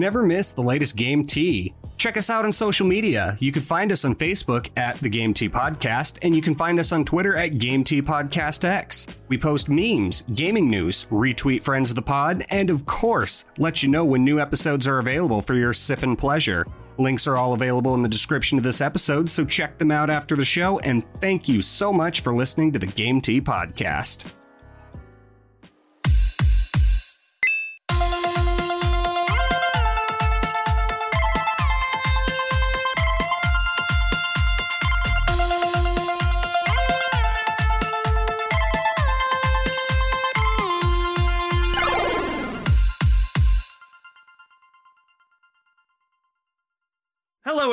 Never 0.00 0.22
miss 0.22 0.54
the 0.54 0.62
latest 0.62 0.96
Game 0.96 1.26
Tea. 1.26 1.74
Check 1.98 2.16
us 2.16 2.30
out 2.30 2.46
on 2.46 2.52
social 2.52 2.86
media. 2.86 3.36
You 3.38 3.52
can 3.52 3.60
find 3.60 3.92
us 3.92 4.06
on 4.06 4.14
Facebook 4.14 4.70
at 4.78 4.98
the 5.02 5.10
Game 5.10 5.34
Tea 5.34 5.50
Podcast, 5.50 6.16
and 6.22 6.34
you 6.34 6.40
can 6.40 6.54
find 6.54 6.80
us 6.80 6.90
on 6.90 7.04
Twitter 7.04 7.36
at 7.36 7.58
Game 7.58 7.84
Tea 7.84 8.00
Podcast 8.00 8.64
X. 8.64 9.06
We 9.28 9.36
post 9.36 9.68
memes, 9.68 10.22
gaming 10.32 10.70
news, 10.70 11.04
retweet 11.10 11.62
friends 11.62 11.90
of 11.90 11.96
the 11.96 12.02
pod, 12.02 12.44
and 12.50 12.70
of 12.70 12.86
course, 12.86 13.44
let 13.58 13.82
you 13.82 13.90
know 13.90 14.06
when 14.06 14.24
new 14.24 14.40
episodes 14.40 14.86
are 14.86 15.00
available 15.00 15.42
for 15.42 15.52
your 15.52 15.74
sip 15.74 16.02
and 16.02 16.18
pleasure. 16.18 16.64
Links 16.96 17.26
are 17.26 17.36
all 17.36 17.52
available 17.52 17.94
in 17.94 18.00
the 18.00 18.08
description 18.08 18.56
of 18.56 18.64
this 18.64 18.80
episode, 18.80 19.28
so 19.28 19.44
check 19.44 19.76
them 19.76 19.90
out 19.90 20.08
after 20.08 20.34
the 20.34 20.46
show, 20.46 20.78
and 20.78 21.04
thank 21.20 21.46
you 21.46 21.60
so 21.60 21.92
much 21.92 22.22
for 22.22 22.32
listening 22.32 22.72
to 22.72 22.78
the 22.78 22.86
Game 22.86 23.20
Tea 23.20 23.42
Podcast. 23.42 24.24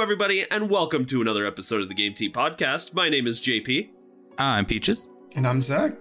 Everybody, 0.07 0.49
and 0.49 0.69
welcome 0.69 1.03
to 1.03 1.19
another 1.19 1.45
episode 1.45 1.81
of 1.81 1.89
the 1.89 1.93
Game 1.93 2.13
Tea 2.13 2.31
Podcast. 2.31 2.93
My 2.93 3.09
name 3.09 3.27
is 3.27 3.41
JP. 3.41 3.89
I'm 4.37 4.65
Peaches. 4.65 5.09
And 5.35 5.45
I'm 5.45 5.61
Zach. 5.61 5.97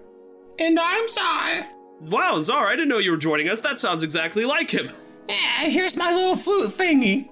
And 0.59 0.79
I'm 0.79 1.09
sorry. 1.09 1.63
Wow, 1.99 2.39
Czar, 2.39 2.67
I 2.67 2.77
didn't 2.77 2.87
know 2.87 2.99
you 2.99 3.11
were 3.11 3.17
joining 3.17 3.49
us. 3.49 3.59
That 3.59 3.81
sounds 3.81 4.03
exactly 4.03 4.45
like 4.45 4.71
him. 4.71 4.93
Ah, 5.29 5.63
here's 5.65 5.97
my 5.97 6.13
little 6.13 6.37
flute 6.37 6.69
thingy. 6.69 7.27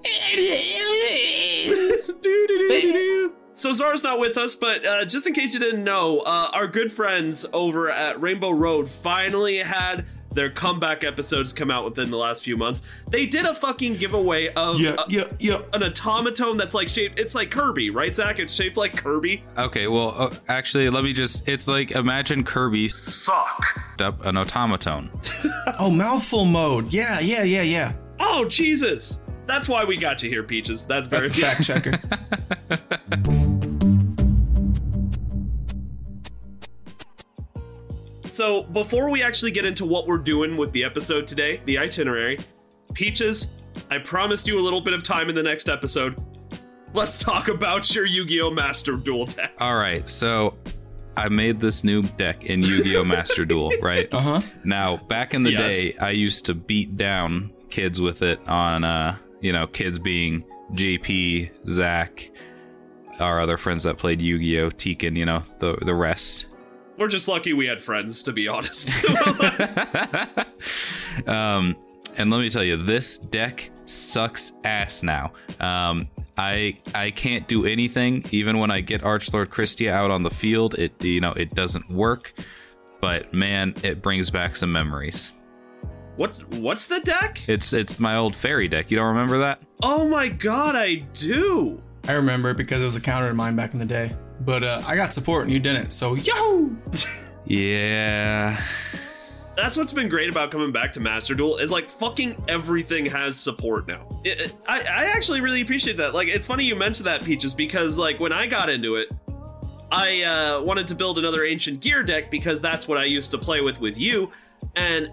So 3.54 3.72
Czar's 3.72 4.04
not 4.04 4.20
with 4.20 4.36
us, 4.36 4.54
but 4.54 4.84
uh, 4.84 5.06
just 5.06 5.26
in 5.26 5.32
case 5.32 5.54
you 5.54 5.60
didn't 5.60 5.82
know, 5.82 6.18
uh, 6.26 6.50
our 6.52 6.68
good 6.68 6.92
friends 6.92 7.46
over 7.54 7.88
at 7.90 8.20
Rainbow 8.20 8.50
Road 8.50 8.86
finally 8.86 9.56
had 9.56 10.04
their 10.36 10.50
comeback 10.50 11.02
episodes 11.02 11.52
come 11.52 11.70
out 11.72 11.84
within 11.84 12.10
the 12.10 12.16
last 12.16 12.44
few 12.44 12.56
months. 12.56 13.02
They 13.08 13.26
did 13.26 13.44
a 13.44 13.54
fucking 13.54 13.96
giveaway 13.96 14.52
of 14.54 14.78
Yeah, 14.80 14.94
a- 14.98 15.04
yeah, 15.08 15.24
yeah. 15.40 15.62
an 15.72 15.82
automaton 15.82 16.56
that's 16.56 16.74
like 16.74 16.88
shaped. 16.88 17.18
It's 17.18 17.34
like 17.34 17.50
Kirby, 17.50 17.90
right, 17.90 18.14
Zach? 18.14 18.38
It's 18.38 18.52
shaped 18.52 18.76
like 18.76 18.96
Kirby. 18.96 19.42
Okay, 19.58 19.88
well, 19.88 20.14
uh, 20.16 20.30
actually, 20.48 20.88
let 20.90 21.02
me 21.02 21.12
just. 21.12 21.48
It's 21.48 21.66
like 21.66 21.90
imagine 21.90 22.44
Kirby 22.44 22.86
Suck. 22.88 24.00
up 24.00 24.24
an 24.24 24.36
automaton. 24.36 25.10
Oh, 25.78 25.90
mouthful 25.90 26.44
mode. 26.44 26.92
Yeah, 26.92 27.18
yeah, 27.18 27.42
yeah, 27.42 27.62
yeah. 27.62 27.92
Oh 28.20 28.44
Jesus! 28.46 29.22
That's 29.46 29.68
why 29.68 29.84
we 29.84 29.96
got 29.96 30.22
you 30.22 30.28
here, 30.30 30.42
Peaches. 30.42 30.86
That's 30.86 31.06
very 31.08 31.28
That's 31.28 31.40
fact 31.40 31.64
checker. 31.64 31.98
So, 38.36 38.64
before 38.64 39.08
we 39.08 39.22
actually 39.22 39.50
get 39.50 39.64
into 39.64 39.86
what 39.86 40.06
we're 40.06 40.18
doing 40.18 40.58
with 40.58 40.70
the 40.72 40.84
episode 40.84 41.26
today, 41.26 41.62
the 41.64 41.78
itinerary, 41.78 42.38
Peaches, 42.92 43.46
I 43.90 43.96
promised 43.96 44.46
you 44.46 44.58
a 44.58 44.60
little 44.60 44.82
bit 44.82 44.92
of 44.92 45.02
time 45.02 45.30
in 45.30 45.34
the 45.34 45.42
next 45.42 45.70
episode. 45.70 46.22
Let's 46.92 47.18
talk 47.18 47.48
about 47.48 47.94
your 47.94 48.04
Yu 48.04 48.26
Gi 48.26 48.42
Oh! 48.42 48.50
Master 48.50 48.96
Duel 48.96 49.24
deck. 49.24 49.54
All 49.58 49.74
right, 49.76 50.06
so 50.06 50.54
I 51.16 51.30
made 51.30 51.60
this 51.62 51.82
new 51.82 52.02
deck 52.02 52.44
in 52.44 52.60
Yu 52.62 52.84
Gi 52.84 52.96
Oh! 52.98 53.04
Master 53.06 53.46
Duel, 53.46 53.72
right? 53.80 54.06
Uh 54.12 54.20
huh. 54.20 54.40
Now, 54.64 54.98
back 54.98 55.32
in 55.32 55.42
the 55.42 55.52
Yes. 55.52 55.72
day, 55.72 55.96
I 55.98 56.10
used 56.10 56.44
to 56.44 56.54
beat 56.54 56.98
down 56.98 57.54
kids 57.70 58.02
with 58.02 58.20
it 58.20 58.38
on, 58.46 58.84
uh, 58.84 59.16
you 59.40 59.54
know, 59.54 59.66
kids 59.66 59.98
being 59.98 60.44
JP, 60.72 61.52
Zach, 61.70 62.30
our 63.18 63.40
other 63.40 63.56
friends 63.56 63.84
that 63.84 63.96
played 63.96 64.20
Yu 64.20 64.38
Gi 64.38 64.60
Oh! 64.60 64.70
Tekken, 64.70 65.16
you 65.16 65.24
know, 65.24 65.42
the 65.58 65.78
the 65.80 65.94
rest. 65.94 66.44
We're 66.98 67.08
just 67.08 67.28
lucky 67.28 67.52
we 67.52 67.66
had 67.66 67.82
friends, 67.82 68.22
to 68.24 68.32
be 68.32 68.48
honest. 68.48 68.90
um, 71.26 71.76
and 72.16 72.30
let 72.30 72.40
me 72.40 72.50
tell 72.50 72.64
you, 72.64 72.76
this 72.76 73.18
deck 73.18 73.70
sucks 73.84 74.52
ass 74.64 75.02
now. 75.02 75.32
Um, 75.60 76.08
I 76.38 76.78
I 76.94 77.10
can't 77.10 77.46
do 77.48 77.66
anything 77.66 78.24
even 78.30 78.58
when 78.58 78.70
I 78.70 78.80
get 78.80 79.02
Archlord 79.02 79.46
Kristya 79.46 79.90
out 79.90 80.10
on 80.10 80.22
the 80.22 80.30
field. 80.30 80.78
It 80.78 81.02
you 81.02 81.20
know 81.20 81.32
it 81.32 81.54
doesn't 81.54 81.90
work, 81.90 82.34
but 83.00 83.32
man, 83.32 83.74
it 83.82 84.02
brings 84.02 84.30
back 84.30 84.56
some 84.56 84.72
memories. 84.72 85.34
what? 86.16 86.36
What's 86.54 86.86
the 86.86 87.00
deck? 87.00 87.42
It's 87.46 87.72
it's 87.72 87.98
my 87.98 88.16
old 88.16 88.36
fairy 88.36 88.68
deck. 88.68 88.90
You 88.90 88.98
don't 88.98 89.08
remember 89.08 89.38
that? 89.38 89.62
Oh 89.82 90.06
my 90.08 90.28
god, 90.28 90.76
I 90.76 90.96
do. 91.14 91.82
I 92.08 92.12
remember 92.12 92.50
it 92.50 92.56
because 92.56 92.82
it 92.82 92.86
was 92.86 92.96
a 92.96 93.00
counter 93.00 93.28
of 93.28 93.36
mine 93.36 93.56
back 93.56 93.72
in 93.72 93.78
the 93.78 93.86
day. 93.86 94.14
But 94.40 94.62
uh, 94.62 94.82
I 94.86 94.96
got 94.96 95.12
support 95.12 95.44
and 95.44 95.52
you 95.52 95.58
didn't. 95.58 95.92
So, 95.92 96.14
yo! 96.14 96.70
Yeah. 97.48 98.60
That's 99.56 99.76
what's 99.76 99.92
been 99.92 100.08
great 100.08 100.28
about 100.28 100.50
coming 100.50 100.72
back 100.72 100.92
to 100.94 101.00
Master 101.00 101.32
Duel 101.34 101.58
is 101.58 101.70
like 101.70 101.88
fucking 101.88 102.34
everything 102.48 103.06
has 103.06 103.38
support 103.38 103.86
now. 103.86 104.08
It- 104.24 104.40
it- 104.40 104.52
I, 104.66 104.80
I 104.80 105.04
actually 105.14 105.40
really 105.40 105.60
appreciate 105.62 105.96
that. 105.98 106.12
Like, 106.12 106.26
it's 106.26 106.44
funny 106.46 106.64
you 106.64 106.74
mentioned 106.74 107.06
that, 107.06 107.22
Peaches, 107.24 107.54
because 107.54 107.96
like 107.98 108.18
when 108.18 108.32
I 108.32 108.48
got 108.48 108.68
into 108.68 108.96
it, 108.96 109.08
I 109.92 110.22
uh, 110.24 110.62
wanted 110.64 110.88
to 110.88 110.96
build 110.96 111.18
another 111.20 111.44
Ancient 111.44 111.80
Gear 111.80 112.02
deck 112.02 112.30
because 112.32 112.60
that's 112.60 112.88
what 112.88 112.98
I 112.98 113.04
used 113.04 113.30
to 113.30 113.38
play 113.38 113.60
with 113.60 113.78
with 113.80 113.96
you, 113.96 114.32
and 114.74 115.08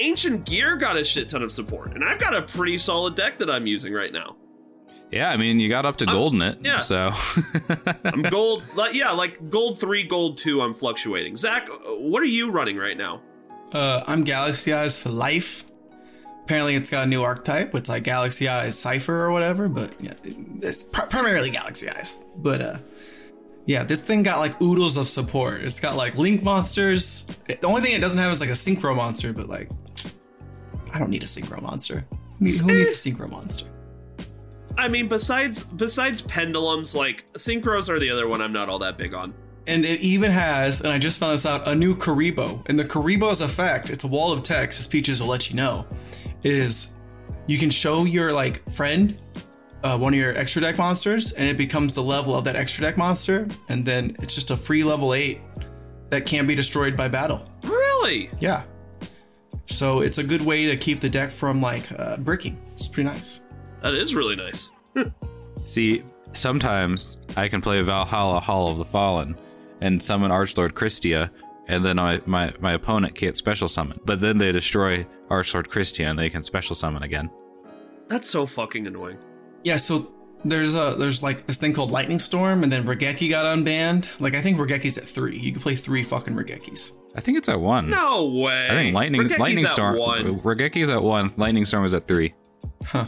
Ancient 0.00 0.46
Gear 0.46 0.76
got 0.76 0.96
a 0.96 1.04
shit 1.04 1.28
ton 1.28 1.42
of 1.42 1.52
support, 1.52 1.92
and 1.94 2.02
I've 2.02 2.18
got 2.18 2.34
a 2.34 2.40
pretty 2.40 2.78
solid 2.78 3.14
deck 3.14 3.38
that 3.38 3.50
I'm 3.50 3.66
using 3.66 3.92
right 3.92 4.12
now. 4.12 4.34
Yeah, 5.12 5.30
I 5.30 5.36
mean, 5.36 5.60
you 5.60 5.68
got 5.68 5.86
up 5.86 5.98
to 5.98 6.06
gold 6.06 6.34
in 6.34 6.42
it. 6.42 6.58
yeah. 6.62 6.78
So 6.78 7.12
I'm 8.04 8.22
gold, 8.22 8.64
like, 8.74 8.94
yeah, 8.94 9.12
like 9.12 9.50
gold 9.50 9.78
three, 9.78 10.02
gold 10.02 10.36
two. 10.38 10.60
I'm 10.60 10.74
fluctuating. 10.74 11.36
Zach, 11.36 11.68
what 11.84 12.22
are 12.22 12.26
you 12.26 12.50
running 12.50 12.76
right 12.76 12.96
now? 12.96 13.22
Uh, 13.72 14.02
I'm 14.06 14.24
Galaxy 14.24 14.72
Eyes 14.72 14.98
for 14.98 15.10
life. 15.10 15.64
Apparently, 16.44 16.74
it's 16.76 16.90
got 16.90 17.04
a 17.04 17.08
new 17.08 17.22
archetype. 17.22 17.74
It's 17.74 17.88
like 17.88 18.04
Galaxy 18.04 18.48
Eyes 18.48 18.78
Cipher 18.78 19.14
or 19.24 19.30
whatever. 19.32 19.68
But 19.68 20.00
yeah, 20.00 20.14
it's 20.24 20.84
pr- 20.84 21.06
primarily 21.06 21.50
Galaxy 21.50 21.88
Eyes. 21.88 22.16
But 22.36 22.60
uh, 22.60 22.78
yeah, 23.64 23.82
this 23.84 24.02
thing 24.02 24.22
got 24.22 24.38
like 24.38 24.60
oodles 24.60 24.96
of 24.96 25.08
support. 25.08 25.62
It's 25.62 25.80
got 25.80 25.96
like 25.96 26.16
Link 26.16 26.42
monsters. 26.42 27.26
The 27.46 27.66
only 27.66 27.80
thing 27.82 27.92
it 27.92 28.00
doesn't 28.00 28.18
have 28.18 28.32
is 28.32 28.40
like 28.40 28.50
a 28.50 28.54
Synchro 28.54 28.94
monster. 28.94 29.32
But 29.32 29.48
like, 29.48 29.70
I 30.94 30.98
don't 30.98 31.10
need 31.10 31.22
a 31.22 31.26
Synchro 31.26 31.60
monster. 31.62 32.06
Who 32.38 32.44
needs 32.44 32.92
a 33.06 33.10
Synchro 33.10 33.28
monster? 33.30 33.66
I 34.78 34.88
mean, 34.88 35.08
besides 35.08 35.64
besides 35.64 36.20
pendulums, 36.20 36.94
like 36.94 37.24
synchros 37.34 37.88
are 37.88 37.98
the 37.98 38.10
other 38.10 38.28
one 38.28 38.40
I'm 38.40 38.52
not 38.52 38.68
all 38.68 38.80
that 38.80 38.98
big 38.98 39.14
on. 39.14 39.34
And 39.66 39.84
it 39.84 40.00
even 40.00 40.30
has, 40.30 40.80
and 40.80 40.92
I 40.92 40.98
just 40.98 41.18
found 41.18 41.34
this 41.34 41.44
out, 41.44 41.66
a 41.66 41.74
new 41.74 41.96
Kuriboh. 41.96 42.62
And 42.68 42.78
the 42.78 42.84
Kuriboh's 42.84 43.40
effect, 43.40 43.90
it's 43.90 44.04
a 44.04 44.06
wall 44.06 44.32
of 44.32 44.44
text, 44.44 44.78
as 44.78 44.86
Peaches 44.86 45.20
will 45.20 45.28
let 45.28 45.50
you 45.50 45.56
know, 45.56 45.86
is 46.44 46.92
you 47.48 47.58
can 47.58 47.70
show 47.70 48.04
your 48.04 48.32
like 48.32 48.70
friend 48.70 49.18
uh, 49.82 49.98
one 49.98 50.12
of 50.14 50.18
your 50.18 50.36
extra 50.36 50.62
deck 50.62 50.78
monsters, 50.78 51.32
and 51.32 51.48
it 51.48 51.56
becomes 51.56 51.94
the 51.94 52.02
level 52.02 52.34
of 52.34 52.44
that 52.44 52.56
extra 52.56 52.82
deck 52.82 52.96
monster, 52.96 53.46
and 53.68 53.84
then 53.84 54.16
it's 54.20 54.34
just 54.34 54.50
a 54.50 54.56
free 54.56 54.84
level 54.84 55.14
eight 55.14 55.40
that 56.10 56.26
can't 56.26 56.46
be 56.46 56.54
destroyed 56.54 56.96
by 56.96 57.08
battle. 57.08 57.48
Really? 57.64 58.30
Yeah. 58.40 58.62
So 59.66 60.00
it's 60.00 60.18
a 60.18 60.24
good 60.24 60.40
way 60.40 60.66
to 60.66 60.76
keep 60.76 61.00
the 61.00 61.08
deck 61.08 61.30
from 61.30 61.60
like 61.60 61.90
uh, 61.92 62.16
bricking. 62.18 62.56
It's 62.74 62.88
pretty 62.88 63.08
nice. 63.08 63.40
That 63.86 63.94
is 63.94 64.16
really 64.16 64.34
nice. 64.34 64.72
See, 65.66 66.02
sometimes 66.32 67.18
I 67.36 67.46
can 67.46 67.60
play 67.60 67.80
Valhalla 67.82 68.40
Hall 68.40 68.68
of 68.68 68.78
the 68.78 68.84
Fallen 68.84 69.36
and 69.80 70.02
summon 70.02 70.32
Archlord 70.32 70.72
Kristya, 70.72 71.30
and 71.68 71.84
then 71.84 71.94
my, 71.94 72.20
my, 72.26 72.52
my 72.58 72.72
opponent 72.72 73.14
can't 73.14 73.36
special 73.36 73.68
summon. 73.68 74.00
But 74.04 74.20
then 74.20 74.38
they 74.38 74.50
destroy 74.50 75.06
Archlord 75.28 75.68
Kristya 75.68 76.10
and 76.10 76.18
they 76.18 76.28
can 76.28 76.42
special 76.42 76.74
summon 76.74 77.04
again. 77.04 77.30
That's 78.08 78.28
so 78.28 78.44
fucking 78.44 78.88
annoying. 78.88 79.18
Yeah. 79.62 79.76
So 79.76 80.12
there's 80.44 80.74
a 80.74 80.96
there's 80.98 81.22
like 81.22 81.46
this 81.46 81.58
thing 81.58 81.72
called 81.72 81.92
Lightning 81.92 82.18
Storm, 82.18 82.64
and 82.64 82.72
then 82.72 82.84
Raigeki 82.84 83.30
got 83.30 83.44
unbanned. 83.44 84.08
Like 84.18 84.34
I 84.34 84.40
think 84.40 84.58
Raigeki's 84.58 84.98
at 84.98 85.04
three. 85.04 85.38
You 85.38 85.52
can 85.52 85.62
play 85.62 85.76
three 85.76 86.02
fucking 86.02 86.34
Raigekis. 86.34 86.90
I 87.14 87.20
think 87.20 87.38
it's 87.38 87.48
at 87.48 87.60
one. 87.60 87.88
No 87.88 88.30
way. 88.30 88.66
I 88.68 88.74
think 88.74 88.94
Lightning 88.94 89.22
Raigeki's 89.22 89.38
Lightning 89.38 89.66
Storm. 89.66 89.96
one. 89.96 90.40
Raigeki 90.40 90.82
is 90.82 90.90
at 90.90 91.02
one. 91.04 91.32
Lightning 91.36 91.64
Storm 91.64 91.84
is 91.84 91.94
at 91.94 92.08
three. 92.08 92.34
Huh. 92.84 93.06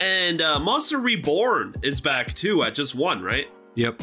And 0.00 0.40
uh, 0.40 0.58
Monster 0.58 0.98
Reborn 0.98 1.76
is 1.82 2.00
back 2.00 2.34
too 2.34 2.62
at 2.62 2.74
just 2.74 2.94
one, 2.94 3.22
right? 3.22 3.46
Yep. 3.74 4.02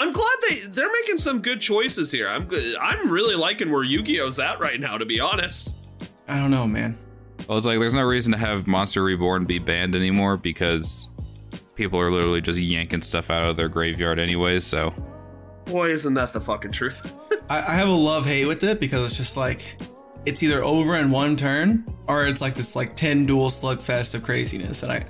I'm 0.00 0.12
glad 0.12 0.36
they 0.48 0.56
they're 0.68 0.92
making 0.92 1.18
some 1.18 1.40
good 1.40 1.60
choices 1.60 2.10
here. 2.10 2.28
I'm 2.28 2.46
good. 2.46 2.76
I'm 2.76 3.10
really 3.10 3.36
liking 3.36 3.70
where 3.70 3.82
Yu-Gi-Oh's 3.82 4.38
at 4.38 4.60
right 4.60 4.78
now, 4.78 4.98
to 4.98 5.06
be 5.06 5.20
honest. 5.20 5.76
I 6.28 6.38
don't 6.38 6.50
know, 6.50 6.66
man. 6.66 6.98
Well, 7.48 7.58
it's 7.58 7.66
like 7.66 7.78
there's 7.78 7.94
no 7.94 8.02
reason 8.02 8.32
to 8.32 8.38
have 8.38 8.66
Monster 8.66 9.02
Reborn 9.02 9.44
be 9.44 9.58
banned 9.58 9.94
anymore 9.94 10.36
because 10.36 11.08
people 11.74 11.98
are 12.00 12.10
literally 12.10 12.40
just 12.40 12.58
yanking 12.58 13.02
stuff 13.02 13.30
out 13.30 13.48
of 13.48 13.56
their 13.56 13.68
graveyard 13.68 14.18
anyways. 14.18 14.66
So 14.66 14.94
Boy, 15.66 15.90
isn't 15.90 16.14
that 16.14 16.32
the 16.32 16.40
fucking 16.40 16.72
truth? 16.72 17.12
I, 17.50 17.58
I 17.58 17.74
have 17.74 17.88
a 17.88 17.92
love 17.92 18.26
hate 18.26 18.46
with 18.46 18.64
it 18.64 18.80
because 18.80 19.04
it's 19.04 19.16
just 19.16 19.36
like 19.36 19.64
it's 20.26 20.42
either 20.42 20.62
over 20.62 20.96
in 20.96 21.10
one 21.10 21.36
turn 21.36 21.84
or 22.08 22.26
it's 22.26 22.40
like 22.40 22.54
this 22.54 22.76
like 22.76 22.96
10 22.96 23.26
duel 23.26 23.48
slugfest 23.48 24.14
of 24.14 24.22
craziness. 24.22 24.82
And 24.82 24.92
I, 24.92 25.04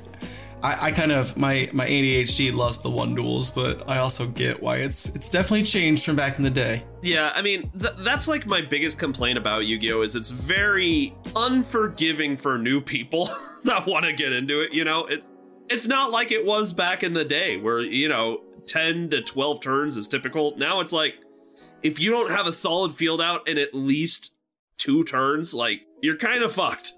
I, 0.62 0.86
I 0.86 0.90
kind 0.92 1.12
of 1.12 1.36
my 1.36 1.68
my 1.72 1.86
ADHD 1.86 2.52
loves 2.52 2.78
the 2.78 2.88
one 2.90 3.14
duels, 3.14 3.50
but 3.50 3.86
I 3.88 3.98
also 3.98 4.26
get 4.26 4.62
why 4.62 4.76
it's 4.76 5.14
it's 5.14 5.28
definitely 5.28 5.64
changed 5.64 6.04
from 6.04 6.16
back 6.16 6.38
in 6.38 6.42
the 6.42 6.50
day. 6.50 6.84
Yeah, 7.02 7.32
I 7.34 7.42
mean, 7.42 7.70
th- 7.78 7.94
that's 7.98 8.28
like 8.28 8.46
my 8.46 8.62
biggest 8.62 8.98
complaint 8.98 9.36
about 9.36 9.66
Yu 9.66 9.78
Gi 9.78 9.92
Oh! 9.92 10.02
is 10.02 10.14
it's 10.16 10.30
very 10.30 11.14
unforgiving 11.36 12.36
for 12.36 12.56
new 12.58 12.80
people 12.80 13.28
that 13.64 13.86
want 13.86 14.06
to 14.06 14.12
get 14.12 14.32
into 14.32 14.62
it. 14.62 14.72
You 14.72 14.84
know, 14.84 15.04
it's 15.06 15.28
it's 15.68 15.86
not 15.86 16.10
like 16.10 16.32
it 16.32 16.44
was 16.46 16.72
back 16.72 17.02
in 17.02 17.12
the 17.12 17.24
day 17.24 17.58
where 17.58 17.80
you 17.80 18.08
know 18.08 18.42
10 18.66 19.10
to 19.10 19.20
12 19.20 19.60
turns 19.60 19.96
is 19.96 20.08
typical. 20.08 20.56
Now 20.56 20.80
it's 20.80 20.92
like 20.92 21.16
if 21.82 22.00
you 22.00 22.10
don't 22.10 22.30
have 22.30 22.46
a 22.46 22.52
solid 22.52 22.94
field 22.94 23.20
out 23.20 23.46
and 23.48 23.58
at 23.58 23.74
least 23.74 24.33
two 24.84 25.04
turns, 25.04 25.54
like 25.54 25.80
you're 26.02 26.16
kind 26.16 26.42
of 26.42 26.52
fucked. 26.52 26.92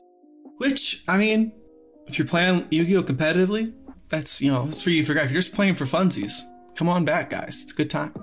Which 0.59 1.05
I 1.07 1.17
mean, 1.17 1.53
if 2.07 2.19
you're 2.19 2.27
playing 2.27 2.67
Yu-Gi-Oh 2.71 3.05
competitively, 3.05 3.73
that's 4.09 4.41
you 4.41 4.53
know 4.53 4.67
that's 4.67 4.83
for 4.83 4.91
you 4.91 5.03
to 5.03 5.07
figure 5.07 5.21
out. 5.21 5.27
If 5.27 5.33
you're 5.33 5.43
just 5.43 5.55
playing 5.55 5.75
for 5.75 5.85
funsies, 5.85 6.41
come 6.75 6.89
on 6.89 7.05
back, 7.05 7.31
guys. 7.31 7.63
It's 7.63 7.73
a 7.73 7.77
good 7.77 7.91
time. 7.91 8.15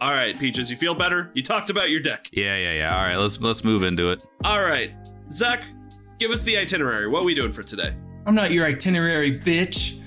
All 0.00 0.12
right, 0.12 0.38
Peaches, 0.38 0.70
you 0.70 0.76
feel 0.76 0.94
better? 0.94 1.32
You 1.34 1.42
talked 1.42 1.70
about 1.70 1.90
your 1.90 1.98
deck. 2.00 2.28
Yeah, 2.32 2.56
yeah, 2.56 2.72
yeah. 2.74 2.96
All 2.96 3.02
right, 3.02 3.16
let's 3.16 3.40
let's 3.40 3.64
move 3.64 3.82
into 3.82 4.10
it. 4.10 4.22
All 4.44 4.62
right, 4.62 4.92
Zach, 5.30 5.64
give 6.18 6.30
us 6.30 6.42
the 6.42 6.56
itinerary. 6.56 7.08
What 7.08 7.22
are 7.22 7.26
we 7.26 7.34
doing 7.34 7.52
for 7.52 7.62
today? 7.62 7.94
I'm 8.26 8.34
not 8.34 8.52
your 8.52 8.66
itinerary, 8.66 9.38
bitch. 9.40 10.00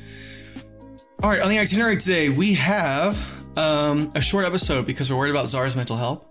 All 1.22 1.30
right, 1.30 1.42
on 1.42 1.50
the 1.50 1.60
itinerary 1.60 1.98
today, 1.98 2.30
we 2.30 2.54
have 2.54 3.22
um, 3.58 4.12
a 4.16 4.22
short 4.22 4.46
episode 4.46 4.86
because 4.86 5.12
we're 5.12 5.18
worried 5.18 5.32
about 5.32 5.48
Zara's 5.48 5.76
mental 5.76 5.98
health. 5.98 6.26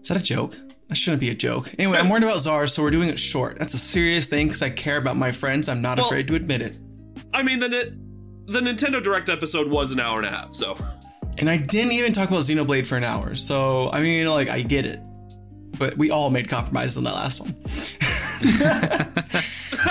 Is 0.00 0.08
that 0.08 0.16
a 0.16 0.22
joke? 0.22 0.56
That 0.90 0.96
shouldn't 0.96 1.20
be 1.20 1.30
a 1.30 1.34
joke. 1.34 1.72
Anyway, 1.78 1.96
I'm 1.98 2.08
worried 2.10 2.24
about 2.24 2.40
Zara, 2.40 2.66
so 2.68 2.82
we're 2.82 2.90
doing 2.90 3.08
it 3.08 3.18
short. 3.18 3.58
That's 3.58 3.72
a 3.74 3.78
serious 3.78 4.26
thing 4.26 4.48
because 4.48 4.60
I 4.60 4.70
care 4.70 4.96
about 4.98 5.16
my 5.16 5.30
friends. 5.32 5.68
I'm 5.68 5.80
not 5.80 5.96
Well- 5.98 6.06
afraid 6.08 6.26
to 6.26 6.34
admit 6.34 6.60
it. 6.62 6.76
I 7.32 7.42
mean, 7.44 7.60
the 7.60 7.96
the 8.48 8.58
Nintendo 8.60 9.00
Direct 9.02 9.28
episode 9.28 9.68
was 9.70 9.92
an 9.92 10.00
hour 10.00 10.18
and 10.18 10.26
a 10.26 10.30
half, 10.30 10.52
so 10.52 10.76
And 11.38 11.48
I 11.48 11.56
didn't 11.58 11.92
even 11.92 12.12
talk 12.12 12.28
about 12.28 12.40
Xenoblade 12.42 12.86
for 12.86 12.96
an 12.96 13.04
hour. 13.04 13.36
So, 13.36 13.88
I 13.92 14.00
mean, 14.02 14.26
like, 14.26 14.48
I 14.50 14.62
get 14.62 14.84
it. 14.84 14.98
But 15.78 15.96
we 15.96 16.10
all 16.10 16.28
made 16.28 16.48
compromises 16.48 16.96
on 16.98 17.04
that 17.04 17.14
last 17.14 17.40
one. 17.40 17.54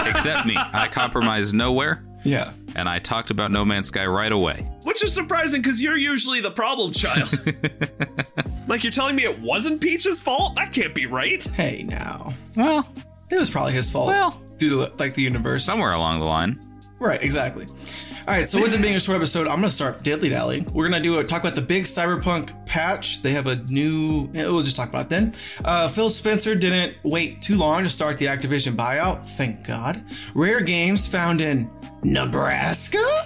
Except 0.06 0.46
me. 0.46 0.56
I 0.58 0.90
compromised 0.92 1.56
nowhere, 1.56 2.04
Yeah. 2.26 2.52
and 2.76 2.90
I 2.90 3.00
talked 3.00 3.32
about 3.32 3.52
No 3.52 3.64
Man's 3.64 3.88
Sky 3.88 4.06
right 4.06 4.32
away. 4.32 4.70
which 4.84 5.02
is 5.04 5.14
surprising 5.14 5.62
because 5.62 5.82
you're 5.82 5.96
usually 5.98 6.42
the 6.42 6.52
problem 6.52 6.92
child. 6.92 7.30
like 8.70 8.84
you're 8.84 8.92
telling 8.92 9.16
me 9.18 9.24
it 9.26 9.40
wasn't 9.42 9.82
Peach's 9.82 10.22
fault? 10.22 10.56
That 10.56 10.72
can't 10.72 10.96
be 10.96 11.06
right. 11.06 11.44
Hey, 11.44 11.84
now. 11.84 12.34
Well, 12.56 12.88
It 13.32 13.38
was 13.38 13.50
probably 13.50 13.74
his 13.74 13.90
fault. 13.92 14.08
Well- 14.08 14.42
due 14.58 14.70
to, 14.70 14.94
like, 14.98 15.14
the 15.14 15.22
universe. 15.22 15.64
somewhere 15.66 15.92
along 15.94 16.20
the 16.20 16.26
line. 16.26 16.60
Right, 17.00 17.22
exactly. 17.24 17.66
All 17.66 18.36
right, 18.36 18.46
so 18.46 18.62
with 18.62 18.74
it 18.76 18.82
being 18.82 18.96
a 18.98 19.00
short 19.00 19.16
episode, 19.16 19.48
I'm 19.48 19.56
gonna 19.56 19.72
start 19.72 20.04
diddly 20.04 20.30
dally. 20.30 20.62
We're 20.74 20.90
gonna 20.90 21.02
do 21.02 21.18
a 21.18 21.24
talk 21.24 21.40
about 21.42 21.56
the 21.56 21.62
big 21.62 21.86
cyberpunk 21.86 22.66
patch. 22.66 23.22
They 23.22 23.32
have 23.32 23.48
a 23.48 23.56
new. 23.56 24.30
yeah, 24.34 24.48
We'll 24.50 24.62
just 24.64 24.76
talk 24.76 24.90
about 24.90 25.04
it 25.06 25.10
then. 25.10 25.34
Uh, 25.64 25.88
Phil 25.88 26.10
Spencer 26.10 26.56
didn't 26.56 26.98
wait 27.04 27.42
too 27.42 27.56
long 27.56 27.84
to 27.84 27.90
start 27.90 28.18
the 28.18 28.26
Activision 28.26 28.76
buyout. 28.76 29.26
Thank 29.30 29.66
God. 29.66 30.04
Rare 30.36 30.60
games 30.60 31.08
found 31.08 31.40
in 31.40 31.70
Nebraska, 32.04 33.26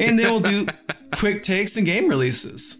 and 0.00 0.18
then 0.18 0.26
we'll 0.26 0.40
do 0.40 0.66
quick 1.16 1.42
takes 1.42 1.76
and 1.76 1.84
game 1.86 2.08
releases. 2.08 2.78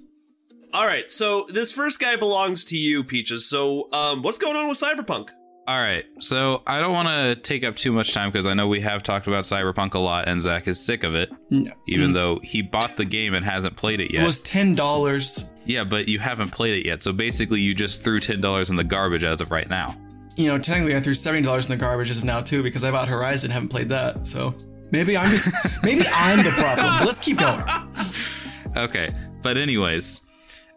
All 0.79 0.87
right, 0.87 1.11
so 1.11 1.45
this 1.49 1.73
first 1.73 1.99
guy 1.99 2.15
belongs 2.15 2.65
to 2.67 2.77
you, 2.77 3.03
Peaches. 3.03 3.45
So, 3.51 3.93
um, 3.93 4.23
what's 4.23 4.39
going 4.39 4.55
on 4.55 4.69
with 4.69 4.79
Cyberpunk? 4.81 5.31
All 5.67 5.77
right, 5.77 6.05
so 6.21 6.63
I 6.69 6.79
don't 6.81 6.93
want 6.93 7.09
to 7.09 7.35
take 7.35 7.65
up 7.65 7.75
too 7.75 7.91
much 7.91 8.15
time 8.15 8.31
because 8.31 8.47
I 8.47 8.55
know 8.55 8.69
we 8.69 8.81
have 8.83 9.03
talked 9.03 9.27
about 9.27 9.43
Cyberpunk 9.43 9.95
a 9.95 9.99
lot, 9.99 10.29
and 10.29 10.41
Zach 10.41 10.69
is 10.69 10.79
sick 10.79 11.03
of 11.03 11.17
it, 11.17 11.33
No. 11.51 11.73
even 11.89 12.13
though 12.13 12.39
he 12.45 12.63
bought 12.63 12.97
the 12.97 13.05
game 13.05 13.35
and 13.35 13.45
hasn't 13.45 13.75
played 13.75 14.01
it 14.01 14.13
yet. 14.13 14.23
It 14.23 14.27
was 14.27 14.41
ten 14.41 14.77
dollars. 14.77 15.51
yeah, 15.65 15.83
but 15.83 16.07
you 16.07 16.21
haven't 16.21 16.51
played 16.53 16.79
it 16.79 16.87
yet, 16.87 17.03
so 17.03 17.13
basically 17.13 17.61
you 17.61 17.75
just 17.75 18.05
threw 18.05 18.21
ten 18.21 18.41
dollars 18.41 18.71
in 18.71 18.77
the 18.77 18.85
garbage 18.85 19.25
as 19.25 19.41
of 19.41 19.51
right 19.51 19.69
now. 19.69 19.97
You 20.37 20.47
know, 20.47 20.61
technically, 20.61 20.95
I 20.95 21.01
threw 21.01 21.13
seventy 21.15 21.45
dollars 21.45 21.67
in 21.67 21.73
the 21.73 21.77
garbage 21.77 22.09
as 22.11 22.19
of 22.19 22.25
now 22.25 22.41
too 22.41 22.63
because 22.63 22.85
I 22.85 22.93
bought 22.93 23.09
Horizon, 23.09 23.51
haven't 23.51 23.71
played 23.71 23.89
that. 23.89 24.29
So 24.29 24.55
maybe 24.93 25.17
I'm 25.17 25.27
just 25.29 25.53
maybe 25.83 26.05
I'm 26.15 26.45
the 26.45 26.53
problem. 26.53 27.05
Let's 27.05 27.19
keep 27.19 27.39
going. 27.39 27.65
Okay, 28.77 29.13
but 29.43 29.57
anyways, 29.57 30.21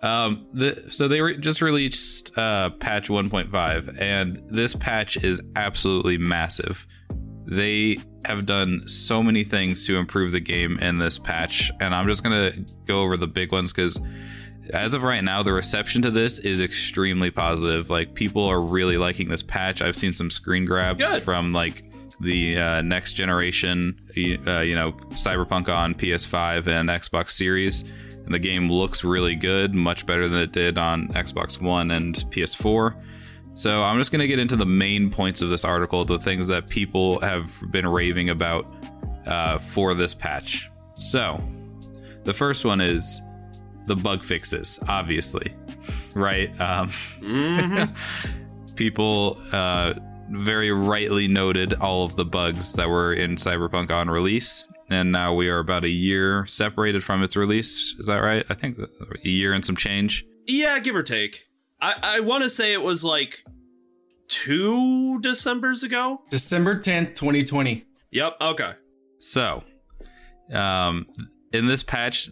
um, 0.01 0.47
the 0.53 0.87
so 0.89 1.07
they 1.07 1.21
re- 1.21 1.37
just 1.37 1.61
released 1.61 2.37
uh, 2.37 2.71
patch 2.71 3.07
1.5, 3.09 4.01
and 4.01 4.41
this 4.47 4.75
patch 4.75 5.23
is 5.23 5.41
absolutely 5.55 6.17
massive. 6.17 6.87
They 7.45 7.99
have 8.25 8.45
done 8.45 8.87
so 8.87 9.21
many 9.23 9.43
things 9.43 9.85
to 9.87 9.97
improve 9.97 10.31
the 10.31 10.39
game 10.39 10.77
in 10.79 10.97
this 10.97 11.17
patch, 11.17 11.71
and 11.79 11.93
I'm 11.93 12.07
just 12.07 12.23
gonna 12.23 12.51
go 12.85 13.01
over 13.01 13.17
the 13.17 13.27
big 13.27 13.51
ones 13.51 13.73
because 13.73 13.99
as 14.73 14.93
of 14.93 15.03
right 15.03 15.23
now, 15.23 15.43
the 15.43 15.53
reception 15.53 16.01
to 16.03 16.11
this 16.11 16.39
is 16.39 16.61
extremely 16.61 17.31
positive. 17.31 17.89
Like 17.89 18.13
people 18.13 18.45
are 18.45 18.61
really 18.61 18.97
liking 18.97 19.29
this 19.29 19.43
patch. 19.43 19.81
I've 19.81 19.95
seen 19.95 20.13
some 20.13 20.29
screen 20.29 20.65
grabs 20.65 21.11
Good. 21.11 21.23
from 21.23 21.51
like 21.53 21.83
the 22.19 22.57
uh, 22.57 22.81
next 22.81 23.13
generation, 23.13 23.99
uh, 24.47 24.59
you 24.61 24.75
know, 24.75 24.93
Cyberpunk 25.13 25.67
on 25.69 25.95
PS5 25.95 26.67
and 26.67 26.89
Xbox 26.89 27.31
Series. 27.31 27.91
And 28.31 28.33
the 28.41 28.47
game 28.47 28.71
looks 28.71 29.03
really 29.03 29.35
good, 29.35 29.75
much 29.75 30.05
better 30.05 30.29
than 30.29 30.39
it 30.39 30.53
did 30.53 30.77
on 30.77 31.09
Xbox 31.09 31.59
One 31.59 31.91
and 31.91 32.15
PS4. 32.15 32.95
So 33.55 33.83
I'm 33.83 33.97
just 33.97 34.13
going 34.13 34.21
to 34.21 34.27
get 34.27 34.39
into 34.39 34.55
the 34.55 34.65
main 34.65 35.09
points 35.11 35.41
of 35.41 35.49
this 35.49 35.65
article, 35.65 36.05
the 36.05 36.17
things 36.17 36.47
that 36.47 36.69
people 36.69 37.19
have 37.19 37.53
been 37.71 37.85
raving 37.85 38.29
about 38.29 38.73
uh, 39.25 39.57
for 39.57 39.93
this 39.95 40.13
patch. 40.13 40.71
So 40.95 41.43
the 42.23 42.33
first 42.33 42.63
one 42.63 42.79
is 42.79 43.21
the 43.85 43.97
bug 43.97 44.23
fixes, 44.23 44.79
obviously, 44.87 45.53
right? 46.13 46.49
Um, 46.61 46.89
people 48.77 49.41
uh, 49.51 49.95
very 50.29 50.71
rightly 50.71 51.27
noted 51.27 51.73
all 51.73 52.05
of 52.05 52.15
the 52.15 52.23
bugs 52.23 52.71
that 52.75 52.87
were 52.87 53.13
in 53.13 53.35
Cyberpunk 53.35 53.91
on 53.91 54.09
release, 54.09 54.69
and 54.91 55.11
now 55.11 55.33
we 55.33 55.47
are 55.49 55.59
about 55.59 55.83
a 55.85 55.89
year 55.89 56.45
separated 56.45 57.03
from 57.03 57.23
its 57.23 57.35
release. 57.35 57.95
Is 57.97 58.05
that 58.07 58.19
right? 58.19 58.45
I 58.49 58.53
think 58.53 58.77
a 58.79 59.27
year 59.27 59.53
and 59.53 59.65
some 59.65 59.75
change. 59.75 60.25
Yeah, 60.47 60.79
give 60.79 60.95
or 60.95 61.03
take. 61.03 61.47
I, 61.79 61.95
I 62.03 62.19
want 62.19 62.43
to 62.43 62.49
say 62.49 62.73
it 62.73 62.81
was 62.81 63.03
like 63.03 63.43
two 64.27 65.19
Decembers 65.21 65.83
ago. 65.83 66.21
December 66.29 66.75
10th, 66.75 67.15
2020. 67.15 67.85
Yep. 68.11 68.37
Okay. 68.41 68.73
So, 69.19 69.63
um, 70.51 71.05
in 71.53 71.67
this 71.67 71.83
patch, 71.83 72.29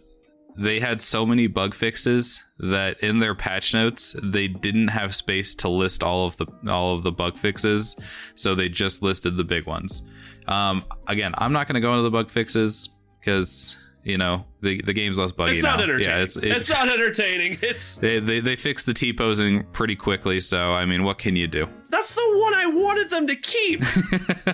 they 0.60 0.78
had 0.78 1.00
so 1.00 1.24
many 1.24 1.46
bug 1.46 1.74
fixes 1.74 2.44
that 2.58 3.00
in 3.00 3.18
their 3.18 3.34
patch 3.34 3.72
notes 3.72 4.14
they 4.22 4.46
didn't 4.46 4.88
have 4.88 5.14
space 5.14 5.54
to 5.54 5.68
list 5.70 6.02
all 6.02 6.26
of 6.26 6.36
the 6.36 6.46
all 6.68 6.94
of 6.94 7.02
the 7.02 7.10
bug 7.10 7.38
fixes, 7.38 7.96
so 8.34 8.54
they 8.54 8.68
just 8.68 9.02
listed 9.02 9.38
the 9.38 9.44
big 9.44 9.66
ones. 9.66 10.04
Um, 10.46 10.84
again, 11.06 11.34
I'm 11.38 11.54
not 11.54 11.66
going 11.66 11.74
to 11.74 11.80
go 11.80 11.92
into 11.92 12.02
the 12.02 12.10
bug 12.10 12.30
fixes 12.30 12.90
because 13.18 13.78
you 14.04 14.16
know 14.18 14.44
the 14.62 14.80
the 14.82 14.92
game's 14.92 15.18
less 15.18 15.32
buggy 15.32 15.54
It's 15.54 15.62
now. 15.62 15.72
not 15.76 15.82
entertaining. 15.82 16.18
Yeah, 16.18 16.22
it's, 16.22 16.36
it- 16.36 16.44
it's 16.44 16.68
not 16.70 16.88
entertaining. 16.88 17.58
It's 17.62 17.96
they, 17.96 18.18
they 18.18 18.40
they 18.40 18.56
fixed 18.56 18.86
the 18.86 18.94
T 18.94 19.12
posing 19.12 19.64
pretty 19.72 19.96
quickly, 19.96 20.40
so 20.40 20.72
I 20.72 20.84
mean, 20.86 21.04
what 21.04 21.18
can 21.18 21.36
you 21.36 21.46
do? 21.46 21.68
that's 21.90 22.14
the 22.14 22.38
one 22.40 22.54
I 22.54 22.66
wanted 22.66 23.10
them 23.10 23.26
to 23.26 23.34
keep. 23.34 23.80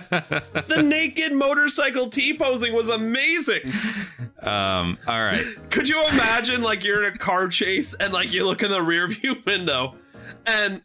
the 0.06 0.82
naked 0.84 1.32
motorcycle 1.32 2.08
T 2.08 2.34
posing 2.36 2.72
was 2.74 2.88
amazing. 2.88 3.60
Um, 4.42 4.98
all 5.06 5.22
right, 5.22 5.44
Could 5.70 5.88
you 5.88 6.02
imagine 6.14 6.62
like 6.62 6.82
you're 6.84 7.04
in 7.04 7.12
a 7.12 7.16
car 7.18 7.48
chase 7.48 7.94
and 7.94 8.12
like 8.12 8.32
you 8.32 8.44
look 8.46 8.62
in 8.62 8.70
the 8.70 8.82
rear 8.82 9.06
view 9.08 9.36
window 9.46 9.94
and 10.46 10.82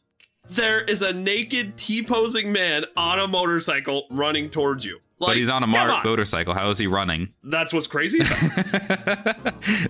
there 0.50 0.82
is 0.82 1.02
a 1.02 1.14
naked 1.14 1.78
T 1.78 2.04
posing 2.04 2.52
man 2.52 2.86
on 2.98 3.20
a 3.20 3.28
motorcycle 3.28 4.06
running 4.10 4.50
towards 4.50 4.84
you. 4.86 5.00
Like, 5.22 5.30
but 5.30 5.38
he's 5.38 5.52
on 5.52 5.62
a 5.62 5.68
mar- 5.68 6.02
motorcycle. 6.04 6.56
How 6.56 6.72
is 6.72 6.80
he 6.80 6.88
running? 6.88 7.30
That's 7.44 7.72
what's 7.74 7.86
crazy. 7.86 8.18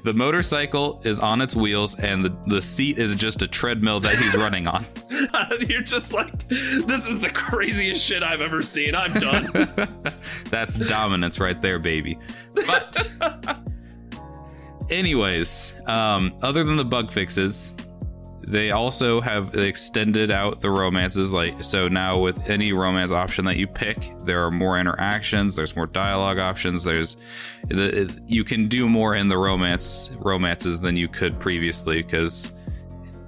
the 0.03 0.11
motorcycle 0.13 0.99
is 1.05 1.21
on 1.21 1.39
its 1.39 1.55
wheels 1.55 1.97
and 1.97 2.25
the, 2.25 2.37
the 2.47 2.61
seat 2.61 2.99
is 2.99 3.15
just 3.15 3.41
a 3.41 3.47
treadmill 3.47 4.01
that 4.01 4.17
he's 4.17 4.35
running 4.35 4.67
on. 4.67 4.83
You're 5.61 5.83
just 5.83 6.11
like, 6.11 6.49
this 6.49 7.07
is 7.07 7.21
the 7.21 7.29
craziest 7.29 8.03
shit 8.03 8.23
I've 8.23 8.41
ever 8.41 8.61
seen. 8.61 8.93
I'm 8.93 9.13
done. 9.13 9.49
That's 10.49 10.75
dominance 10.75 11.39
right 11.39 11.61
there, 11.61 11.79
baby. 11.79 12.19
But 12.53 13.09
anyways, 14.89 15.71
um, 15.85 16.33
other 16.41 16.65
than 16.65 16.75
the 16.75 16.83
bug 16.83 17.09
fixes, 17.09 17.73
they 18.43 18.71
also 18.71 19.21
have 19.21 19.53
extended 19.55 20.31
out 20.31 20.61
the 20.61 20.69
romances 20.69 21.33
like 21.33 21.63
so 21.63 21.87
now 21.87 22.17
with 22.17 22.49
any 22.49 22.73
romance 22.73 23.11
option 23.11 23.45
that 23.45 23.57
you 23.57 23.67
pick 23.67 24.11
there 24.25 24.43
are 24.43 24.51
more 24.51 24.79
interactions 24.79 25.55
there's 25.55 25.75
more 25.75 25.85
dialogue 25.85 26.39
options 26.39 26.83
there's 26.83 27.17
the, 27.67 28.11
you 28.27 28.43
can 28.43 28.67
do 28.67 28.89
more 28.89 29.15
in 29.15 29.27
the 29.27 29.37
romance 29.37 30.11
romances 30.19 30.79
than 30.79 30.95
you 30.95 31.07
could 31.07 31.39
previously 31.39 32.01
because 32.01 32.51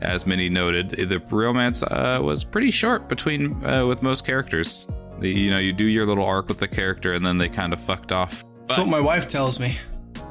as 0.03 0.27
many 0.27 0.49
noted, 0.49 0.89
the 0.89 1.19
romance 1.29 1.81
uh, 1.81 2.19
was 2.21 2.43
pretty 2.43 2.71
short 2.71 3.07
between 3.07 3.65
uh, 3.65 3.85
with 3.85 4.03
most 4.03 4.25
characters. 4.25 4.87
The, 5.19 5.29
you 5.29 5.49
know, 5.49 5.59
you 5.59 5.73
do 5.73 5.85
your 5.85 6.05
little 6.05 6.25
arc 6.25 6.49
with 6.49 6.59
the 6.59 6.67
character, 6.67 7.13
and 7.13 7.25
then 7.25 7.37
they 7.37 7.49
kind 7.49 7.73
of 7.73 7.79
fucked 7.79 8.11
off. 8.11 8.43
That's 8.67 8.79
what 8.79 8.87
my 8.87 8.99
wife 8.99 9.27
tells 9.27 9.59
me. 9.59 9.77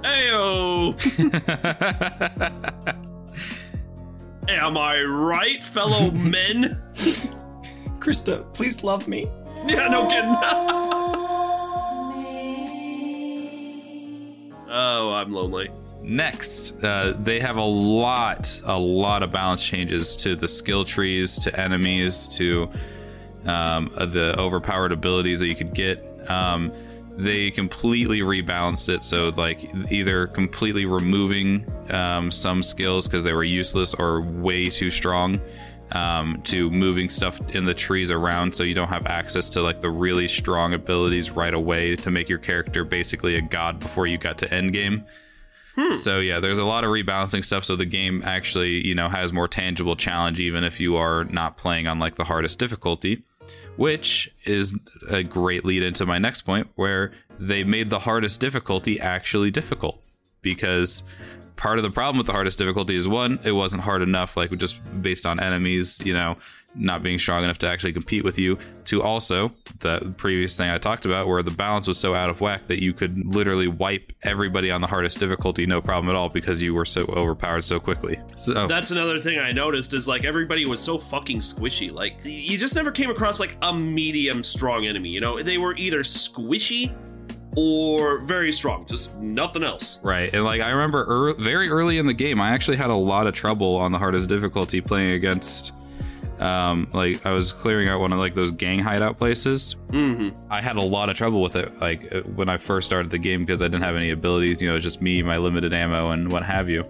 Ayo! 0.04 0.92
Am 4.48 4.76
I 4.76 5.02
right, 5.02 5.62
fellow 5.62 6.10
men? 6.10 6.80
Krista, 8.00 8.52
please 8.54 8.82
love 8.82 9.06
me. 9.06 9.30
Yeah, 9.66 9.88
no 9.88 10.08
kidding. 10.08 10.30
oh, 14.68 15.12
I'm 15.12 15.32
lonely. 15.32 15.70
Next, 16.02 16.82
uh, 16.82 17.14
they 17.20 17.38
have 17.38 17.56
a 17.56 17.62
lot, 17.62 18.60
a 18.64 18.76
lot 18.76 19.22
of 19.22 19.30
balance 19.30 19.64
changes 19.64 20.16
to 20.16 20.34
the 20.34 20.48
skill 20.48 20.82
trees, 20.82 21.38
to 21.38 21.60
enemies, 21.60 22.26
to 22.36 22.68
um, 23.46 23.92
uh, 23.96 24.06
the 24.06 24.36
overpowered 24.36 24.90
abilities 24.90 25.38
that 25.38 25.46
you 25.46 25.54
could 25.54 25.74
get. 25.74 26.04
Um, 26.28 26.72
they 27.22 27.50
completely 27.50 28.20
rebalanced 28.20 28.88
it, 28.88 29.02
so 29.02 29.30
like 29.30 29.70
either 29.90 30.26
completely 30.26 30.86
removing 30.86 31.66
um, 31.90 32.30
some 32.30 32.62
skills 32.62 33.06
because 33.06 33.24
they 33.24 33.32
were 33.32 33.44
useless 33.44 33.94
or 33.94 34.20
way 34.20 34.68
too 34.68 34.90
strong, 34.90 35.40
um, 35.92 36.40
to 36.44 36.70
moving 36.70 37.08
stuff 37.08 37.40
in 37.54 37.64
the 37.64 37.74
trees 37.74 38.10
around 38.10 38.54
so 38.54 38.62
you 38.62 38.74
don't 38.74 38.88
have 38.88 39.06
access 39.06 39.48
to 39.50 39.62
like 39.62 39.80
the 39.80 39.90
really 39.90 40.26
strong 40.26 40.74
abilities 40.74 41.30
right 41.30 41.54
away 41.54 41.96
to 41.96 42.10
make 42.10 42.28
your 42.28 42.38
character 42.38 42.84
basically 42.84 43.36
a 43.36 43.42
god 43.42 43.78
before 43.78 44.06
you 44.06 44.18
got 44.18 44.38
to 44.38 44.52
end 44.52 44.72
game. 44.72 45.04
So 45.98 46.20
yeah, 46.20 46.40
there's 46.40 46.58
a 46.58 46.64
lot 46.64 46.84
of 46.84 46.90
rebalancing 46.90 47.44
stuff. 47.44 47.64
So 47.64 47.76
the 47.76 47.86
game 47.86 48.22
actually, 48.24 48.86
you 48.86 48.94
know, 48.94 49.08
has 49.08 49.32
more 49.32 49.48
tangible 49.48 49.96
challenge, 49.96 50.38
even 50.38 50.64
if 50.64 50.80
you 50.80 50.96
are 50.96 51.24
not 51.24 51.56
playing 51.56 51.86
on 51.86 51.98
like 51.98 52.16
the 52.16 52.24
hardest 52.24 52.58
difficulty. 52.58 53.22
Which 53.76 54.30
is 54.44 54.78
a 55.08 55.22
great 55.22 55.64
lead 55.64 55.82
into 55.82 56.04
my 56.06 56.18
next 56.18 56.42
point, 56.42 56.68
where 56.74 57.12
they 57.38 57.64
made 57.64 57.90
the 57.90 58.00
hardest 58.00 58.40
difficulty 58.40 59.00
actually 59.00 59.50
difficult. 59.50 60.02
Because 60.42 61.02
part 61.56 61.78
of 61.78 61.84
the 61.84 61.90
problem 61.90 62.18
with 62.18 62.26
the 62.26 62.32
hardest 62.32 62.58
difficulty 62.58 62.96
is 62.96 63.06
one, 63.06 63.38
it 63.44 63.52
wasn't 63.52 63.82
hard 63.82 64.02
enough, 64.02 64.36
like 64.36 64.50
just 64.58 64.80
based 65.00 65.24
on 65.24 65.40
enemies, 65.40 66.02
you 66.04 66.12
know, 66.12 66.36
not 66.74 67.02
being 67.02 67.18
strong 67.18 67.44
enough 67.44 67.58
to 67.58 67.68
actually 67.68 67.92
compete 67.92 68.24
with 68.24 68.38
you. 68.38 68.58
To 68.86 69.02
also 69.02 69.52
the 69.80 70.14
previous 70.16 70.56
thing 70.56 70.70
I 70.70 70.78
talked 70.78 71.04
about, 71.04 71.28
where 71.28 71.42
the 71.42 71.50
balance 71.50 71.86
was 71.86 71.98
so 71.98 72.14
out 72.14 72.30
of 72.30 72.40
whack 72.40 72.66
that 72.66 72.82
you 72.82 72.92
could 72.92 73.24
literally 73.26 73.68
wipe 73.68 74.12
everybody 74.22 74.70
on 74.70 74.80
the 74.80 74.86
hardest 74.86 75.18
difficulty, 75.18 75.66
no 75.66 75.80
problem 75.80 76.08
at 76.08 76.16
all, 76.16 76.28
because 76.28 76.62
you 76.62 76.74
were 76.74 76.84
so 76.84 77.02
overpowered 77.06 77.64
so 77.64 77.80
quickly. 77.80 78.20
So 78.36 78.66
That's 78.66 78.90
another 78.90 79.20
thing 79.20 79.38
I 79.38 79.52
noticed 79.52 79.94
is 79.94 80.08
like 80.08 80.24
everybody 80.24 80.66
was 80.66 80.80
so 80.80 80.98
fucking 80.98 81.38
squishy. 81.38 81.92
Like 81.92 82.16
you 82.24 82.58
just 82.58 82.74
never 82.74 82.90
came 82.90 83.10
across 83.10 83.40
like 83.40 83.56
a 83.62 83.72
medium 83.72 84.42
strong 84.42 84.86
enemy. 84.86 85.10
You 85.10 85.20
know, 85.20 85.40
they 85.40 85.58
were 85.58 85.74
either 85.76 86.00
squishy 86.00 86.94
or 87.56 88.20
very 88.20 88.50
strong, 88.50 88.86
just 88.86 89.14
nothing 89.16 89.62
else. 89.62 90.00
Right, 90.02 90.32
and 90.32 90.44
like 90.44 90.60
I 90.60 90.70
remember 90.70 91.28
ear 91.28 91.34
very 91.34 91.68
early 91.68 91.98
in 91.98 92.06
the 92.06 92.14
game, 92.14 92.40
I 92.40 92.50
actually 92.50 92.78
had 92.78 92.90
a 92.90 92.94
lot 92.94 93.26
of 93.26 93.34
trouble 93.34 93.76
on 93.76 93.92
the 93.92 93.98
hardest 93.98 94.28
difficulty 94.28 94.80
playing 94.80 95.12
against. 95.12 95.72
Um, 96.42 96.88
like 96.92 97.24
I 97.24 97.30
was 97.30 97.52
clearing 97.52 97.88
out 97.88 98.00
one 98.00 98.12
of 98.12 98.18
like 98.18 98.34
those 98.34 98.50
gang 98.50 98.80
hideout 98.80 99.16
places. 99.16 99.76
Mm-hmm. 99.88 100.36
I 100.52 100.60
had 100.60 100.76
a 100.76 100.82
lot 100.82 101.08
of 101.08 101.16
trouble 101.16 101.40
with 101.40 101.54
it, 101.54 101.78
like 101.80 102.12
uh, 102.12 102.22
when 102.22 102.48
I 102.48 102.56
first 102.56 102.86
started 102.86 103.10
the 103.10 103.18
game 103.18 103.44
because 103.44 103.62
I 103.62 103.66
didn't 103.66 103.84
have 103.84 103.94
any 103.94 104.10
abilities. 104.10 104.60
You 104.60 104.68
know, 104.68 104.78
just 104.78 105.00
me, 105.00 105.22
my 105.22 105.38
limited 105.38 105.72
ammo, 105.72 106.10
and 106.10 106.32
what 106.32 106.42
have 106.42 106.68
you. 106.68 106.84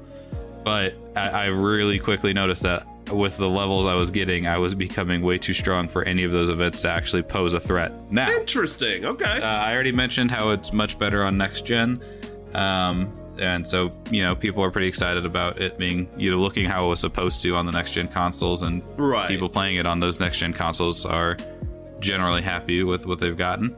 But 0.64 0.94
I, 1.14 1.28
I 1.28 1.46
really 1.46 1.98
quickly 1.98 2.32
noticed 2.32 2.62
that 2.62 2.86
with 3.12 3.36
the 3.36 3.48
levels 3.48 3.84
I 3.84 3.94
was 3.94 4.10
getting, 4.10 4.46
I 4.46 4.58
was 4.58 4.74
becoming 4.74 5.20
way 5.20 5.36
too 5.36 5.52
strong 5.52 5.88
for 5.88 6.02
any 6.04 6.24
of 6.24 6.30
those 6.32 6.48
events 6.48 6.80
to 6.82 6.88
actually 6.88 7.22
pose 7.22 7.52
a 7.52 7.60
threat. 7.60 7.92
Now, 8.10 8.30
Interesting. 8.30 9.04
Okay. 9.04 9.24
uh, 9.24 9.44
I 9.44 9.74
already 9.74 9.92
mentioned 9.92 10.30
how 10.30 10.50
it's 10.50 10.72
much 10.72 10.98
better 10.98 11.24
on 11.24 11.36
next 11.36 11.66
gen, 11.66 12.00
um, 12.54 13.12
and 13.38 13.66
so 13.66 13.90
you 14.10 14.22
know 14.22 14.34
people 14.34 14.62
are 14.62 14.70
pretty 14.70 14.88
excited 14.88 15.24
about 15.26 15.60
it 15.60 15.78
being 15.78 16.08
you 16.16 16.30
know 16.30 16.36
looking 16.38 16.64
how 16.66 16.84
it 16.84 16.88
was 16.88 17.00
supposed 17.00 17.42
to 17.42 17.56
on 17.56 17.66
the 17.66 17.72
next 17.72 17.92
gen 17.92 18.08
consoles, 18.08 18.62
and 18.62 18.82
Right. 18.98 19.28
people 19.28 19.48
playing 19.48 19.76
it 19.76 19.86
on 19.86 20.00
those 20.00 20.20
next 20.20 20.38
gen 20.38 20.52
consoles 20.52 21.04
are 21.06 21.36
generally 22.00 22.42
happy 22.42 22.82
with 22.82 23.06
what 23.06 23.18
they've 23.20 23.36
gotten. 23.36 23.74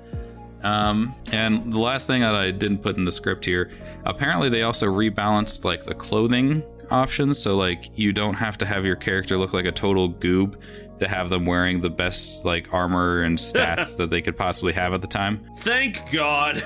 Um, 0.62 1.14
and 1.30 1.70
the 1.72 1.78
last 1.78 2.06
thing 2.06 2.22
that 2.22 2.34
I 2.34 2.50
didn't 2.50 2.78
put 2.78 2.96
in 2.96 3.04
the 3.04 3.12
script 3.12 3.44
here, 3.44 3.70
apparently 4.04 4.48
they 4.48 4.62
also 4.62 4.86
rebalanced 4.86 5.62
like 5.64 5.84
the 5.84 5.94
clothing 5.94 6.62
options, 6.90 7.38
so 7.38 7.54
like 7.56 7.90
you 7.98 8.12
don't 8.14 8.34
have 8.34 8.56
to 8.58 8.66
have 8.66 8.84
your 8.84 8.96
character 8.96 9.36
look 9.36 9.52
like 9.52 9.66
a 9.66 9.72
total 9.72 10.08
goob 10.10 10.56
to 11.00 11.08
have 11.08 11.28
them 11.28 11.44
wearing 11.44 11.80
the 11.82 11.90
best 11.90 12.44
like 12.46 12.72
armor 12.72 13.22
and 13.24 13.36
stats 13.50 13.96
that 13.98 14.08
they 14.10 14.22
could 14.22 14.38
possibly 14.38 14.72
have 14.72 14.94
at 14.94 15.00
the 15.02 15.06
time. 15.06 15.44
Thank 15.58 16.10
God. 16.10 16.62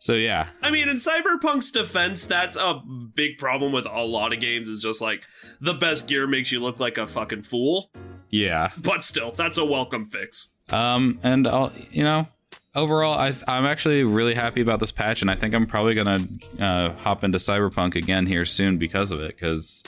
So 0.00 0.14
yeah, 0.14 0.48
I 0.62 0.70
mean, 0.70 0.88
in 0.88 0.96
Cyberpunk's 0.98 1.70
defense, 1.70 2.26
that's 2.26 2.56
a 2.56 2.80
big 3.14 3.38
problem 3.38 3.72
with 3.72 3.86
a 3.86 4.04
lot 4.04 4.32
of 4.32 4.40
games. 4.40 4.68
Is 4.68 4.82
just 4.82 5.00
like 5.00 5.22
the 5.60 5.74
best 5.74 6.08
gear 6.08 6.26
makes 6.26 6.52
you 6.52 6.60
look 6.60 6.78
like 6.78 6.98
a 6.98 7.06
fucking 7.06 7.42
fool. 7.42 7.90
yeah. 8.30 8.70
But 8.78 9.04
still, 9.04 9.32
that's 9.32 9.58
a 9.58 9.64
welcome 9.64 10.04
fix. 10.04 10.52
Um, 10.70 11.18
and 11.22 11.48
I'll 11.48 11.72
you 11.90 12.04
know 12.04 12.28
overall, 12.74 13.18
I 13.18 13.34
I'm 13.46 13.66
actually 13.66 14.04
really 14.04 14.34
happy 14.34 14.60
about 14.60 14.80
this 14.80 14.92
patch, 14.92 15.20
and 15.20 15.30
I 15.30 15.34
think 15.34 15.54
I'm 15.54 15.66
probably 15.66 15.94
gonna 15.94 16.20
uh, 16.58 16.92
hop 16.94 17.24
into 17.24 17.38
Cyberpunk 17.38 17.96
again 17.96 18.26
here 18.26 18.44
soon 18.44 18.78
because 18.78 19.10
of 19.10 19.20
it, 19.20 19.36
because 19.36 19.82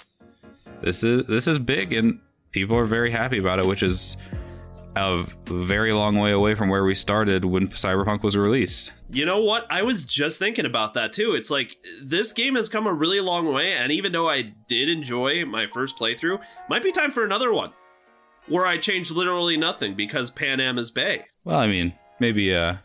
this 0.82 1.04
is 1.04 1.26
this 1.26 1.46
is 1.46 1.58
big, 1.58 1.92
and 1.92 2.20
people 2.50 2.76
are 2.76 2.84
very 2.84 3.10
happy 3.10 3.38
about 3.38 3.58
it, 3.58 3.66
which 3.66 3.82
is 3.82 4.16
a 4.96 5.24
very 5.46 5.92
long 5.92 6.18
way 6.18 6.32
away 6.32 6.54
from 6.54 6.68
where 6.68 6.84
we 6.84 6.94
started 6.94 7.44
when 7.44 7.68
Cyberpunk 7.68 8.22
was 8.22 8.36
released. 8.36 8.92
You 9.12 9.24
know 9.26 9.40
what? 9.40 9.66
I 9.70 9.82
was 9.82 10.04
just 10.04 10.38
thinking 10.38 10.64
about 10.66 10.94
that 10.94 11.12
too. 11.12 11.32
It's 11.34 11.50
like 11.50 11.76
this 12.00 12.32
game 12.32 12.54
has 12.54 12.68
come 12.68 12.86
a 12.86 12.92
really 12.92 13.20
long 13.20 13.52
way, 13.52 13.72
and 13.72 13.90
even 13.90 14.12
though 14.12 14.28
I 14.28 14.52
did 14.68 14.88
enjoy 14.88 15.44
my 15.44 15.66
first 15.66 15.98
playthrough, 15.98 16.40
might 16.68 16.82
be 16.82 16.92
time 16.92 17.10
for 17.10 17.24
another 17.24 17.52
one 17.52 17.72
where 18.46 18.66
I 18.66 18.78
change 18.78 19.10
literally 19.10 19.56
nothing 19.56 19.94
because 19.94 20.30
Panam 20.30 20.78
is 20.78 20.90
Bay. 20.90 21.24
Well, 21.44 21.58
I 21.58 21.66
mean, 21.66 21.92
maybe 22.20 22.54
uh, 22.54 22.76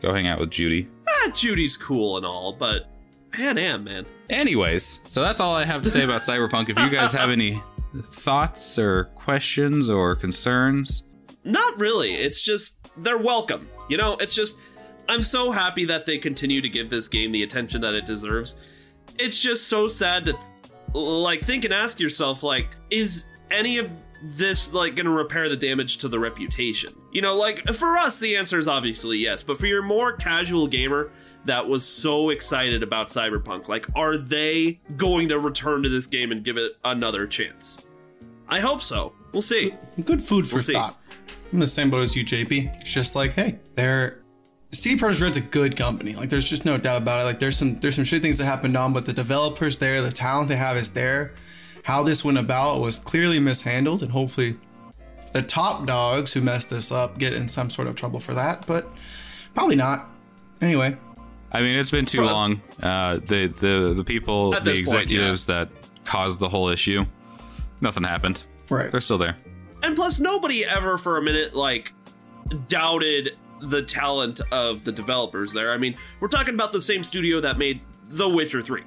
go 0.00 0.12
hang 0.14 0.26
out 0.26 0.40
with 0.40 0.50
Judy. 0.50 0.88
Ah, 1.08 1.30
Judy's 1.34 1.76
cool 1.76 2.16
and 2.16 2.24
all, 2.24 2.52
but 2.54 2.86
Panam, 3.30 3.84
man. 3.84 4.06
Anyways, 4.30 5.00
so 5.04 5.20
that's 5.22 5.40
all 5.40 5.54
I 5.54 5.64
have 5.64 5.82
to 5.82 5.90
say 5.90 6.04
about 6.04 6.22
Cyberpunk. 6.22 6.70
If 6.70 6.78
you 6.78 6.88
guys 6.88 7.12
have 7.12 7.30
any 7.30 7.62
thoughts 8.02 8.78
or 8.78 9.04
questions 9.14 9.90
or 9.90 10.16
concerns, 10.16 11.04
Not 11.44 11.78
really. 11.78 12.14
It's 12.14 12.40
just 12.40 12.78
they're 13.04 13.18
welcome. 13.18 13.68
You 13.88 13.96
know, 13.96 14.16
it's 14.20 14.34
just 14.34 14.58
I'm 15.10 15.22
so 15.22 15.50
happy 15.50 15.84
that 15.86 16.06
they 16.06 16.18
continue 16.18 16.60
to 16.60 16.68
give 16.68 16.88
this 16.88 17.08
game 17.08 17.32
the 17.32 17.42
attention 17.42 17.80
that 17.80 17.94
it 17.94 18.06
deserves. 18.06 18.60
It's 19.18 19.42
just 19.42 19.66
so 19.66 19.88
sad 19.88 20.26
to 20.26 20.38
like 20.94 21.42
think 21.42 21.64
and 21.64 21.74
ask 21.74 21.98
yourself 21.98 22.44
like 22.44 22.68
is 22.90 23.26
any 23.50 23.78
of 23.78 23.92
this 24.22 24.72
like 24.72 24.94
going 24.94 25.06
to 25.06 25.12
repair 25.12 25.48
the 25.48 25.56
damage 25.56 25.98
to 25.98 26.08
the 26.08 26.20
reputation? 26.20 26.92
You 27.10 27.22
know, 27.22 27.36
like 27.36 27.66
for 27.74 27.98
us 27.98 28.20
the 28.20 28.36
answer 28.36 28.56
is 28.56 28.68
obviously 28.68 29.18
yes, 29.18 29.42
but 29.42 29.58
for 29.58 29.66
your 29.66 29.82
more 29.82 30.12
casual 30.12 30.68
gamer 30.68 31.10
that 31.44 31.66
was 31.66 31.84
so 31.84 32.30
excited 32.30 32.84
about 32.84 33.08
Cyberpunk, 33.08 33.66
like 33.66 33.88
are 33.96 34.16
they 34.16 34.80
going 34.96 35.28
to 35.30 35.40
return 35.40 35.82
to 35.82 35.88
this 35.88 36.06
game 36.06 36.30
and 36.30 36.44
give 36.44 36.56
it 36.56 36.74
another 36.84 37.26
chance? 37.26 37.90
I 38.48 38.60
hope 38.60 38.80
so. 38.80 39.12
We'll 39.32 39.42
see. 39.42 39.74
Good 40.04 40.22
food 40.22 40.48
for 40.48 40.56
We'll 40.56 40.64
thought. 40.64 40.96
I'm 41.52 41.58
the 41.58 41.66
same 41.66 41.90
boat 41.90 42.02
as 42.04 42.14
you, 42.14 42.24
JP. 42.24 42.76
It's 42.76 42.92
just 42.92 43.16
like, 43.16 43.32
hey, 43.32 43.58
they're 43.74 44.19
CD 44.72 45.00
Projekt 45.00 45.20
Red's 45.22 45.36
a 45.36 45.40
good 45.40 45.76
company. 45.76 46.14
Like, 46.14 46.28
there's 46.28 46.48
just 46.48 46.64
no 46.64 46.78
doubt 46.78 47.02
about 47.02 47.20
it. 47.20 47.24
Like, 47.24 47.40
there's 47.40 47.56
some 47.56 47.78
there's 47.80 47.96
some 47.96 48.04
shit 48.04 48.22
things 48.22 48.38
that 48.38 48.44
happened 48.44 48.76
on, 48.76 48.92
but 48.92 49.04
the 49.04 49.12
developers 49.12 49.78
there, 49.78 50.00
the 50.02 50.12
talent 50.12 50.48
they 50.48 50.56
have 50.56 50.76
is 50.76 50.90
there. 50.90 51.32
How 51.84 52.02
this 52.02 52.24
went 52.24 52.38
about 52.38 52.80
was 52.80 52.98
clearly 52.98 53.40
mishandled, 53.40 54.02
and 54.02 54.12
hopefully, 54.12 54.56
the 55.32 55.42
top 55.42 55.86
dogs 55.86 56.34
who 56.34 56.40
messed 56.40 56.70
this 56.70 56.92
up 56.92 57.18
get 57.18 57.32
in 57.32 57.48
some 57.48 57.68
sort 57.70 57.88
of 57.88 57.96
trouble 57.96 58.20
for 58.20 58.34
that. 58.34 58.66
But 58.66 58.88
probably 59.54 59.76
not. 59.76 60.08
Anyway, 60.60 60.96
I 61.50 61.62
mean, 61.62 61.74
it's 61.76 61.90
been 61.90 62.04
too 62.06 62.22
Well- 62.22 62.32
long. 62.34 62.62
Uh, 62.82 63.14
the 63.16 63.46
the 63.48 63.94
the 63.96 64.04
people, 64.04 64.54
At 64.54 64.64
the 64.64 64.70
this 64.72 64.78
point, 64.88 65.02
executives 65.02 65.46
that 65.46 65.70
caused 66.04 66.38
the 66.38 66.48
whole 66.48 66.68
issue, 66.68 67.06
nothing 67.80 68.04
happened. 68.04 68.44
right. 68.68 68.92
They're 68.92 69.00
still 69.00 69.18
there. 69.18 69.36
And 69.82 69.96
plus, 69.96 70.20
nobody 70.20 70.64
ever 70.64 70.96
for 70.98 71.16
a 71.16 71.22
minute 71.22 71.54
like 71.56 71.92
doubted 72.68 73.36
the 73.60 73.82
talent 73.82 74.40
of 74.52 74.84
the 74.84 74.92
developers 74.92 75.52
there. 75.52 75.72
I 75.72 75.78
mean, 75.78 75.96
we're 76.20 76.28
talking 76.28 76.54
about 76.54 76.72
the 76.72 76.82
same 76.82 77.04
studio 77.04 77.40
that 77.40 77.58
made 77.58 77.80
The 78.08 78.28
Witcher 78.28 78.62
3. 78.62 78.82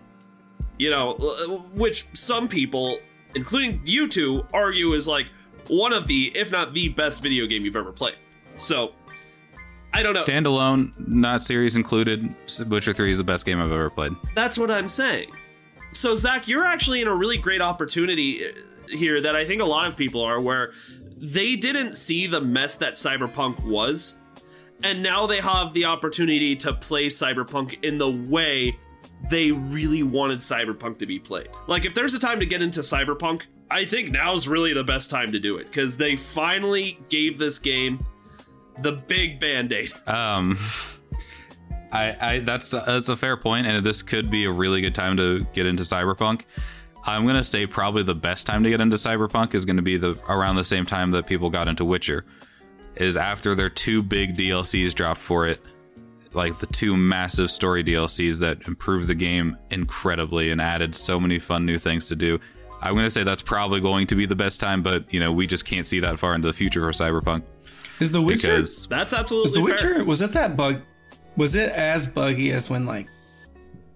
You 0.80 0.90
know, 0.90 1.14
uh, 1.14 1.58
which 1.74 2.08
some 2.14 2.48
people, 2.48 2.98
including 3.36 3.82
you 3.86 4.08
two, 4.08 4.46
argue 4.54 4.94
is 4.94 5.08
like 5.08 5.28
one 5.68 5.94
of 5.94 6.08
the, 6.08 6.32
if 6.36 6.52
not 6.52 6.74
the 6.74 6.90
best 6.90 7.22
video 7.22 7.46
game 7.46 7.64
you've 7.64 7.76
ever 7.76 7.92
played. 7.92 8.16
So, 8.58 8.94
I 9.94 10.02
don't 10.02 10.14
know. 10.14 10.24
Standalone, 10.24 10.92
not 11.08 11.42
series 11.44 11.76
included. 11.76 12.34
Witcher 12.68 12.94
Three 12.94 13.12
is 13.12 13.20
the 13.20 13.24
best 13.24 13.46
game 13.46 13.62
I've 13.62 13.72
ever 13.72 13.90
played. 13.90 14.14
That's 14.36 14.58
what 14.58 14.72
I'm 14.72 14.88
saying. 14.88 15.30
So, 15.92 16.16
Zach, 16.16 16.48
you're 16.48 16.66
actually 16.66 17.02
in 17.02 17.08
a 17.08 17.16
really 17.16 17.38
great 17.38 17.62
opportunity. 17.62 18.42
here 18.90 19.22
that 19.22 19.36
I 19.36 19.46
think 19.46 19.62
a 19.62 19.66
lot 19.66 19.88
of 19.88 19.96
people 19.96 20.22
are, 20.22 20.42
where 20.42 20.72
they 21.18 21.56
didn't 21.56 21.96
see 21.96 22.28
the 22.28 22.42
mess 22.42 22.76
that 22.78 22.94
Cyberpunk 22.94 23.64
was, 23.64 24.18
and 24.84 25.02
now 25.02 25.26
they 25.26 25.40
have 25.40 25.74
the 25.74 25.86
opportunity 25.86 26.56
to 26.58 26.74
play 26.74 27.08
Cyberpunk 27.08 27.84
in 27.84 27.98
the 27.98 28.10
way 28.10 28.78
they 29.30 29.52
really 29.52 30.04
wanted 30.04 30.40
Cyberpunk 30.40 30.98
to 31.00 31.06
be 31.06 31.20
played. 31.20 31.50
Like, 31.68 31.86
if 31.86 31.94
there's 31.94 32.14
a 32.14 32.20
time 32.20 32.40
to 32.40 32.46
get 32.46 32.62
into 32.62 32.82
Cyberpunk, 32.82 33.44
I 33.72 33.86
think 33.86 34.12
now's 34.12 34.48
really 34.48 34.74
the 34.74 34.84
best 34.84 35.10
time 35.10 35.32
to 35.32 35.40
do 35.40 35.58
it 35.58 35.66
because 35.66 35.98
they 35.98 36.16
finally 36.16 37.00
gave 37.10 37.38
this 37.38 37.58
game 37.58 38.06
the 38.80 38.92
big 38.92 39.40
band 39.40 39.72
aid. 39.74 39.92
Um, 40.08 40.58
I, 41.92 42.18
I 42.20 42.40
that's 42.40 42.72
that's 42.72 43.10
a 43.10 43.16
fair 43.16 43.38
point, 43.38 43.68
and 43.68 43.86
this 43.86 44.02
could 44.02 44.32
be 44.32 44.46
a 44.46 44.52
really 44.52 44.82
good 44.82 44.96
time 44.96 45.16
to 45.18 45.46
get 45.54 45.68
into 45.68 45.84
Cyberpunk. 45.84 46.42
I'm 47.06 47.26
gonna 47.28 47.44
say 47.44 47.68
probably 47.68 48.02
the 48.02 48.16
best 48.16 48.48
time 48.48 48.64
to 48.64 48.70
get 48.70 48.82
into 48.82 48.98
Cyberpunk 48.98 49.54
is 49.54 49.64
gonna 49.64 49.84
be 49.84 49.98
the 49.98 50.18
around 50.28 50.56
the 50.56 50.64
same 50.64 50.86
time 50.86 51.12
that 51.12 51.28
people 51.28 51.52
got 51.52 51.68
into 51.68 51.86
Witcher, 51.86 52.26
is 52.96 53.18
after 53.18 53.56
their 53.56 53.70
two 53.70 54.04
big 54.04 54.38
DLCs 54.38 54.94
dropped 54.94 55.20
for 55.20 55.48
it, 55.48 55.60
like 56.34 56.58
the 56.60 56.68
two 56.68 56.96
massive 56.98 57.50
story 57.52 57.84
DLCs 57.84 58.40
that 58.40 58.68
improved 58.68 59.08
the 59.08 59.16
game 59.16 59.58
incredibly 59.70 60.50
and 60.52 60.62
added 60.62 60.96
so 60.96 61.20
many 61.20 61.40
fun 61.40 61.66
new 61.66 61.78
things 61.78 62.08
to 62.10 62.16
do. 62.16 62.40
I'm 62.82 62.96
gonna 62.96 63.10
say 63.10 63.24
that's 63.24 63.42
probably 63.42 63.80
going 63.80 64.08
to 64.08 64.16
be 64.16 64.26
the 64.26 64.36
best 64.36 64.60
time, 64.60 64.84
but 64.84 65.12
you 65.14 65.20
know 65.20 65.32
we 65.32 65.48
just 65.48 65.66
can't 65.66 65.86
see 65.86 66.00
that 66.02 66.20
far 66.20 66.36
into 66.36 66.48
the 66.48 66.54
future 66.54 66.82
for 66.82 66.92
Cyberpunk 66.92 67.44
Is 68.00 68.12
the 68.12 68.22
Witcher? 68.22 68.48
because 68.48 68.88
That's 68.88 69.14
absolutely 69.14 69.48
is 69.48 69.54
the 69.54 69.60
fair. 69.62 69.90
Witcher? 69.94 70.04
Was 70.06 70.22
it 70.22 70.32
that 70.34 70.58
bug? 70.58 70.82
Was 71.38 71.56
it 71.56 71.70
as 71.72 72.08
buggy 72.08 72.52
as 72.52 72.70
when 72.70 72.86
like 72.86 73.08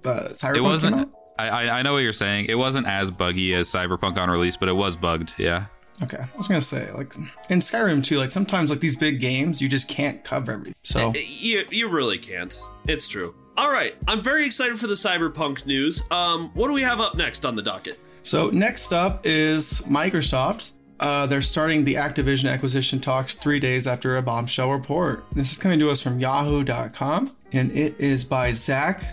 the 0.04 0.30
Cyberpunk 0.34 0.56
it 0.58 0.62
wasn't. 0.62 0.96
out? 0.96 1.10
I, 1.40 1.50
I 1.50 1.80
I 1.80 1.82
know 1.82 1.94
what 1.94 2.04
you're 2.04 2.14
saying. 2.14 2.46
It 2.50 2.58
wasn't 2.58 2.88
as 2.88 3.12
buggy 3.12 3.54
as 3.56 3.68
Cyberpunk 3.68 4.18
on 4.18 4.30
release, 4.30 4.56
but 4.58 4.70
it 4.70 4.74
was 4.76 4.96
bugged. 4.96 5.34
Yeah. 5.38 5.66
Okay, 6.02 6.18
I 6.18 6.38
was 6.38 6.48
gonna 6.48 6.62
say 6.62 6.92
like 6.92 7.16
in 7.50 7.60
Skyrim 7.60 8.04
too. 8.04 8.18
Like 8.18 8.32
sometimes 8.32 8.70
like 8.70 8.80
these 8.80 8.96
big 8.96 9.20
games, 9.20 9.62
you 9.62 9.68
just 9.68 9.88
can't 9.88 10.24
cover 10.24 10.52
everything. 10.52 10.76
So 10.84 11.14
You, 11.16 11.66
you 11.70 11.90
really 11.90 12.18
can't. 12.20 12.60
It's 12.88 13.08
true. 13.08 13.36
All 13.58 13.72
right, 13.72 13.96
I'm 14.08 14.22
very 14.22 14.46
excited 14.46 14.80
for 14.80 14.86
the 14.86 14.94
Cyberpunk 14.94 15.66
news. 15.66 16.04
Um, 16.12 16.52
what 16.54 16.68
do 16.68 16.74
we 16.74 16.84
have 16.84 17.00
up 17.00 17.16
next 17.16 17.44
on 17.46 17.56
the 17.56 17.64
docket? 17.64 18.00
So 18.22 18.50
next 18.50 18.94
up 18.94 19.22
is 19.26 19.82
Microsoft. 19.88 20.76
Uh, 21.00 21.26
they're 21.28 21.42
starting 21.42 21.84
the 21.84 21.96
Activision 21.96 22.52
acquisition 22.52 23.00
talks 23.00 23.36
three 23.36 23.60
days 23.60 23.88
after 23.88 24.16
a 24.16 24.22
bombshell 24.22 24.72
report. 24.72 25.26
This 25.32 25.52
is 25.52 25.58
coming 25.58 25.80
to 25.80 25.90
us 25.90 26.04
from 26.04 26.20
Yahoo.com, 26.20 27.32
and 27.52 27.72
it 27.72 27.96
is 28.00 28.26
by 28.26 28.52
Zack 28.52 29.04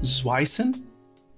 Zwiezen. 0.00 0.80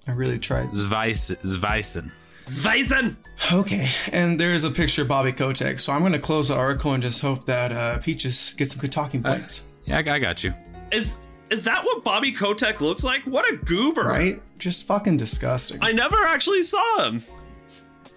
I 0.07 0.13
really 0.13 0.39
tried. 0.39 0.71
Zvice, 0.71 1.35
Zvison. 1.43 2.13
Zwiezen! 2.47 3.17
Okay, 3.53 3.89
and 4.13 4.39
there's 4.39 4.65
a 4.65 4.71
picture 4.71 5.03
of 5.03 5.09
Bobby 5.09 5.33
Kotick. 5.33 5.81
So 5.81 5.93
I'm 5.93 6.01
going 6.01 6.13
to 6.13 6.19
close 6.19 6.49
the 6.49 6.55
article 6.55 6.93
and 6.93 7.03
just 7.03 7.21
hope 7.21 7.45
that 7.45 7.73
uh, 7.73 7.99
Peaches 7.99 8.55
gets 8.55 8.73
some 8.73 8.81
good 8.81 8.93
talking 8.93 9.23
points. 9.23 9.65
Yeah, 9.85 10.03
I, 10.07 10.15
I 10.15 10.19
got 10.19 10.45
you. 10.45 10.55
Is 10.93 11.19
is 11.51 11.63
that 11.65 11.85
what 11.85 12.05
Bobby 12.05 12.33
Kotick 12.33 12.81
looks 12.81 13.05
like? 13.05 13.23
What 13.23 13.51
a 13.53 13.57
goober! 13.57 14.05
Right? 14.05 14.43
Just 14.59 14.87
fucking 14.87 15.17
disgusting. 15.17 15.79
I 15.83 15.93
never 15.93 16.17
actually 16.27 16.63
saw 16.63 17.05
him. 17.05 17.25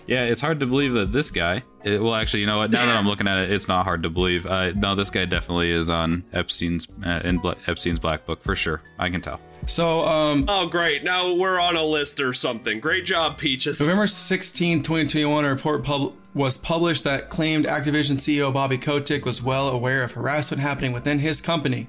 Yeah, 0.08 0.24
it's 0.24 0.40
hard 0.40 0.62
to 0.62 0.66
believe 0.66 0.94
that 0.94 1.12
this 1.12 1.32
guy. 1.32 1.64
It, 1.84 2.02
well, 2.02 2.16
actually, 2.16 2.40
you 2.40 2.46
know 2.46 2.60
what? 2.60 2.72
Now 2.72 2.86
that 2.86 2.96
I'm 2.96 3.06
looking 3.06 3.28
at 3.28 3.40
it, 3.40 3.52
it's 3.52 3.68
not 3.68 3.84
hard 3.84 4.04
to 4.04 4.10
believe. 4.10 4.46
Uh, 4.46 4.72
no, 4.72 4.96
this 4.96 5.10
guy 5.10 5.26
definitely 5.26 5.72
is 5.72 5.90
on 5.90 6.24
Epstein's 6.32 6.88
uh, 7.06 7.22
in 7.26 7.40
Bla- 7.40 7.58
Epstein's 7.68 8.00
black 8.00 8.26
book 8.26 8.42
for 8.42 8.56
sure. 8.56 8.82
I 8.98 9.10
can 9.10 9.20
tell. 9.20 9.42
So, 9.68 10.00
um, 10.00 10.46
Oh, 10.48 10.66
great. 10.68 11.04
Now 11.04 11.34
we're 11.36 11.60
on 11.60 11.76
a 11.76 11.84
list 11.84 12.20
or 12.20 12.34
something. 12.34 12.80
Great 12.80 13.06
job, 13.06 13.38
Peaches. 13.38 13.80
November 13.80 14.08
16, 14.08 14.82
2021, 14.82 15.46
a 15.46 15.50
report 15.50 15.84
pub- 15.84 16.14
was 16.34 16.58
published 16.58 17.04
that 17.04 17.30
claimed 17.30 17.66
Activision 17.66 18.16
CEO 18.18 18.52
Bobby 18.54 18.78
Kotick 18.78 19.26
was 19.26 19.44
well 19.44 19.68
aware 19.68 20.04
of 20.04 20.14
harassment 20.14 20.62
happening 20.62 20.94
within 20.94 21.20
his 21.20 21.42
company. 21.42 21.88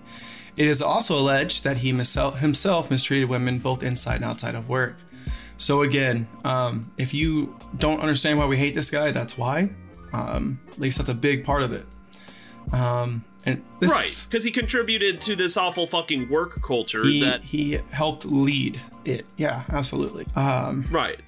It 0.57 0.67
is 0.67 0.83
also 0.83 1.17
alleged 1.17 1.63
that 1.65 1.79
he 1.79 1.91
himself 1.93 2.91
mistreated 2.91 3.29
women 3.29 3.59
both 3.61 3.83
inside 3.83 4.17
and 4.17 4.25
outside 4.25 4.57
of 4.57 4.69
work. 4.69 4.97
So, 5.57 5.83
again, 5.83 6.27
um, 6.45 6.91
if 6.99 7.15
you 7.15 7.57
don't 7.77 8.01
understand 8.01 8.39
why 8.39 8.47
we 8.47 8.57
hate 8.57 8.75
this 8.75 8.91
guy, 8.91 9.13
that's 9.13 9.39
why. 9.39 9.71
Um, 10.13 10.61
at 10.69 10.79
least 10.81 10.99
that's 10.99 11.11
a 11.11 11.15
big 11.15 11.45
part 11.45 11.63
of 11.63 11.73
it. 11.73 11.87
Um, 12.73 13.25
and 13.53 13.65
this, 13.81 13.91
Right, 13.93 14.27
because 14.29 14.45
he 14.45 14.51
contributed 14.51 15.21
to 15.23 15.37
this 15.37 15.57
awful 15.57 15.87
fucking 15.87 16.29
work 16.29 16.61
culture 16.63 17.05
He, 17.05 17.21
that. 17.25 17.43
he 17.43 17.81
helped 17.91 18.25
lead 18.25 18.81
it. 19.05 19.25
Yeah, 19.37 19.63
absolutely. 19.71 20.27
Um, 20.37 20.87
Right. 20.91 21.21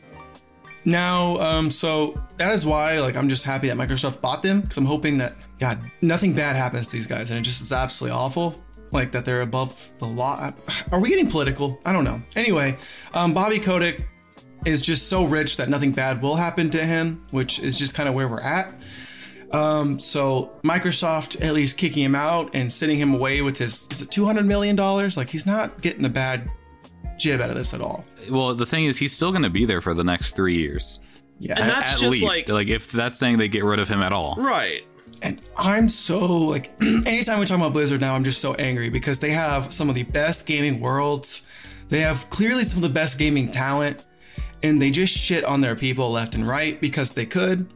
Now, 0.84 1.36
um, 1.38 1.70
so 1.70 2.18
that 2.38 2.52
is 2.52 2.64
why, 2.64 3.00
like, 3.00 3.14
I'm 3.16 3.28
just 3.28 3.44
happy 3.44 3.68
that 3.68 3.76
Microsoft 3.76 4.20
bought 4.20 4.42
them 4.42 4.62
because 4.62 4.78
I'm 4.78 4.86
hoping 4.86 5.18
that 5.18 5.34
God, 5.58 5.78
nothing 6.00 6.32
bad 6.32 6.56
happens 6.56 6.88
to 6.88 6.96
these 6.96 7.06
guys, 7.06 7.30
and 7.30 7.38
it 7.38 7.42
just 7.42 7.60
is 7.60 7.72
absolutely 7.72 8.16
awful. 8.18 8.60
Like 8.92 9.12
that 9.12 9.24
they're 9.24 9.42
above 9.42 9.92
the 9.98 10.06
law. 10.06 10.52
Are 10.92 10.98
we 10.98 11.10
getting 11.10 11.28
political? 11.30 11.78
I 11.84 11.92
don't 11.92 12.02
know. 12.04 12.20
Anyway, 12.34 12.76
um, 13.14 13.34
Bobby 13.34 13.58
Kotick 13.60 14.04
is 14.64 14.82
just 14.82 15.08
so 15.08 15.24
rich 15.24 15.58
that 15.58 15.68
nothing 15.68 15.92
bad 15.92 16.20
will 16.20 16.34
happen 16.34 16.70
to 16.70 16.84
him, 16.84 17.24
which 17.30 17.60
is 17.60 17.78
just 17.78 17.94
kind 17.94 18.08
of 18.08 18.14
where 18.14 18.26
we're 18.26 18.40
at. 18.40 18.72
Um, 19.52 19.98
so 19.98 20.52
Microsoft 20.62 21.44
at 21.44 21.54
least 21.54 21.76
kicking 21.76 22.04
him 22.04 22.14
out 22.14 22.50
and 22.54 22.72
sending 22.72 22.98
him 22.98 23.14
away 23.14 23.42
with 23.42 23.58
his 23.58 23.88
is 23.90 24.00
it 24.02 24.10
200 24.10 24.46
million 24.46 24.76
dollars? 24.76 25.16
Like 25.16 25.28
he's 25.30 25.46
not 25.46 25.80
getting 25.80 26.04
a 26.04 26.08
bad 26.08 26.48
jib 27.18 27.40
out 27.40 27.50
of 27.50 27.56
this 27.56 27.74
at 27.74 27.80
all. 27.80 28.04
Well, 28.30 28.54
the 28.54 28.66
thing 28.66 28.84
is, 28.84 28.96
he's 28.98 29.12
still 29.12 29.30
going 29.30 29.42
to 29.42 29.50
be 29.50 29.64
there 29.64 29.80
for 29.80 29.94
the 29.94 30.04
next 30.04 30.36
three 30.36 30.56
years. 30.56 31.00
Yeah, 31.38 31.54
And 31.58 31.68
that's 31.70 31.94
at 31.94 31.98
just 31.98 32.20
least, 32.22 32.48
like- 32.48 32.68
if 32.68 32.92
that's 32.92 33.18
saying 33.18 33.38
they 33.38 33.48
get 33.48 33.64
rid 33.64 33.78
of 33.78 33.88
him 33.88 34.00
at 34.02 34.12
all. 34.12 34.36
Right. 34.38 34.82
And 35.22 35.40
I'm 35.56 35.88
so 35.88 36.18
like, 36.26 36.70
anytime 36.82 37.40
we 37.40 37.46
talk 37.46 37.56
about 37.58 37.72
Blizzard 37.72 38.00
now, 38.00 38.14
I'm 38.14 38.24
just 38.24 38.40
so 38.40 38.54
angry 38.54 38.88
because 38.90 39.20
they 39.20 39.30
have 39.30 39.72
some 39.72 39.88
of 39.88 39.94
the 39.94 40.02
best 40.04 40.46
gaming 40.46 40.80
worlds. 40.80 41.42
They 41.88 42.00
have 42.00 42.28
clearly 42.30 42.62
some 42.64 42.78
of 42.78 42.82
the 42.82 42.88
best 42.94 43.18
gaming 43.18 43.50
talent, 43.50 44.04
and 44.62 44.80
they 44.80 44.90
just 44.90 45.12
shit 45.12 45.44
on 45.44 45.60
their 45.60 45.74
people 45.74 46.10
left 46.10 46.34
and 46.34 46.46
right 46.46 46.80
because 46.80 47.12
they 47.14 47.26
could. 47.26 47.66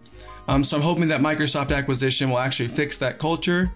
Um, 0.49 0.63
so 0.63 0.77
I'm 0.77 0.83
hoping 0.83 1.09
that 1.09 1.21
Microsoft 1.21 1.75
acquisition 1.75 2.31
will 2.31 2.39
actually 2.39 2.69
fix 2.69 2.99
that 2.99 3.19
culture. 3.19 3.73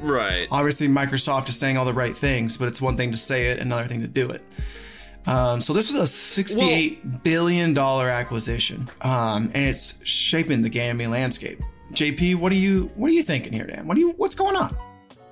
Right. 0.00 0.48
Obviously, 0.50 0.88
Microsoft 0.88 1.48
is 1.48 1.58
saying 1.58 1.76
all 1.76 1.84
the 1.84 1.92
right 1.92 2.16
things, 2.16 2.56
but 2.56 2.68
it's 2.68 2.82
one 2.82 2.96
thing 2.96 3.12
to 3.12 3.16
say 3.16 3.50
it, 3.50 3.60
another 3.60 3.86
thing 3.86 4.00
to 4.00 4.08
do 4.08 4.30
it. 4.30 4.42
Um, 5.26 5.60
so 5.60 5.72
this 5.72 5.92
was 5.92 6.02
a 6.02 6.06
sixty-eight 6.06 7.22
billion 7.22 7.72
dollar 7.72 8.08
acquisition, 8.10 8.88
um, 9.00 9.50
and 9.54 9.64
it's 9.64 9.98
shaping 10.06 10.60
the 10.60 10.68
gaming 10.68 11.10
landscape. 11.10 11.62
JP, 11.92 12.36
what 12.36 12.52
are 12.52 12.56
you 12.56 12.90
what 12.94 13.10
are 13.10 13.14
you 13.14 13.22
thinking 13.22 13.52
here, 13.52 13.66
Dan? 13.66 13.86
What 13.86 13.96
are 13.96 14.00
you 14.00 14.10
what's 14.16 14.34
going 14.34 14.56
on? 14.56 14.76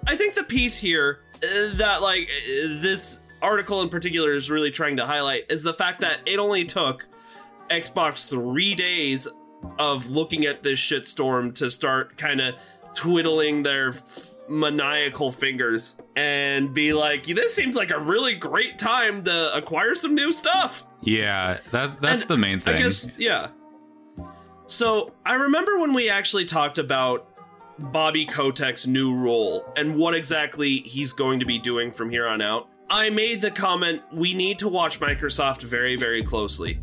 I 0.07 0.17
think 0.17 0.35
the 0.35 0.45
piece 0.45 0.79
here 0.79 1.21
uh, 1.37 1.77
that 1.77 2.01
like 2.01 2.23
uh, 2.23 2.81
this 2.81 3.21
article 3.43 3.83
in 3.83 3.89
particular 3.89 4.33
is 4.33 4.51
really 4.51 4.71
trying 4.71 4.97
to 4.97 5.05
highlight 5.05 5.45
is 5.51 5.63
the 5.63 5.75
fact 5.75 6.01
that 6.01 6.21
it 6.25 6.39
only 6.39 6.65
took 6.65 7.07
Xbox 7.69 8.31
3 8.31 8.75
days 8.75 9.29
of 9.79 10.09
looking 10.09 10.45
at 10.45 10.63
this 10.63 10.79
shitstorm 10.79 11.55
to 11.57 11.71
start 11.71 12.17
kind 12.17 12.41
of 12.41 12.55
twiddling 12.95 13.63
their 13.63 13.89
f- 13.89 14.35
maniacal 14.49 15.33
fingers 15.33 15.97
and 16.15 16.75
be 16.75 16.93
like 16.93 17.25
this 17.25 17.55
seems 17.55 17.75
like 17.75 17.91
a 17.91 17.99
really 17.99 18.35
great 18.35 18.79
time 18.79 19.25
to 19.25 19.57
acquire 19.57 19.95
some 19.95 20.15
new 20.15 20.31
stuff. 20.31 20.87
Yeah, 21.01 21.59
that 21.71 22.01
that's 22.01 22.23
And 22.23 22.31
the 22.31 22.37
main 22.37 22.61
thing. 22.61 22.77
I 22.77 22.83
guess, 22.83 23.11
yeah. 23.17 23.49
So 24.67 25.13
I 25.25 25.35
remember 25.35 25.81
when 25.81 25.93
we 25.93 26.09
actually 26.09 26.45
talked 26.45 26.79
about 26.79 27.29
Bobby 27.79 28.27
Kotick's 28.27 28.87
new 28.87 29.15
role 29.15 29.71
and 29.77 29.97
what 29.97 30.15
exactly 30.15 30.77
he's 30.79 31.13
going 31.13 31.41
to 31.41 31.47
be 31.47 31.59
doing 31.59 31.91
from 31.91 32.11
here 32.11 32.27
on 32.27 32.41
out. 32.41 32.69
I 32.89 33.11
made 33.11 33.41
the 33.41 33.51
comment 33.51 34.03
we 34.13 34.35
need 34.35 34.59
to 34.61 34.69
watch 34.69 35.01
Microsoft 35.01 35.63
very, 35.63 35.97
very 35.97 36.23
closely. 36.23 36.81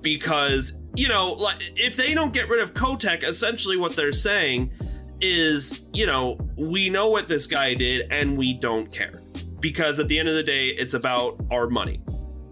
Because, 0.00 0.78
you 0.98 1.08
know, 1.08 1.32
like 1.34 1.56
if 1.76 1.96
they 1.96 2.12
don't 2.12 2.34
get 2.34 2.48
rid 2.48 2.60
of 2.60 2.74
Kotick, 2.74 3.22
essentially 3.22 3.76
what 3.76 3.94
they're 3.94 4.12
saying 4.12 4.72
is, 5.20 5.82
you 5.92 6.06
know, 6.06 6.38
we 6.56 6.90
know 6.90 7.08
what 7.08 7.28
this 7.28 7.46
guy 7.46 7.74
did 7.74 8.10
and 8.10 8.36
we 8.36 8.54
don't 8.54 8.92
care. 8.92 9.22
Because 9.60 9.98
at 9.98 10.08
the 10.08 10.18
end 10.18 10.28
of 10.28 10.34
the 10.34 10.42
day, 10.42 10.68
it's 10.68 10.94
about 10.94 11.40
our 11.50 11.68
money 11.68 12.00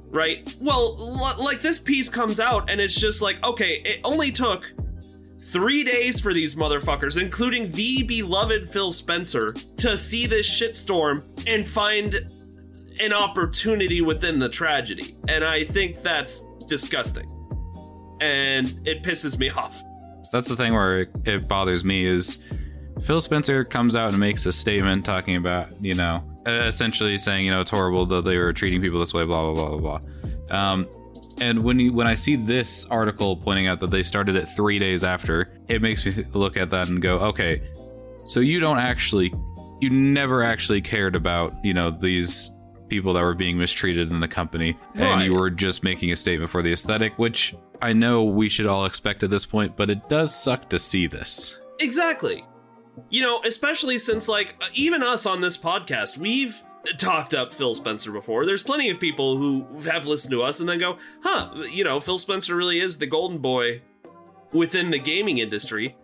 right? 0.08 0.56
Well, 0.60 0.96
l- 0.98 1.44
like 1.44 1.60
this 1.60 1.78
piece 1.78 2.08
comes 2.08 2.40
out 2.40 2.70
and 2.70 2.80
it's 2.80 2.98
just 2.98 3.20
like, 3.20 3.42
okay, 3.44 3.82
it 3.84 4.00
only 4.04 4.32
took 4.32 4.72
three 5.40 5.84
days 5.84 6.20
for 6.20 6.32
these 6.32 6.54
motherfuckers, 6.54 7.20
including 7.20 7.70
the 7.72 8.02
beloved 8.02 8.68
Phil 8.68 8.92
Spencer, 8.92 9.52
to 9.76 9.96
see 9.96 10.26
this 10.26 10.48
shitstorm 10.48 11.22
and 11.46 11.66
find 11.66 12.32
an 13.00 13.12
opportunity 13.12 14.00
within 14.00 14.38
the 14.38 14.48
tragedy. 14.48 15.16
And 15.28 15.44
I 15.44 15.64
think 15.64 16.02
that's 16.02 16.44
disgusting. 16.66 17.28
And 18.20 18.74
it 18.86 19.02
pisses 19.02 19.38
me 19.38 19.50
off. 19.50 19.82
that's 20.32 20.48
the 20.48 20.56
thing 20.56 20.72
where 20.72 21.06
it, 21.24 21.48
bothers 21.48 21.84
me 21.84 22.04
is 22.04 22.38
Phil 23.02 23.20
Spencer 23.20 23.64
comes 23.64 23.94
out 23.96 24.10
and 24.10 24.18
makes 24.18 24.46
a 24.46 24.52
statement 24.52 25.04
talking 25.04 25.36
about, 25.36 25.70
you 25.80 25.94
know, 25.94 26.22
uh, 26.46 26.50
essentially 26.50 27.18
saying, 27.18 27.44
you 27.44 27.50
know, 27.50 27.60
it's 27.60 27.70
horrible 27.70 28.06
that 28.06 28.24
they 28.24 28.38
were 28.38 28.52
treating 28.52 28.80
people 28.80 28.98
this 28.98 29.12
way, 29.12 29.24
blah, 29.24 29.52
blah, 29.52 29.54
blah, 29.54 29.78
blah, 29.78 29.98
blah. 29.98 30.58
Um, 30.58 30.88
And 31.38 31.62
when 31.62 31.78
you, 31.78 31.92
when 31.92 32.06
I 32.06 32.14
see 32.14 32.36
this 32.36 32.86
article 32.86 33.36
pointing 33.36 33.66
out 33.66 33.78
that 33.80 33.90
they 33.90 34.02
started 34.02 34.36
it 34.36 34.46
three 34.46 34.78
days 34.78 35.04
after, 35.04 35.46
it 35.68 35.82
makes 35.82 36.06
me 36.06 36.12
th- 36.12 36.28
look 36.34 36.56
at 36.56 36.70
that 36.70 36.88
and 36.88 37.02
go, 37.02 37.18
okay, 37.18 37.60
so 38.24 38.40
you 38.40 38.58
don't 38.58 38.78
actually, 38.78 39.34
you 39.80 39.90
never 39.90 40.42
actually 40.42 40.80
cared 40.80 41.14
about 41.14 41.52
you 41.62 41.74
know 41.74 41.90
these 41.90 42.50
people 42.88 43.12
that 43.14 43.22
were 43.22 43.34
being 43.34 43.58
mistreated 43.58 44.10
in 44.10 44.20
the 44.20 44.28
company, 44.28 44.76
and 44.94 45.22
you 45.22 45.34
were 45.34 45.50
just 45.50 45.82
making 45.82 46.10
a 46.10 46.16
statement 46.16 46.50
for 46.50 46.62
the 46.62 46.72
aesthetic, 46.72 47.18
which 47.18 47.54
I 47.82 47.92
know 47.92 48.24
we 48.24 48.48
should 48.48 48.66
all 48.66 48.86
expect 48.86 49.22
at 49.22 49.30
this 49.30 49.46
point, 49.46 49.76
but 49.76 49.90
it 49.90 50.08
does 50.08 50.34
suck 50.34 50.68
to 50.70 50.78
see 50.78 51.06
this. 51.06 51.58
Exactly. 51.80 52.44
You 53.10 53.22
know, 53.22 53.40
especially 53.44 53.98
since, 53.98 54.28
like, 54.28 54.54
uh, 54.60 54.66
even 54.74 55.02
us 55.02 55.26
on 55.26 55.40
this 55.40 55.56
podcast, 55.56 56.16
we've 56.16 56.62
talked 56.98 57.34
up 57.34 57.52
Phil 57.52 57.74
Spencer 57.74 58.12
before. 58.12 58.46
There's 58.46 58.62
plenty 58.62 58.90
of 58.90 59.00
people 59.00 59.36
who 59.36 59.80
have 59.80 60.06
listened 60.06 60.30
to 60.32 60.42
us 60.42 60.60
and 60.60 60.68
then 60.68 60.78
go, 60.78 60.98
huh, 61.22 61.50
you 61.70 61.84
know, 61.84 62.00
Phil 62.00 62.18
Spencer 62.18 62.56
really 62.56 62.80
is 62.80 62.98
the 62.98 63.06
golden 63.06 63.38
boy 63.38 63.82
within 64.52 64.90
the 64.90 64.98
gaming 64.98 65.38
industry. 65.38 65.96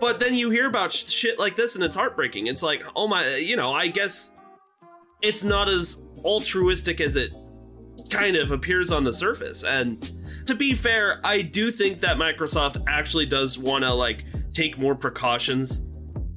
But 0.00 0.20
then 0.20 0.34
you 0.34 0.50
hear 0.50 0.68
about 0.68 0.92
sh- 0.92 1.06
shit 1.06 1.38
like 1.38 1.56
this 1.56 1.74
and 1.74 1.82
it's 1.82 1.96
heartbreaking. 1.96 2.46
It's 2.46 2.62
like, 2.62 2.84
oh 2.94 3.08
my, 3.08 3.36
you 3.36 3.56
know, 3.56 3.72
I 3.72 3.88
guess 3.88 4.31
it's 5.22 5.44
not 5.44 5.68
as 5.68 6.02
altruistic 6.24 7.00
as 7.00 7.16
it 7.16 7.32
kind 8.10 8.36
of 8.36 8.50
appears 8.50 8.90
on 8.90 9.04
the 9.04 9.12
surface. 9.12 9.64
And 9.64 10.46
to 10.46 10.54
be 10.54 10.74
fair, 10.74 11.20
I 11.24 11.42
do 11.42 11.70
think 11.70 12.00
that 12.00 12.16
Microsoft 12.16 12.82
actually 12.88 13.26
does 13.26 13.58
want 13.58 13.84
to 13.84 13.92
like 13.92 14.24
take 14.52 14.78
more 14.78 14.94
precautions 14.94 15.84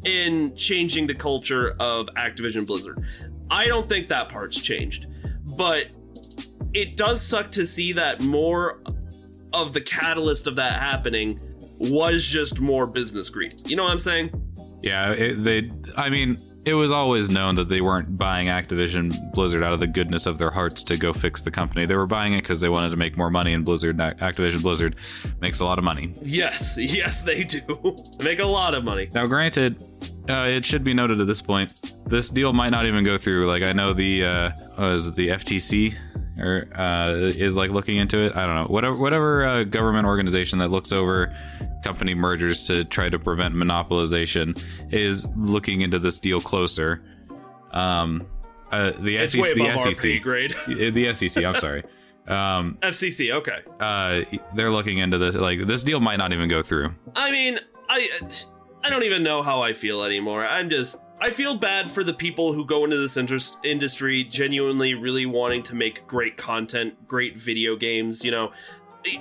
in 0.06 0.56
changing 0.56 1.08
the 1.08 1.16
culture 1.16 1.76
of 1.80 2.08
Activision 2.16 2.66
Blizzard. 2.66 3.04
I 3.50 3.68
don't 3.68 3.90
think 3.90 4.08
that 4.08 4.30
part's 4.30 4.60
changed, 4.60 5.08
but 5.58 5.96
it 6.74 6.98
does 6.98 7.22
suck 7.22 7.52
to 7.52 7.66
see 7.66 7.92
that 7.94 8.22
more 8.22 8.82
of 9.54 9.74
the 9.74 9.82
catalyst 9.82 10.48
of 10.48 10.56
that 10.58 10.80
happening 10.80 11.40
was 11.80 12.26
just 12.26 12.62
more 12.62 12.86
business 12.86 13.30
greed. 13.30 13.68
You 13.68 13.76
know 13.76 13.84
what 13.84 13.92
I'm 13.92 14.00
saying? 14.00 14.30
Yeah, 14.82 15.12
it, 15.12 15.44
they. 15.44 15.72
I 15.98 16.10
mean, 16.10 16.38
it 16.66 16.74
was 16.74 16.92
always 16.92 17.30
known 17.30 17.56
that 17.56 17.70
they 17.70 17.80
weren't 17.80 18.18
buying 18.18 18.48
Activision 18.48 19.32
Blizzard 19.34 19.64
out 19.64 19.74
of 19.74 19.80
the 19.80 19.88
goodness 19.88 20.26
of 20.26 20.40
their 20.40 20.50
hearts 20.50 20.84
to 20.86 20.98
go 20.98 21.14
fix 21.14 21.44
the 21.44 21.52
company. 21.52 21.86
They 21.86 21.96
were 21.96 22.08
buying 22.08 22.34
it 22.34 22.42
because 22.42 22.60
they 22.60 22.70
wanted 22.70 22.90
to 22.90 22.98
make 22.98 23.16
more 23.18 23.30
money, 23.30 23.54
and 23.54 23.64
Blizzard, 23.64 23.98
Activision 23.98 24.64
Blizzard, 24.64 24.96
makes 25.42 25.60
a 25.60 25.66
lot 25.66 25.78
of 25.78 25.84
money. 25.84 26.14
Yes, 26.24 26.78
yes, 26.80 27.22
they 27.22 27.44
do. 27.44 27.62
Make 28.24 28.40
a 28.40 28.46
lot 28.46 28.74
of 28.74 28.84
money. 28.84 29.10
Now, 29.14 29.28
granted, 29.28 29.82
uh, 30.28 30.48
it 30.50 30.66
should 30.66 30.84
be 30.84 30.94
noted 30.94 31.22
at 31.22 31.28
this 31.28 31.42
point, 31.42 31.72
this 32.08 32.30
deal 32.30 32.52
might 32.52 32.70
not 32.70 32.86
even 32.86 33.04
go 33.04 33.18
through. 33.18 33.46
Like, 33.46 33.62
I 33.62 33.72
know 33.72 33.94
the 33.94 34.26
uh, 34.26 34.52
is 34.90 35.08
it, 35.08 35.16
the 35.16 35.30
FTC 35.30 35.96
or 36.40 36.68
uh, 36.76 37.12
is 37.12 37.56
like 37.56 37.72
looking 37.72 37.98
into 37.98 38.26
it. 38.26 38.36
I 38.36 38.46
don't 38.46 38.56
know. 38.56 38.66
Whatever, 38.66 38.96
whatever 38.96 39.46
uh, 39.46 39.64
government 39.64 40.06
organization 40.06 40.60
that 40.60 40.70
looks 40.70 40.92
over 40.92 41.34
company 41.84 42.14
mergers 42.16 42.64
to 42.64 42.84
try 42.84 43.10
to 43.10 43.20
prevent 43.20 43.56
monopolization 43.56 44.62
is 44.92 45.28
looking 45.36 45.82
into 45.82 46.00
this 46.00 46.18
deal 46.18 46.42
closer. 46.42 47.02
Um, 47.72 48.28
uh, 48.72 48.92
the 49.00 49.18
It's 49.18 49.34
SEC, 49.34 49.56
the 49.56 49.94
SEC, 49.94 50.22
grade. 50.22 50.56
the 50.68 51.14
SEC. 51.14 51.44
I'm 51.44 51.56
sorry. 51.56 51.84
Um, 52.28 52.78
FCC, 52.82 53.32
okay. 53.36 53.60
uh, 53.80 54.38
they're 54.56 54.72
looking 54.72 54.98
into 54.98 55.18
this. 55.18 55.36
Like, 55.36 55.66
this 55.68 55.84
deal 55.84 56.00
might 56.00 56.18
not 56.18 56.34
even 56.34 56.50
go 56.50 56.64
through. 56.64 56.96
I 57.16 57.32
mean, 57.32 57.60
I 57.88 58.10
I 58.84 58.90
don't 58.90 59.04
even 59.04 59.24
know 59.24 59.44
how 59.44 59.62
I 59.62 59.74
feel 59.74 60.04
anymore. 60.04 60.46
I'm 60.46 60.70
just 60.70 61.00
I 61.26 61.32
feel 61.32 61.56
bad 61.56 61.90
for 61.90 62.04
the 62.04 62.14
people 62.14 62.54
who 62.54 62.64
go 62.64 62.84
into 62.84 62.98
this 62.98 63.18
interest, 63.18 63.58
industry 63.64 64.24
genuinely 64.24 64.94
really 64.94 65.26
wanting 65.26 65.64
to 65.64 65.74
make 65.74 66.06
great 66.06 66.38
content, 66.38 67.08
great 67.08 67.36
video 67.36 67.76
games, 67.76 68.24
you 68.24 68.30
know, 68.30 68.52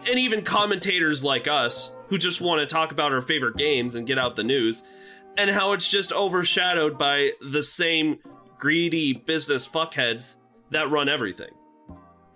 and 0.07 0.19
even 0.19 0.43
commentators 0.43 1.25
like 1.25 1.49
us 1.49 1.97
who 2.09 2.19
just 2.19 2.43
want 2.43 2.61
to 2.61 2.67
talk 2.67 2.93
about 2.93 3.11
our 3.11 3.23
favorite 3.23 3.57
games 3.57 3.95
and 3.95 4.07
get 4.07 4.19
out 4.19 4.37
the 4.37 4.45
news, 4.45 4.83
and 5.39 5.49
how 5.49 5.73
it's 5.73 5.91
just 5.91 6.13
overshadowed 6.13 6.99
by 6.99 7.31
the 7.41 7.63
same 7.63 8.19
greedy 8.59 9.15
business 9.15 9.67
fuckheads 9.67 10.37
that 10.73 10.91
run 10.91 11.09
everything. 11.09 11.53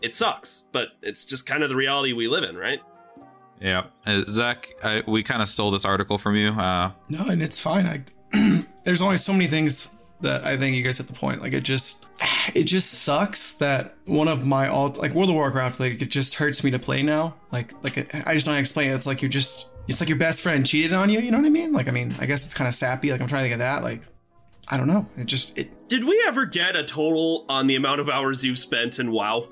It 0.00 0.14
sucks, 0.14 0.64
but 0.72 0.92
it's 1.02 1.26
just 1.26 1.44
kind 1.44 1.62
of 1.62 1.68
the 1.68 1.76
reality 1.76 2.14
we 2.14 2.26
live 2.26 2.44
in, 2.44 2.56
right? 2.56 2.80
Yeah, 3.60 3.84
uh, 4.06 4.22
Zach, 4.30 4.66
I, 4.82 5.02
we 5.06 5.22
kind 5.22 5.42
of 5.42 5.48
stole 5.48 5.70
this 5.70 5.84
article 5.84 6.16
from 6.16 6.36
you. 6.36 6.52
Uh, 6.52 6.92
No, 7.10 7.26
and 7.26 7.42
it's 7.42 7.60
fine. 7.60 7.84
I 7.84 8.04
there's 8.84 9.00
only 9.02 9.16
so 9.16 9.32
many 9.32 9.46
things 9.46 9.88
that 10.20 10.44
I 10.44 10.56
think 10.56 10.74
you 10.76 10.82
guys 10.82 10.98
hit 10.98 11.06
the 11.06 11.12
point. 11.12 11.40
Like 11.42 11.52
it 11.52 11.62
just 11.62 12.04
it 12.54 12.64
just 12.64 12.90
sucks 12.90 13.52
that 13.54 13.94
one 14.06 14.28
of 14.28 14.44
my 14.46 14.68
all 14.68 14.92
like 14.98 15.12
World 15.12 15.30
of 15.30 15.36
Warcraft 15.36 15.78
like 15.80 16.02
it 16.02 16.06
just 16.10 16.34
hurts 16.34 16.64
me 16.64 16.70
to 16.72 16.78
play 16.78 17.02
now. 17.02 17.34
Like 17.52 17.72
like 17.84 17.96
it, 17.98 18.10
I 18.26 18.34
just 18.34 18.46
don't 18.46 18.56
explain 18.56 18.90
it. 18.90 18.94
It's 18.94 19.06
like 19.06 19.22
you're 19.22 19.28
just 19.28 19.68
it's 19.86 20.00
like 20.00 20.08
your 20.08 20.18
best 20.18 20.42
friend 20.42 20.66
cheated 20.66 20.92
on 20.92 21.08
you. 21.10 21.20
You 21.20 21.30
know 21.30 21.38
what 21.38 21.46
I 21.46 21.50
mean? 21.50 21.72
Like 21.72 21.88
I 21.88 21.92
mean 21.92 22.14
I 22.20 22.26
guess 22.26 22.44
it's 22.44 22.54
kind 22.54 22.66
of 22.68 22.74
sappy. 22.74 23.12
Like 23.12 23.20
I'm 23.20 23.28
trying 23.28 23.48
to 23.48 23.52
of 23.54 23.60
that. 23.60 23.82
Like 23.82 24.02
I 24.68 24.76
don't 24.76 24.88
know. 24.88 25.06
It 25.16 25.26
just 25.26 25.56
it 25.56 25.88
Did 25.88 26.04
we 26.04 26.22
ever 26.26 26.44
get 26.46 26.74
a 26.76 26.84
total 26.84 27.44
on 27.48 27.66
the 27.68 27.76
amount 27.76 28.00
of 28.00 28.08
hours 28.08 28.44
you've 28.44 28.58
spent 28.58 28.98
in 28.98 29.10
WoW? 29.12 29.48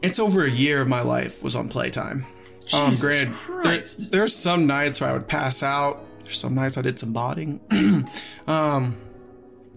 it's 0.00 0.20
over 0.20 0.44
a 0.44 0.50
year 0.50 0.80
of 0.80 0.86
my 0.86 1.00
life 1.00 1.42
was 1.42 1.56
on 1.56 1.68
playtime. 1.68 2.24
um, 2.72 2.90
Jesus 2.90 3.46
granted, 3.46 3.64
there- 3.72 4.10
there's 4.10 4.34
some 4.36 4.64
nights 4.66 5.00
where 5.00 5.10
I 5.10 5.12
would 5.12 5.26
pass 5.26 5.60
out. 5.62 6.04
Some 6.28 6.54
nights 6.54 6.78
I 6.78 6.82
did 6.82 6.98
some 6.98 7.12
botting. 7.12 7.60
um, 8.46 8.96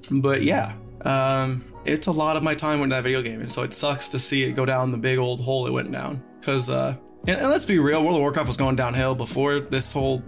but 0.10 0.42
yeah, 0.42 0.74
um, 1.02 1.64
it's 1.86 2.08
a 2.08 2.12
lot 2.12 2.38
of 2.38 2.44
my 2.44 2.56
time 2.56 2.80
went 2.80 2.92
to 2.92 2.96
that 2.96 3.04
video 3.04 3.22
game, 3.22 3.42
and 3.42 3.52
so 3.52 3.64
it 3.64 3.74
sucks 3.74 4.10
to 4.10 4.20
see 4.20 4.44
it 4.44 4.54
go 4.54 4.66
down 4.66 4.92
the 4.92 4.98
big 4.98 5.18
old 5.18 5.42
hole 5.42 5.68
it 5.68 5.72
went 5.72 5.92
down. 5.92 6.24
Cause, 6.42 6.70
uh, 6.70 6.96
and, 7.28 7.38
and 7.38 7.50
let's 7.50 7.66
be 7.66 7.80
real, 7.80 8.04
World 8.04 8.16
of 8.16 8.22
Warcraft 8.22 8.48
was 8.48 8.58
going 8.58 8.76
downhill 8.76 9.16
before 9.16 9.60
this 9.60 9.92
whole, 9.92 10.24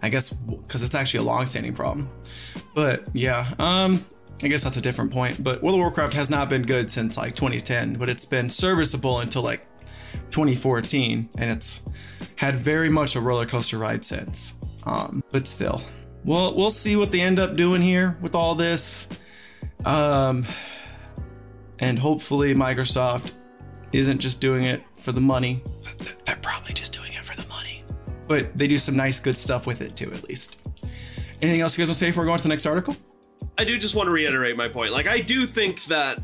I 0.00 0.08
guess, 0.08 0.30
because 0.30 0.82
it's 0.82 0.94
actually 0.94 1.20
a 1.20 1.24
long-standing 1.24 1.74
problem. 1.74 2.10
But 2.74 3.04
yeah, 3.12 3.46
um, 3.58 4.04
I 4.42 4.48
guess 4.48 4.64
that's 4.64 4.76
a 4.76 4.82
different 4.82 5.12
point. 5.12 5.42
But 5.42 5.62
World 5.62 5.74
of 5.74 5.80
Warcraft 5.80 6.14
has 6.14 6.30
not 6.30 6.48
been 6.48 6.62
good 6.62 6.90
since 6.90 7.16
like 7.16 7.34
2010, 7.34 7.96
but 7.96 8.08
it's 8.08 8.24
been 8.24 8.48
serviceable 8.48 9.20
until 9.20 9.42
like 9.42 9.66
2014, 10.30 11.28
and 11.36 11.50
it's 11.50 11.82
had 12.36 12.56
very 12.56 12.90
much 12.90 13.14
a 13.14 13.20
roller 13.20 13.46
coaster 13.46 13.78
ride 13.78 14.04
since. 14.04 14.54
Um, 14.84 15.22
but 15.30 15.46
still, 15.46 15.80
well, 16.24 16.54
we'll 16.54 16.70
see 16.70 16.96
what 16.96 17.12
they 17.12 17.20
end 17.20 17.38
up 17.38 17.56
doing 17.56 17.82
here 17.82 18.16
with 18.20 18.34
all 18.34 18.54
this. 18.54 19.08
Um, 19.84 20.46
and 21.78 21.98
hopefully, 21.98 22.54
Microsoft 22.54 23.32
isn't 23.92 24.18
just 24.18 24.40
doing 24.40 24.64
it 24.64 24.82
for 24.96 25.12
the 25.12 25.20
money. 25.20 25.62
They're 26.24 26.36
probably 26.36 26.72
just 26.72 26.92
doing 26.92 27.12
it 27.12 27.24
for 27.24 27.36
the 27.36 27.46
money. 27.48 27.84
But 28.28 28.56
they 28.56 28.66
do 28.66 28.78
some 28.78 28.96
nice, 28.96 29.20
good 29.20 29.36
stuff 29.36 29.66
with 29.66 29.82
it 29.82 29.96
too, 29.96 30.12
at 30.12 30.28
least. 30.28 30.56
Anything 31.42 31.60
else 31.60 31.76
you 31.76 31.82
guys 31.82 31.88
want 31.88 31.98
to 31.98 32.04
say 32.04 32.10
before 32.10 32.22
we 32.22 32.28
go 32.28 32.32
on 32.32 32.38
to 32.38 32.44
the 32.44 32.48
next 32.48 32.66
article? 32.66 32.96
I 33.58 33.64
do 33.64 33.76
just 33.76 33.94
want 33.94 34.06
to 34.06 34.12
reiterate 34.12 34.56
my 34.56 34.68
point. 34.68 34.92
Like, 34.92 35.08
I 35.08 35.20
do 35.20 35.46
think 35.46 35.84
that 35.86 36.22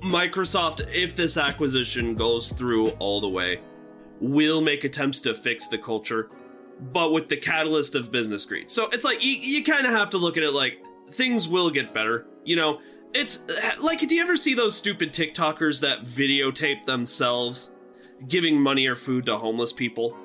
Microsoft, 0.00 0.86
if 0.92 1.14
this 1.14 1.36
acquisition 1.36 2.14
goes 2.14 2.50
through 2.50 2.90
all 2.98 3.20
the 3.20 3.28
way, 3.28 3.60
will 4.20 4.60
make 4.60 4.84
attempts 4.84 5.20
to 5.20 5.34
fix 5.34 5.68
the 5.68 5.78
culture, 5.78 6.30
but 6.80 7.12
with 7.12 7.28
the 7.28 7.36
catalyst 7.36 7.94
of 7.94 8.10
business 8.12 8.44
greed. 8.44 8.70
So 8.70 8.88
it's 8.88 9.04
like, 9.04 9.24
you, 9.24 9.32
you 9.32 9.64
kind 9.64 9.86
of 9.86 9.92
have 9.92 10.10
to 10.10 10.18
look 10.18 10.36
at 10.36 10.42
it 10.42 10.52
like 10.52 10.82
things 11.08 11.48
will 11.48 11.70
get 11.70 11.92
better. 11.92 12.26
You 12.44 12.56
know, 12.56 12.80
it's 13.14 13.44
like, 13.80 14.00
do 14.00 14.14
you 14.14 14.22
ever 14.22 14.36
see 14.36 14.54
those 14.54 14.76
stupid 14.76 15.12
TikTokers 15.12 15.80
that 15.80 16.02
videotape 16.02 16.84
themselves 16.84 17.72
giving 18.28 18.60
money 18.60 18.86
or 18.86 18.94
food 18.94 19.26
to 19.26 19.38
homeless 19.38 19.72
people? 19.72 20.16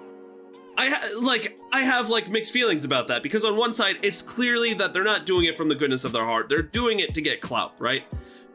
I 0.77 1.15
like 1.21 1.59
I 1.71 1.83
have 1.83 2.09
like 2.09 2.29
mixed 2.29 2.51
feelings 2.51 2.83
about 2.83 3.07
that 3.09 3.21
because 3.21 3.45
on 3.45 3.57
one 3.57 3.73
side 3.73 3.97
it's 4.01 4.23
clearly 4.23 4.73
that 4.73 4.91
they're 4.91 5.03
not 5.03 5.27
doing 5.27 5.45
it 5.45 5.55
from 5.55 5.69
the 5.69 5.75
goodness 5.75 6.03
of 6.03 6.13
their 6.13 6.25
heart. 6.25 6.49
They're 6.49 6.63
doing 6.63 6.99
it 6.99 7.13
to 7.13 7.21
get 7.21 7.41
clout, 7.41 7.73
right? 7.77 8.03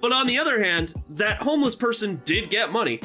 But 0.00 0.12
on 0.12 0.26
the 0.26 0.38
other 0.38 0.62
hand, 0.62 0.94
that 1.10 1.40
homeless 1.40 1.74
person 1.74 2.20
did 2.24 2.50
get 2.50 2.72
money 2.72 3.00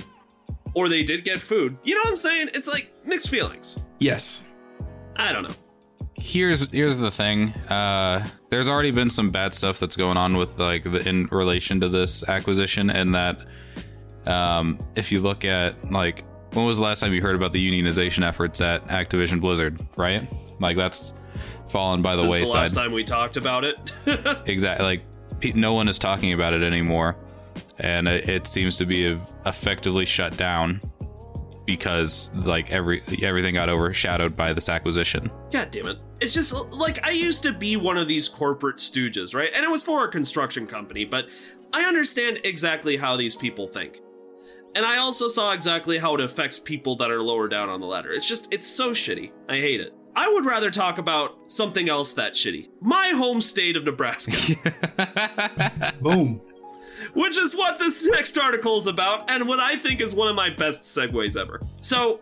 or 0.73 0.89
they 0.89 1.03
did 1.03 1.23
get 1.23 1.41
food. 1.41 1.77
You 1.83 1.95
know 1.95 2.01
what 2.01 2.09
I'm 2.09 2.15
saying? 2.15 2.49
It's 2.53 2.67
like 2.67 2.91
mixed 3.05 3.29
feelings. 3.29 3.79
Yes. 3.99 4.43
I 5.15 5.31
don't 5.33 5.43
know. 5.43 5.55
here's 6.15 6.69
here's 6.71 6.97
the 6.97 7.11
thing. 7.11 7.49
Uh, 7.69 8.27
there's 8.49 8.69
already 8.69 8.91
been 8.91 9.09
some 9.09 9.31
bad 9.31 9.53
stuff 9.53 9.79
that's 9.79 9.95
going 9.95 10.17
on 10.17 10.37
with 10.37 10.57
like 10.59 10.83
the 10.83 11.07
in 11.07 11.27
relation 11.27 11.79
to 11.81 11.89
this 11.89 12.27
acquisition, 12.27 12.89
and 12.89 13.13
that 13.15 13.39
um, 14.25 14.79
if 14.95 15.11
you 15.11 15.21
look 15.21 15.45
at 15.45 15.91
like 15.91 16.23
when 16.53 16.65
was 16.65 16.77
the 16.77 16.83
last 16.83 16.99
time 16.99 17.13
you 17.13 17.21
heard 17.21 17.35
about 17.35 17.51
the 17.51 17.71
unionization 17.71 18.25
efforts 18.25 18.61
at 18.61 18.87
Activision 18.87 19.41
Blizzard, 19.41 19.79
right? 19.97 20.27
Like 20.59 20.77
that's 20.77 21.13
fallen 21.67 22.01
by 22.01 22.15
the 22.15 22.21
Since 22.21 22.31
wayside. 22.31 22.53
the 22.53 22.59
last 22.59 22.75
time 22.75 22.91
we 22.91 23.03
talked 23.03 23.37
about 23.37 23.63
it. 23.63 23.91
Exactly. 24.45 24.85
Like 24.85 25.01
pe- 25.39 25.53
no 25.53 25.73
one 25.73 25.87
is 25.87 25.97
talking 25.97 26.33
about 26.33 26.53
it 26.53 26.61
anymore, 26.61 27.15
and 27.79 28.07
it, 28.07 28.29
it 28.29 28.47
seems 28.47 28.77
to 28.77 28.85
be 28.85 29.19
effectively 29.45 30.05
shut 30.05 30.37
down 30.37 30.79
because 31.65 32.31
like 32.33 32.71
every 32.71 33.01
everything 33.21 33.55
got 33.55 33.69
overshadowed 33.69 34.35
by 34.35 34.53
this 34.53 34.69
acquisition. 34.69 35.31
God 35.51 35.71
damn 35.71 35.87
it. 35.87 35.99
It's 36.21 36.33
just 36.33 36.53
like 36.73 37.05
I 37.05 37.11
used 37.11 37.43
to 37.43 37.53
be 37.53 37.77
one 37.77 37.97
of 37.97 38.07
these 38.07 38.27
corporate 38.27 38.77
stooges, 38.77 39.35
right? 39.35 39.51
And 39.53 39.63
it 39.63 39.69
was 39.69 39.83
for 39.83 40.05
a 40.05 40.11
construction 40.11 40.67
company, 40.67 41.05
but 41.05 41.27
I 41.73 41.83
understand 41.83 42.39
exactly 42.43 42.97
how 42.97 43.17
these 43.17 43.35
people 43.35 43.67
think. 43.67 43.99
And 44.75 44.85
I 44.85 44.97
also 44.97 45.27
saw 45.27 45.53
exactly 45.53 45.97
how 45.99 46.15
it 46.15 46.21
affects 46.21 46.59
people 46.59 46.95
that 46.97 47.11
are 47.11 47.21
lower 47.21 47.47
down 47.47 47.69
on 47.69 47.79
the 47.79 47.85
ladder. 47.85 48.11
It's 48.11 48.27
just, 48.27 48.47
it's 48.51 48.67
so 48.67 48.91
shitty. 48.91 49.31
I 49.47 49.57
hate 49.57 49.79
it. 49.79 49.93
I 50.15 50.31
would 50.31 50.45
rather 50.45 50.71
talk 50.71 50.97
about 50.97 51.51
something 51.51 51.89
else 51.89 52.13
that 52.13 52.33
shitty. 52.33 52.69
My 52.81 53.09
home 53.09 53.41
state 53.41 53.75
of 53.75 53.83
Nebraska, 53.83 54.33
Boom. 56.01 56.41
Which 57.13 57.37
is 57.37 57.55
what 57.55 57.79
this 57.79 58.05
next 58.07 58.37
article 58.37 58.77
is 58.77 58.87
about, 58.87 59.29
and 59.31 59.47
what 59.47 59.59
I 59.59 59.75
think 59.75 60.01
is 60.01 60.13
one 60.15 60.27
of 60.27 60.35
my 60.35 60.49
best 60.49 60.83
segues 60.83 61.39
ever. 61.39 61.61
So, 61.81 62.19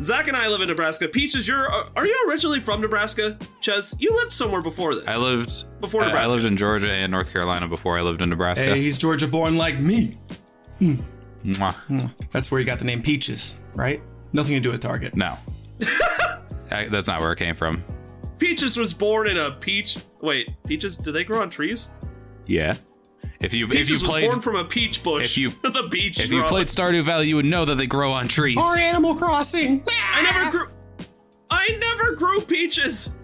Zach 0.00 0.26
and 0.28 0.36
I 0.36 0.48
live 0.48 0.60
in 0.60 0.68
Nebraska. 0.68 1.06
Peaches, 1.08 1.46
you're 1.46 1.68
are 1.68 2.06
you 2.06 2.26
originally 2.28 2.60
from 2.60 2.80
Nebraska? 2.80 3.38
Ches, 3.60 3.94
you 3.98 4.14
lived 4.14 4.32
somewhere 4.32 4.60
before 4.62 4.94
this. 4.94 5.04
I 5.08 5.18
lived 5.18 5.64
Before 5.80 6.02
I- 6.04 6.10
I, 6.10 6.26
lived 6.26 6.46
in 6.46 6.56
Georgia 6.56 6.90
and 6.90 7.12
North 7.12 7.32
Carolina 7.32 7.68
before 7.68 7.96
I 7.98 8.02
lived 8.02 8.20
in 8.22 8.28
Nebraska. 8.28 8.66
Hey, 8.66 8.80
he's 8.82 8.98
Georgia 8.98 9.26
born 9.28 9.56
like 9.56 9.78
me. 9.78 10.16
Hmm. 10.80 10.94
Mwah. 11.44 11.74
Hmm. 11.74 12.06
That's 12.32 12.50
where 12.50 12.58
you 12.60 12.66
got 12.66 12.78
the 12.80 12.84
name 12.86 13.02
Peaches, 13.02 13.54
right? 13.74 14.02
Nothing 14.32 14.54
to 14.54 14.60
do 14.60 14.70
with 14.72 14.80
Target. 14.80 15.14
No, 15.14 15.32
I- 16.70 16.88
that's 16.90 17.06
not 17.08 17.20
where 17.20 17.32
it 17.32 17.38
came 17.38 17.54
from. 17.54 17.84
Peaches 18.38 18.76
was 18.76 18.92
born 18.92 19.28
in 19.28 19.36
a 19.38 19.52
peach. 19.52 19.98
Wait, 20.20 20.50
peaches? 20.66 20.96
Do 20.96 21.12
they 21.12 21.22
grow 21.22 21.40
on 21.40 21.50
trees? 21.50 21.90
Yeah, 22.46 22.74
if 23.40 23.52
you 23.52 23.68
Peaches 23.68 23.90
if 23.90 24.02
you 24.02 24.08
played 24.08 24.30
born 24.30 24.40
from 24.40 24.56
a 24.56 24.64
peach 24.64 25.02
bush. 25.02 25.24
if 25.24 25.38
you- 25.38 25.50
the 25.62 25.88
beach. 25.90 26.20
if 26.20 26.32
you 26.32 26.42
played 26.44 26.68
Stardew 26.68 27.02
Valley, 27.02 27.28
you 27.28 27.36
would 27.36 27.44
know 27.44 27.64
that 27.64 27.76
they 27.76 27.86
grow 27.86 28.12
on 28.12 28.28
trees. 28.28 28.58
Or 28.58 28.76
Animal 28.76 29.14
Crossing. 29.14 29.84
I 29.88 30.22
never 30.22 30.50
grew. 30.50 30.68
I 31.50 31.68
never 31.78 32.14
grew 32.16 32.40
peaches. 32.42 33.16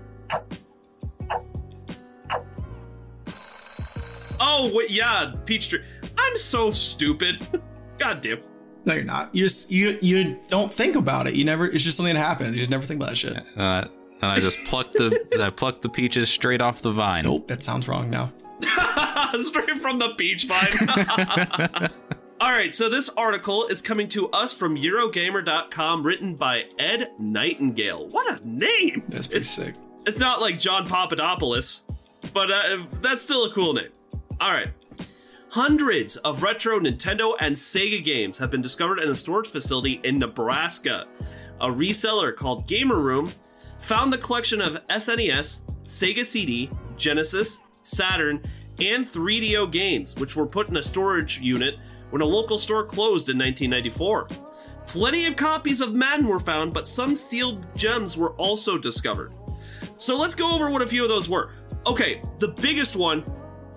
Oh 4.41 4.71
wait, 4.75 4.91
yeah, 4.91 5.33
peach 5.45 5.69
tree. 5.69 5.83
I'm 6.17 6.37
so 6.37 6.71
stupid. 6.71 7.47
God 7.99 8.23
damn. 8.23 8.41
No, 8.87 8.95
you're 8.95 9.05
not. 9.05 9.35
You 9.35 9.45
just 9.45 9.71
you 9.71 9.99
you 10.01 10.41
don't 10.49 10.73
think 10.73 10.97
about 10.97 11.27
it. 11.27 11.35
You 11.35 11.45
never. 11.45 11.67
It's 11.67 11.85
just 11.85 11.97
something 11.99 12.15
that 12.15 12.21
happens. 12.21 12.53
You 12.55 12.61
just 12.61 12.71
never 12.71 12.85
think 12.85 12.99
about 12.99 13.11
that 13.11 13.17
shit. 13.17 13.37
Uh, 13.57 13.85
and 14.23 14.33
I 14.33 14.41
just 14.41 14.59
plucked 14.65 14.95
the 14.95 15.39
I 15.45 15.51
plucked 15.51 15.83
the 15.83 15.89
peaches 15.91 16.31
straight 16.31 16.63
off 16.63 16.81
the 16.81 16.91
vine. 16.93 17.25
Nope, 17.25 17.49
that 17.49 17.63
sounds 17.63 17.89
wrong 17.89 18.11
now. 18.11 18.33
Straight 19.41 19.79
from 19.81 19.99
the 19.99 20.15
peach 20.17 20.47
vine. 20.47 21.91
All 22.41 22.51
right, 22.51 22.75
so 22.75 22.89
this 22.89 23.11
article 23.11 23.67
is 23.67 23.83
coming 23.83 24.09
to 24.11 24.31
us 24.31 24.55
from 24.55 24.77
Eurogamer.com, 24.77 26.03
written 26.03 26.35
by 26.37 26.65
Ed 26.79 27.11
Nightingale. 27.19 28.09
What 28.09 28.41
a 28.41 28.49
name! 28.49 29.03
That's 29.09 29.27
pretty 29.27 29.41
It's 29.41 29.51
sick. 29.51 29.75
It's 30.07 30.19
not 30.19 30.41
like 30.41 30.59
John 30.59 30.89
Papadopoulos, 30.89 31.85
but 32.33 32.51
uh, 32.51 32.85
that's 33.03 33.21
still 33.21 33.45
a 33.45 33.53
cool 33.53 33.75
name. 33.75 33.91
All 34.41 34.53
right. 34.53 34.69
Hundreds 35.51 36.17
of 36.19 36.43
retro 36.43 36.79
Nintendo 36.79 37.35
and 37.41 37.55
Sega 37.55 38.03
games 38.03 38.39
have 38.39 38.51
been 38.51 38.63
discovered 38.63 39.01
in 39.01 39.11
a 39.11 39.15
storage 39.15 39.49
facility 39.49 40.01
in 40.05 40.19
Nebraska. 40.19 41.07
A 41.61 41.67
reseller 41.67 42.35
called 42.35 42.67
Gamer 42.67 42.99
Room 43.01 43.33
found 43.81 44.13
the 44.13 44.19
collection 44.19 44.63
of 44.63 44.87
SNES, 44.87 45.63
Sega 45.83 46.25
CD, 46.25 46.71
Genesis, 46.97 47.61
Saturn, 47.83 48.43
and 48.81 49.07
3DO 49.07 49.71
games, 49.73 50.17
which 50.17 50.37
were 50.37 50.47
put 50.47 50.69
in 50.69 50.77
a 50.77 50.83
storage 50.83 51.39
unit 51.41 51.75
when 52.11 52.23
a 52.23 52.27
local 52.27 52.59
store 52.59 52.85
closed 52.85 53.29
in 53.29 53.39
1994. 53.39 54.29
Plenty 54.87 55.27
of 55.27 55.37
copies 55.37 55.81
of 55.81 55.95
Madden 55.95 56.27
were 56.27 56.41
found, 56.41 56.73
but 56.73 56.87
some 56.87 57.15
sealed 57.15 57.65
gems 57.77 58.17
were 58.17 58.33
also 58.33 58.77
discovered. 58.79 59.33
So 59.97 60.17
let's 60.19 60.35
go 60.35 60.53
over 60.55 60.71
what 60.71 60.83
a 60.83 60.87
few 60.87 61.03
of 61.03 61.09
those 61.09 61.29
were. 61.29 61.53
Okay, 61.87 62.23
the 62.39 62.49
biggest 62.49 62.97
one 62.97 63.25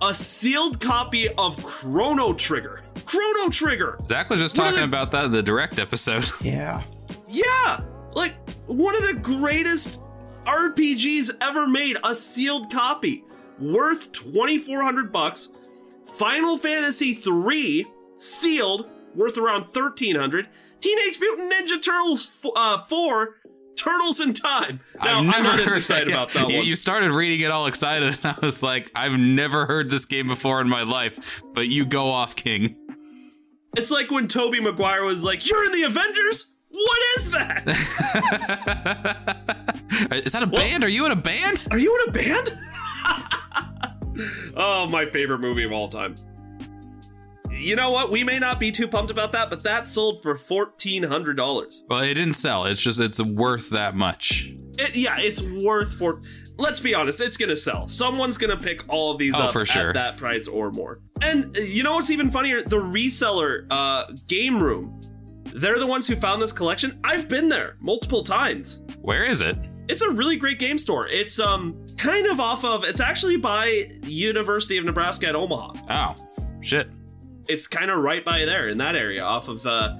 a 0.02 0.12
sealed 0.12 0.80
copy 0.80 1.28
of 1.38 1.62
Chrono 1.62 2.34
Trigger. 2.34 2.82
Chrono 3.06 3.48
Trigger! 3.48 3.98
Zach 4.06 4.28
was 4.28 4.40
just 4.40 4.58
What 4.58 4.64
talking 4.64 4.80
the- 4.80 4.84
about 4.84 5.12
that 5.12 5.26
in 5.26 5.30
the 5.32 5.42
direct 5.42 5.78
episode. 5.78 6.28
Yeah. 6.42 6.82
Yeah! 7.28 7.80
Like, 8.12 8.34
one 8.66 8.94
of 8.96 9.02
the 9.02 9.14
greatest 9.14 10.00
RPGs 10.46 11.30
ever 11.40 11.66
made, 11.66 11.96
a 12.04 12.14
sealed 12.14 12.70
copy. 12.72 13.24
Worth 13.58 14.12
2400 14.12 15.12
bucks. 15.12 15.48
Final 16.18 16.58
Fantasy 16.58 17.14
3 17.14 17.86
sealed, 18.16 18.88
worth 19.14 19.38
around 19.38 19.62
1300. 19.62 20.48
Teenage 20.80 21.18
Mutant 21.20 21.52
Ninja 21.52 21.82
Turtles 21.82 22.36
uh, 22.56 22.84
4 22.84 23.36
Turtles 23.76 24.20
in 24.20 24.32
Time. 24.32 24.80
Now, 25.02 25.18
I'm 25.18 25.26
not 25.26 25.60
as 25.60 25.76
excited 25.76 26.08
about 26.08 26.30
that 26.30 26.44
one. 26.44 26.64
You 26.64 26.76
started 26.76 27.10
reading 27.10 27.40
it 27.40 27.50
all 27.50 27.66
excited, 27.66 28.18
and 28.22 28.24
I 28.24 28.36
was 28.44 28.62
like, 28.62 28.90
I've 28.94 29.18
never 29.18 29.66
heard 29.66 29.90
this 29.90 30.04
game 30.04 30.28
before 30.28 30.60
in 30.60 30.68
my 30.68 30.82
life. 30.82 31.42
But 31.54 31.68
you 31.68 31.84
go 31.84 32.10
off, 32.10 32.36
King. 32.36 32.76
It's 33.76 33.90
like 33.90 34.10
when 34.10 34.28
Tobey 34.28 34.60
Maguire 34.60 35.04
was 35.04 35.24
like, 35.24 35.48
"You're 35.48 35.64
in 35.64 35.72
the 35.72 35.82
Avengers." 35.82 36.52
What 36.70 36.98
is 37.16 37.30
that? 37.30 37.62
Is 40.10 40.32
that 40.32 40.42
a 40.42 40.46
band? 40.46 40.82
Are 40.82 40.88
you 40.88 41.06
in 41.06 41.12
a 41.12 41.16
band? 41.16 41.66
Are 41.70 41.78
you 41.78 41.96
in 42.02 42.08
a 42.08 42.12
band? 42.12 42.58
oh, 44.56 44.86
my 44.88 45.06
favorite 45.10 45.40
movie 45.40 45.64
of 45.64 45.72
all 45.72 45.88
time. 45.88 46.16
You 47.50 47.76
know 47.76 47.92
what? 47.92 48.10
We 48.10 48.24
may 48.24 48.38
not 48.38 48.58
be 48.58 48.72
too 48.72 48.88
pumped 48.88 49.10
about 49.12 49.32
that, 49.32 49.48
but 49.48 49.62
that 49.64 49.86
sold 49.88 50.22
for 50.22 50.34
fourteen 50.34 51.02
hundred 51.04 51.36
dollars. 51.36 51.84
Well, 51.88 52.00
it 52.00 52.14
didn't 52.14 52.34
sell. 52.34 52.64
It's 52.64 52.80
just 52.80 52.98
it's 52.98 53.22
worth 53.22 53.70
that 53.70 53.94
much. 53.94 54.52
It, 54.78 54.96
yeah, 54.96 55.18
it's 55.20 55.42
worth 55.42 55.92
for. 55.94 56.20
Let's 56.56 56.80
be 56.80 56.94
honest, 56.94 57.20
it's 57.20 57.36
gonna 57.36 57.54
sell. 57.56 57.86
Someone's 57.86 58.38
gonna 58.38 58.56
pick 58.56 58.80
all 58.88 59.12
of 59.12 59.18
these 59.18 59.34
Oh, 59.38 59.44
up 59.44 59.52
for 59.52 59.64
sure. 59.64 59.88
at 59.90 59.94
that 59.94 60.16
price 60.16 60.48
or 60.48 60.72
more. 60.72 61.00
And 61.22 61.56
uh, 61.56 61.60
you 61.60 61.82
know 61.84 61.94
what's 61.94 62.10
even 62.10 62.30
funnier? 62.30 62.62
The 62.62 62.76
reseller, 62.78 63.66
uh, 63.70 64.06
Game 64.26 64.60
Room. 64.62 65.00
They're 65.54 65.78
the 65.78 65.86
ones 65.86 66.08
who 66.08 66.16
found 66.16 66.42
this 66.42 66.52
collection. 66.52 66.98
I've 67.04 67.28
been 67.28 67.48
there 67.48 67.76
multiple 67.80 68.24
times. 68.24 68.82
Where 69.00 69.24
is 69.24 69.42
it? 69.42 69.56
It's 69.88 70.02
a 70.02 70.10
really 70.10 70.36
great 70.36 70.58
game 70.58 70.78
store. 70.78 71.06
It's 71.08 71.38
um 71.38 71.86
kind 71.96 72.26
of 72.26 72.40
off 72.40 72.64
of. 72.64 72.84
It's 72.84 73.00
actually 73.00 73.36
by 73.36 73.90
University 74.04 74.78
of 74.78 74.84
Nebraska 74.84 75.28
at 75.28 75.36
Omaha. 75.36 75.74
Oh, 75.90 76.16
shit. 76.60 76.88
It's 77.48 77.66
kind 77.66 77.90
of 77.90 77.98
right 77.98 78.24
by 78.24 78.44
there 78.44 78.68
in 78.68 78.78
that 78.78 78.96
area, 78.96 79.22
off 79.22 79.48
of 79.48 79.66
uh, 79.66 79.94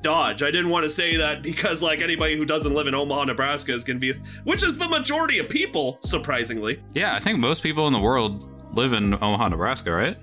Dodge. 0.00 0.42
I 0.42 0.50
didn't 0.50 0.70
want 0.70 0.82
to 0.82 0.90
say 0.90 1.16
that 1.18 1.42
because 1.42 1.80
like 1.80 2.00
anybody 2.00 2.36
who 2.36 2.44
doesn't 2.44 2.74
live 2.74 2.88
in 2.88 2.94
Omaha, 2.94 3.24
Nebraska 3.26 3.72
is 3.72 3.84
gonna 3.84 4.00
be, 4.00 4.12
which 4.44 4.64
is 4.64 4.78
the 4.78 4.88
majority 4.88 5.38
of 5.38 5.48
people, 5.48 5.98
surprisingly. 6.02 6.82
Yeah, 6.92 7.14
I 7.14 7.20
think 7.20 7.38
most 7.38 7.62
people 7.62 7.86
in 7.86 7.92
the 7.92 8.00
world 8.00 8.48
live 8.74 8.92
in 8.92 9.14
Omaha, 9.14 9.48
Nebraska, 9.48 9.92
right? 9.92 10.16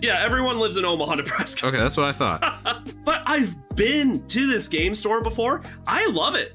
Yeah, 0.00 0.20
everyone 0.24 0.58
lives 0.58 0.76
in 0.76 0.84
Omaha, 0.84 1.14
Nebraska. 1.16 1.66
Okay, 1.66 1.76
that's 1.76 1.96
what 1.96 2.06
I 2.06 2.12
thought. 2.12 2.42
But 3.04 3.22
I've 3.26 3.54
been 3.74 4.26
to 4.28 4.46
this 4.46 4.68
game 4.68 4.94
store 4.94 5.22
before. 5.22 5.62
I 5.86 6.08
love 6.10 6.34
it. 6.36 6.54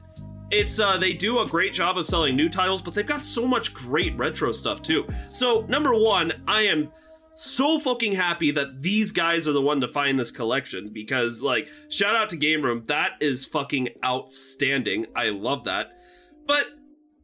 It's 0.52 0.80
uh 0.80 0.98
they 0.98 1.14
do 1.14 1.40
a 1.40 1.48
great 1.48 1.74
job 1.74 1.98
of 1.98 2.08
selling 2.08 2.36
new 2.36 2.50
titles, 2.50 2.82
but 2.82 2.94
they've 2.94 3.06
got 3.06 3.24
so 3.24 3.48
much 3.48 3.74
great 3.74 4.16
retro 4.18 4.52
stuff 4.52 4.82
too. 4.82 5.08
So, 5.32 5.66
number 5.68 5.94
1, 5.94 6.44
I 6.48 6.62
am 6.64 6.92
so 7.36 7.80
fucking 7.80 8.14
happy 8.14 8.52
that 8.52 8.82
these 8.82 9.12
guys 9.12 9.48
are 9.48 9.52
the 9.52 9.62
one 9.62 9.82
to 9.82 9.88
find 9.88 10.20
this 10.20 10.32
collection 10.32 10.90
because 10.94 11.42
like 11.42 11.68
shout 11.90 12.16
out 12.16 12.30
to 12.30 12.38
Game 12.38 12.64
Room, 12.64 12.84
that 12.88 13.14
is 13.20 13.46
fucking 13.46 13.90
outstanding. 14.04 15.08
I 15.16 15.30
love 15.30 15.66
that. 15.66 16.00
But 16.48 16.68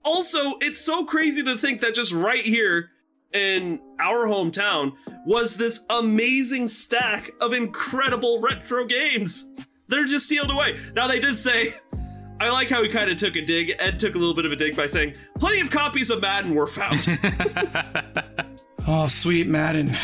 also, 0.03 0.57
it's 0.59 0.79
so 0.79 1.05
crazy 1.05 1.43
to 1.43 1.57
think 1.57 1.81
that 1.81 1.93
just 1.93 2.11
right 2.11 2.43
here 2.43 2.91
in 3.33 3.79
our 3.99 4.25
hometown 4.25 4.93
was 5.25 5.57
this 5.57 5.85
amazing 5.89 6.67
stack 6.67 7.31
of 7.39 7.53
incredible 7.53 8.41
retro 8.41 8.85
games. 8.85 9.49
They're 9.87 10.05
just 10.05 10.27
sealed 10.27 10.51
away. 10.51 10.77
Now 10.95 11.07
they 11.07 11.19
did 11.19 11.35
say, 11.35 11.75
I 12.41 12.49
like 12.49 12.69
how 12.69 12.81
he 12.81 12.89
kind 12.89 13.09
of 13.09 13.17
took 13.17 13.35
a 13.35 13.41
dig. 13.41 13.75
Ed 13.79 13.99
took 13.99 14.15
a 14.15 14.17
little 14.17 14.33
bit 14.33 14.45
of 14.45 14.51
a 14.51 14.55
dig 14.55 14.75
by 14.75 14.87
saying, 14.87 15.13
plenty 15.39 15.61
of 15.61 15.69
copies 15.69 16.09
of 16.09 16.21
Madden 16.21 16.55
were 16.55 16.67
found. 16.67 16.99
Oh, 18.87 19.07
sweet 19.07 19.47
Madden. 19.47 19.89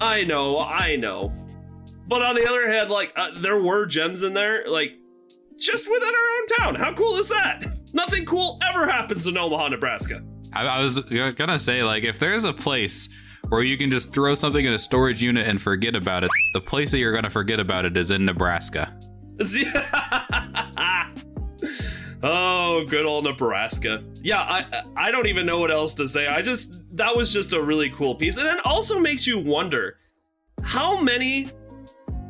I 0.00 0.24
know, 0.24 0.60
I 0.60 0.96
know. 0.96 1.32
But 2.06 2.22
on 2.22 2.36
the 2.36 2.48
other 2.48 2.70
hand, 2.70 2.90
like, 2.90 3.12
uh, 3.16 3.30
there 3.40 3.60
were 3.60 3.86
gems 3.86 4.22
in 4.22 4.34
there, 4.34 4.64
like, 4.68 4.92
just 5.58 5.90
within 5.90 6.08
our 6.08 6.14
own 6.14 6.46
town. 6.58 6.74
How 6.76 6.94
cool 6.94 7.16
is 7.16 7.28
that? 7.28 7.64
Nothing 7.92 8.24
cool 8.24 8.60
ever 8.66 8.86
happens 8.86 9.26
in 9.26 9.36
Omaha, 9.36 9.68
Nebraska. 9.68 10.22
I, 10.52 10.66
I 10.66 10.80
was 10.80 11.00
gonna 11.00 11.58
say, 11.58 11.82
like, 11.82 12.04
if 12.04 12.18
there's 12.18 12.44
a 12.44 12.52
place 12.52 13.08
where 13.48 13.62
you 13.62 13.76
can 13.76 13.90
just 13.90 14.14
throw 14.14 14.34
something 14.34 14.64
in 14.64 14.72
a 14.72 14.78
storage 14.78 15.22
unit 15.22 15.46
and 15.46 15.60
forget 15.60 15.96
about 15.96 16.24
it, 16.24 16.30
the 16.54 16.60
place 16.60 16.92
that 16.92 16.98
you're 16.98 17.12
gonna 17.12 17.30
forget 17.30 17.58
about 17.58 17.84
it 17.84 17.96
is 17.96 18.10
in 18.10 18.24
Nebraska. 18.24 18.96
oh, 22.22 22.84
good 22.88 23.06
old 23.06 23.24
Nebraska. 23.24 24.02
Yeah, 24.22 24.40
I 24.40 24.82
I 24.96 25.10
don't 25.10 25.26
even 25.26 25.46
know 25.46 25.58
what 25.58 25.70
else 25.70 25.94
to 25.94 26.06
say. 26.06 26.26
I 26.26 26.42
just 26.42 26.74
that 26.92 27.16
was 27.16 27.32
just 27.32 27.52
a 27.52 27.62
really 27.62 27.90
cool 27.90 28.14
piece, 28.14 28.36
and 28.36 28.46
it 28.46 28.64
also 28.64 28.98
makes 28.98 29.26
you 29.26 29.38
wonder 29.38 29.98
how 30.62 31.00
many 31.00 31.50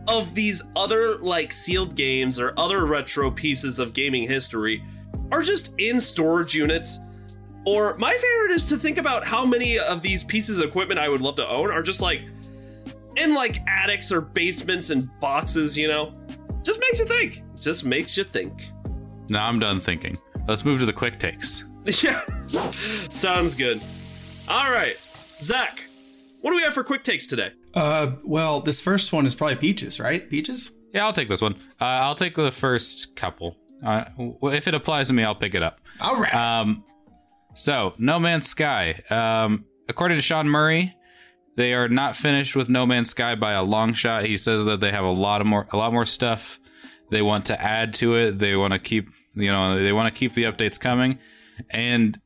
of 0.09 0.35
these 0.35 0.63
other 0.75 1.17
like 1.19 1.53
sealed 1.53 1.95
games 1.95 2.41
or 2.41 2.55
other 2.57 2.87
retro 2.87 3.31
pieces 3.31 3.79
of 3.79 3.93
gaming 3.93 4.27
history 4.27 4.83
are 5.31 5.43
just 5.43 5.75
in 5.79 6.01
storage 6.01 6.55
units. 6.55 6.99
Or 7.65 7.97
my 7.97 8.13
favorite 8.13 8.55
is 8.55 8.65
to 8.67 8.77
think 8.77 8.99
about 8.99 9.25
how 9.25 9.45
many 9.45 9.79
of 9.79 10.03
these 10.03 10.25
pieces 10.25 10.59
of 10.59 10.69
equipment 10.69 10.99
I 10.99 11.09
would 11.09 11.21
love 11.21 11.37
to 11.37 11.49
own 11.49 11.71
are 11.71 11.83
just 11.83 12.01
like 12.01 12.23
in 13.17 13.35
like 13.35 13.61
attics 13.69 14.11
or 14.11 14.21
basements 14.21 14.91
and 14.91 15.09
boxes, 15.21 15.77
you 15.77 15.87
know? 15.87 16.15
Just 16.63 16.81
makes 16.81 16.99
you 16.99 17.07
think. 17.07 17.43
Just 17.61 17.85
makes 17.85 18.17
you 18.17 18.25
think. 18.25 18.53
Now 19.29 19.47
I'm 19.49 19.59
done 19.59 19.81
thinking. 19.81 20.19
Let's 20.47 20.65
move 20.65 20.81
to 20.81 20.87
the 20.87 20.93
quick 20.93 21.19
takes. 21.19 21.65
Yeah. 22.03 22.23
Sounds 22.47 23.57
good. 23.57 23.77
All 24.55 24.73
right. 24.73 24.93
Zach, 24.95 25.73
what 26.41 26.51
do 26.53 26.57
we 26.57 26.63
have 26.63 26.75
for 26.75 26.85
quick 26.85 27.03
takes 27.03 27.27
today? 27.27 27.51
Uh, 27.75 28.13
well, 28.25 28.61
this 28.61 28.81
first 28.81 29.13
one 29.13 29.27
is 29.27 29.35
probably 29.35 29.57
Peaches, 29.57 29.99
right? 29.99 30.29
Peaches? 30.31 30.71
Yeah, 30.95 31.05
I'll 31.07 31.13
take 31.13 31.29
this 31.29 31.41
one. 31.43 31.55
Uh, 31.81 31.85
I'll 31.85 32.15
take 32.15 32.37
the 32.37 32.53
first 32.53 33.17
couple. 33.17 33.57
Uh, 33.85 34.05
w- 34.17 34.39
if 34.53 34.69
it 34.69 34.75
applies 34.75 35.09
to 35.09 35.15
me, 35.15 35.25
I'll 35.25 35.35
pick 35.35 35.57
it 35.57 35.63
up. 35.65 35.81
All 36.01 36.21
right. 36.21 36.33
Um, 36.33 36.85
so 37.55 37.95
No 37.99 38.21
Man's 38.21 38.47
Sky. 38.47 39.03
Um, 39.11 39.65
according 39.89 40.19
to 40.19 40.23
Sean 40.23 40.49
Murray, 40.49 40.95
they 41.57 41.75
are 41.75 41.89
not 41.89 42.15
finished 42.15 42.55
with 42.55 42.69
No 42.69 42.87
Man's 42.87 43.11
Sky 43.11 43.35
by 43.35 43.53
a 43.53 43.63
long 43.65 43.93
shot. 43.93 44.25
He 44.25 44.37
says 44.37 44.65
that 44.67 44.79
they 44.79 44.93
have 44.93 45.05
a 45.05 45.11
lot 45.11 45.41
of 45.41 45.49
more, 45.49 45.67
a 45.73 45.77
lot 45.77 45.93
more 45.93 46.07
stuff 46.07 46.61
they 47.13 47.23
want 47.23 47.47
to 47.47 47.63
add 47.63 47.95
to 47.95 48.17
it. 48.17 48.39
They 48.39 48.57
want 48.57 48.73
to 48.73 48.79
keep, 48.79 49.09
you 49.35 49.53
know, 49.53 49.81
they 49.81 49.93
want 49.93 50.13
to 50.13 50.19
keep 50.19 50.33
the 50.33 50.45
updates 50.45 50.81
coming. 50.81 51.19
And 51.71 52.19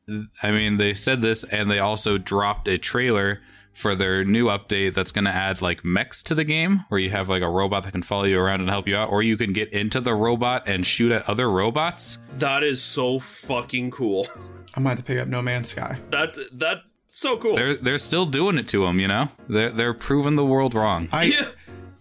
I 0.42 0.52
mean, 0.52 0.78
they 0.78 0.94
said 0.94 1.20
this, 1.20 1.44
and 1.44 1.70
they 1.70 1.80
also 1.80 2.16
dropped 2.16 2.68
a 2.68 2.78
trailer 2.78 3.42
for 3.74 3.94
their 3.94 4.24
new 4.24 4.46
update 4.46 4.94
that's 4.94 5.12
going 5.12 5.26
to 5.26 5.30
add 5.30 5.60
like 5.60 5.84
mechs 5.84 6.22
to 6.22 6.34
the 6.34 6.44
game, 6.44 6.84
where 6.88 6.98
you 6.98 7.10
have 7.10 7.28
like 7.28 7.42
a 7.42 7.50
robot 7.50 7.82
that 7.82 7.92
can 7.92 8.02
follow 8.02 8.24
you 8.24 8.40
around 8.40 8.60
and 8.60 8.70
help 8.70 8.88
you 8.88 8.96
out, 8.96 9.10
or 9.10 9.22
you 9.22 9.36
can 9.36 9.52
get 9.52 9.70
into 9.72 10.00
the 10.00 10.14
robot 10.14 10.66
and 10.66 10.86
shoot 10.86 11.12
at 11.12 11.28
other 11.28 11.50
robots. 11.50 12.18
That 12.34 12.62
is 12.62 12.82
so 12.82 13.18
fucking 13.18 13.90
cool. 13.90 14.28
I 14.74 14.80
might 14.80 14.90
have 14.90 14.98
to 15.00 15.04
pick 15.04 15.18
up 15.18 15.28
No 15.28 15.42
Man's 15.42 15.68
Sky. 15.68 15.98
That's 16.10 16.38
that's 16.52 16.80
so 17.08 17.36
cool. 17.36 17.56
They're 17.56 17.74
they're 17.74 17.98
still 17.98 18.24
doing 18.24 18.56
it 18.56 18.68
to 18.68 18.86
them, 18.86 19.00
you 19.00 19.08
know. 19.08 19.30
They're 19.48 19.70
they're 19.70 19.94
proving 19.94 20.36
the 20.36 20.46
world 20.46 20.74
wrong. 20.74 21.08
I 21.12 21.24
yeah. 21.24 21.48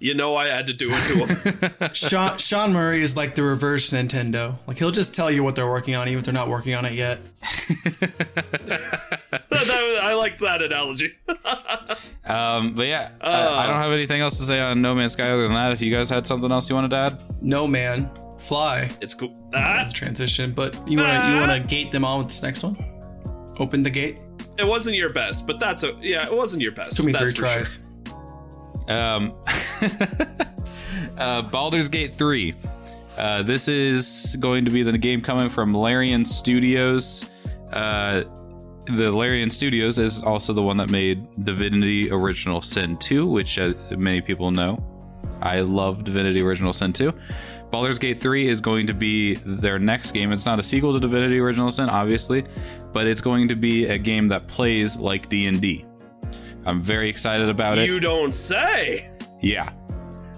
You 0.06 0.14
know 0.14 0.36
I 0.36 0.46
had 0.50 0.68
to 0.68 0.74
do 0.74 0.90
it 0.92 1.02
to 1.08 1.26
him. 1.26 1.90
Sean, 1.94 2.38
Sean 2.38 2.74
Murray 2.74 3.02
is 3.02 3.18
like 3.18 3.34
the 3.34 3.42
reverse 3.42 3.90
Nintendo. 3.90 4.56
Like 4.68 4.78
he'll 4.78 4.92
just 4.92 5.16
tell 5.16 5.32
you 5.32 5.44
what 5.44 5.56
they're 5.56 5.68
working 5.68 5.96
on, 5.96 6.08
even 6.08 6.20
if 6.20 6.26
they're 6.26 6.32
not 6.32 6.48
working 6.48 6.76
on 6.76 6.86
it 6.86 6.94
yet. 6.94 7.22
I 9.52 10.14
liked 10.14 10.40
that 10.42 10.62
analogy. 10.62 11.14
Um, 12.28 12.74
but 12.74 12.88
yeah, 12.88 13.12
I, 13.22 13.44
I 13.48 13.68
don't 13.68 13.76
have 13.80 13.92
anything 13.92 14.20
else 14.20 14.40
to 14.40 14.46
say 14.46 14.60
on 14.60 14.82
No 14.82 14.96
Man's 14.96 15.12
Sky 15.14 15.30
other 15.30 15.44
than 15.44 15.54
that. 15.54 15.72
If 15.74 15.82
you 15.84 15.92
guys 15.96 16.10
had 16.10 16.26
something 16.26 16.52
else 16.52 16.68
you 16.68 16.76
wanted 16.76 16.90
to 16.90 16.96
add, 16.96 17.20
No 17.40 17.68
man, 17.68 18.10
fly. 18.40 18.90
it's 19.00 19.14
cool. 19.14 19.52
Ah, 19.54 19.88
Transition, 19.94 20.52
but 20.52 20.74
you 20.90 20.98
wanna 20.98 21.34
you 21.34 21.40
wanna 21.40 21.60
gate 21.60 21.92
them 21.92 22.04
on 22.04 22.18
with 22.18 22.30
this 22.30 22.42
next 22.42 22.64
one? 22.64 22.76
Open 23.60 23.84
the 23.84 23.92
gate. 23.92 24.18
it 24.58 24.66
wasn't 24.66 24.96
your 24.96 25.10
best, 25.10 25.46
but 25.46 25.60
that's 25.60 25.84
a 25.84 25.94
yeah. 26.02 26.26
It 26.26 26.34
wasn't 26.36 26.64
your 26.64 26.72
best. 26.72 26.98
Took 26.98 27.06
me 27.06 27.12
that's 27.12 27.32
three 27.34 27.48
for 27.48 27.64
sure. 27.64 27.86
Um, 28.88 29.34
uh, 31.18 31.42
Baldur's 31.44 31.90
Gate 31.90 32.14
3. 32.14 32.54
Uh, 33.18 33.44
this 33.44 33.68
is 33.68 34.36
going 34.40 34.66
to 34.66 34.72
be 34.72 34.84
the 34.84 34.98
game 34.98 35.22
coming 35.22 35.50
from 35.50 35.74
Larian 35.74 36.26
Studios. 36.26 37.30
Uh, 37.72 38.24
the 38.86 39.12
Larian 39.12 39.50
Studios 39.50 40.00
is 40.00 40.22
also 40.22 40.54
the 40.54 40.62
one 40.62 40.78
that 40.78 40.90
made 40.90 41.28
Divinity 41.44 42.12
Original 42.12 42.62
Sin 42.62 42.98
2, 42.98 43.26
which 43.26 43.58
uh, 43.58 43.74
many 43.98 44.22
people 44.22 44.52
know. 44.52 44.84
I 45.42 45.62
love 45.62 46.04
Divinity 46.04 46.42
Original 46.42 46.74
Sin 46.74 46.94
2. 46.94 47.14
Baldur's 47.72 48.00
Gate 48.00 48.22
3 48.22 48.48
is 48.48 48.62
going 48.62 48.88
to 48.88 48.94
be 48.94 49.36
their 49.36 49.80
next 49.80 50.12
game. 50.12 50.32
It's 50.32 50.46
not 50.46 50.60
a 50.60 50.64
sequel 50.64 50.94
to 50.94 51.00
Divinity 51.00 51.40
Original 51.40 51.72
Sin, 51.72 51.90
obviously, 51.90 52.46
but 52.94 53.08
it's 53.08 53.22
going 53.22 53.48
to 53.48 53.56
be 53.56 53.86
a 53.88 53.98
game 53.98 54.28
that 54.30 54.48
plays 54.48 54.98
like 54.98 55.30
D&D. 55.30 55.86
I'm 56.66 56.82
very 56.82 57.10
excited 57.10 57.50
about 57.50 57.78
it. 57.78 57.88
You 57.88 58.00
don't 58.00 58.34
say. 58.34 59.10
Yeah. 59.42 59.72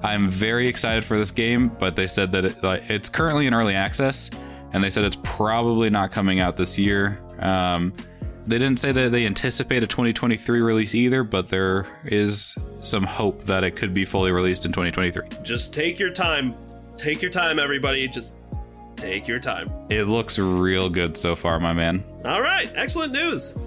I'm 0.03 0.29
very 0.29 0.67
excited 0.67 1.03
for 1.03 1.17
this 1.17 1.31
game, 1.31 1.69
but 1.69 1.95
they 1.95 2.07
said 2.07 2.31
that 2.33 2.45
it, 2.45 2.63
like, 2.63 2.89
it's 2.89 3.09
currently 3.09 3.47
in 3.47 3.53
early 3.53 3.73
access, 3.73 4.29
and 4.73 4.83
they 4.83 4.89
said 4.89 5.05
it's 5.05 5.17
probably 5.23 5.89
not 5.89 6.11
coming 6.11 6.39
out 6.39 6.55
this 6.55 6.77
year. 6.77 7.19
Um, 7.39 7.93
they 8.45 8.57
didn't 8.59 8.79
say 8.79 8.91
that 8.91 9.11
they 9.11 9.25
anticipate 9.25 9.83
a 9.83 9.87
2023 9.87 10.61
release 10.61 10.95
either, 10.95 11.23
but 11.23 11.49
there 11.49 11.87
is 12.05 12.55
some 12.81 13.03
hope 13.03 13.43
that 13.43 13.63
it 13.63 13.71
could 13.71 13.93
be 13.93 14.05
fully 14.05 14.31
released 14.31 14.65
in 14.65 14.71
2023. 14.71 15.43
Just 15.43 15.73
take 15.73 15.99
your 15.99 16.11
time. 16.11 16.55
Take 16.95 17.21
your 17.21 17.31
time, 17.31 17.59
everybody. 17.59 18.07
Just 18.07 18.33
take 18.95 19.27
your 19.27 19.39
time. 19.39 19.69
It 19.89 20.03
looks 20.03 20.39
real 20.39 20.89
good 20.89 21.17
so 21.17 21.35
far, 21.35 21.59
my 21.59 21.73
man. 21.73 22.03
All 22.23 22.41
right. 22.41 22.71
Excellent 22.75 23.11
news. 23.11 23.57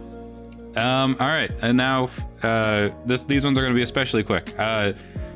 Um, 0.76 1.16
all 1.18 1.26
right, 1.26 1.50
and 1.62 1.76
now 1.76 2.10
uh, 2.42 2.90
this 3.06 3.24
these 3.24 3.44
ones 3.44 3.58
are 3.58 3.62
going 3.62 3.72
to 3.72 3.76
be 3.78 3.82
especially 3.82 4.22
quick. 4.22 4.52
Uh, 4.58 4.92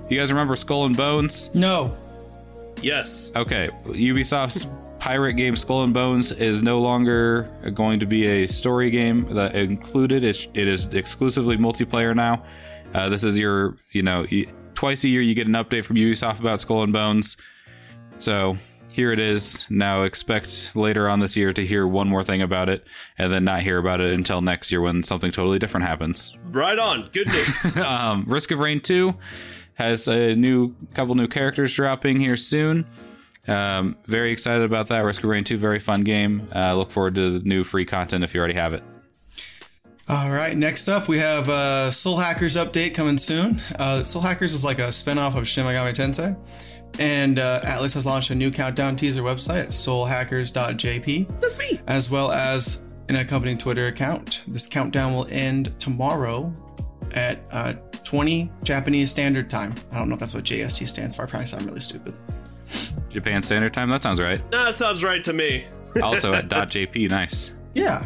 you 0.09 0.18
guys 0.18 0.31
remember 0.31 0.55
Skull 0.57 0.85
and 0.87 0.97
Bones? 0.97 1.55
No. 1.55 1.97
Yes. 2.83 3.33
Okay, 3.35 3.68
Ubisoft's 3.85 4.68
pirate 4.99 5.35
game 5.35 5.57
Skull 5.57 5.85
and 5.85 5.92
Bones 5.94 6.33
is 6.33 6.62
no 6.62 6.81
longer 6.81 7.51
going 7.75 8.01
to 8.01 8.07
be 8.07 8.27
a 8.27 8.47
story 8.47 8.90
game 8.90 9.35
that 9.35 9.55
included. 9.55 10.25
It, 10.25 10.47
it 10.55 10.68
is 10.68 10.87
exclusively 10.94 11.57
multiplayer 11.57 12.14
now. 12.14 12.44
Uh, 12.94 13.09
this 13.09 13.25
is 13.25 13.38
your, 13.38 13.77
you 13.90 14.03
know, 14.03 14.27
twice 14.75 15.05
a 15.05 15.09
year 15.09 15.20
you 15.20 15.35
get 15.35 15.49
an 15.49 15.55
update 15.55 15.85
from 15.85 15.97
Ubisoft 15.97 16.40
about 16.40 16.61
Skull 16.61 16.83
and 16.83 16.92
Bones. 16.92 17.37
So 18.18 18.57
here 18.94 19.11
it 19.11 19.18
is. 19.18 19.66
Now 19.68 20.02
expect 20.02 20.76
later 20.76 21.09
on 21.09 21.18
this 21.18 21.37
year 21.37 21.52
to 21.52 21.66
hear 21.66 21.85
one 21.85 22.09
more 22.09 22.22
thing 22.22 22.42
about 22.42 22.68
it, 22.68 22.87
and 23.18 23.33
then 23.33 23.42
not 23.42 23.62
hear 23.62 23.78
about 23.78 24.00
it 24.00 24.14
until 24.14 24.40
next 24.40 24.70
year 24.70 24.80
when 24.80 25.02
something 25.02 25.33
totally 25.33 25.59
different 25.59 25.85
happens. 25.85 26.33
Right 26.52 26.78
on. 26.78 27.11
Good 27.12 27.26
news. 27.26 27.76
um, 27.78 28.24
Risk 28.28 28.52
of 28.52 28.61
Rain 28.61 28.80
2 28.80 29.12
has 29.74 30.07
a 30.07 30.37
new 30.37 30.76
couple 30.94 31.16
new 31.16 31.26
characters 31.26 31.74
dropping 31.74 32.20
here 32.20 32.37
soon. 32.37 32.87
Um, 33.48 33.96
very 34.04 34.30
excited 34.30 34.62
about 34.62 34.87
that. 34.88 35.04
Risk 35.04 35.24
of 35.24 35.30
Rain 35.30 35.42
2, 35.42 35.57
very 35.57 35.80
fun 35.80 36.02
game. 36.02 36.48
Uh, 36.54 36.76
look 36.76 36.92
forward 36.92 37.16
to 37.16 37.40
the 37.40 37.44
new 37.44 37.64
free 37.64 37.85
content 37.85 38.22
if 38.22 38.33
you 38.33 38.38
already 38.38 38.54
have 38.54 38.74
it. 38.74 38.85
All 40.09 40.30
right, 40.30 40.57
next 40.57 40.87
up 40.87 41.09
we 41.09 41.18
have 41.18 41.48
uh, 41.48 41.90
Soul 41.90 42.18
Hackers 42.18 42.54
update 42.54 42.94
coming 42.94 43.18
soon. 43.18 43.61
Uh, 43.76 44.04
Soul 44.04 44.22
Hackers 44.22 44.52
is 44.52 44.64
like 44.64 44.78
a 44.78 44.88
spinoff 44.88 45.35
of 45.35 45.48
Shin 45.48 45.64
Megami 45.64 45.94
Tensei. 45.94 46.37
And 46.98 47.38
uh, 47.38 47.61
Atlus 47.62 47.94
has 47.94 48.07
launched 48.07 48.30
a 48.30 48.35
new 48.35 48.50
countdown 48.50 48.94
teaser 48.96 49.22
website 49.22 49.62
at 49.64 49.68
soulhackers.jp, 49.68 51.40
That's 51.40 51.59
me. 51.59 51.80
as 51.87 52.11
well 52.11 52.30
as 52.30 52.83
an 53.09 53.16
accompanying 53.16 53.59
Twitter 53.59 53.88
account. 53.88 54.42
This 54.46 54.68
countdown 54.68 55.12
will 55.12 55.26
end 55.28 55.78
tomorrow 55.80 56.52
at 57.12 57.40
uh, 57.52 57.72
20 58.04 58.50
Japanese 58.62 59.11
Standard 59.11 59.50
Time. 59.50 59.74
I 59.92 59.98
don't 59.98 60.09
know 60.09 60.14
if 60.14 60.20
that's 60.20 60.35
what 60.35 60.44
JST 60.44 60.87
stands 60.88 61.16
for. 61.16 61.22
I 61.22 61.26
probably 61.26 61.46
sound 61.46 61.66
really 61.66 61.80
stupid. 61.80 62.14
Japan 63.11 63.42
Standard 63.42 63.74
Time, 63.74 63.90
that 63.90 64.02
sounds 64.02 64.20
right. 64.20 64.40
That 64.50 64.74
sounds 64.74 65.02
right 65.04 65.22
to 65.24 65.33
me. 65.33 65.64
Also 66.02 66.35
at 66.35 66.48
.jp, 66.48 67.09
nice. 67.09 67.52
Yeah. 67.74 68.04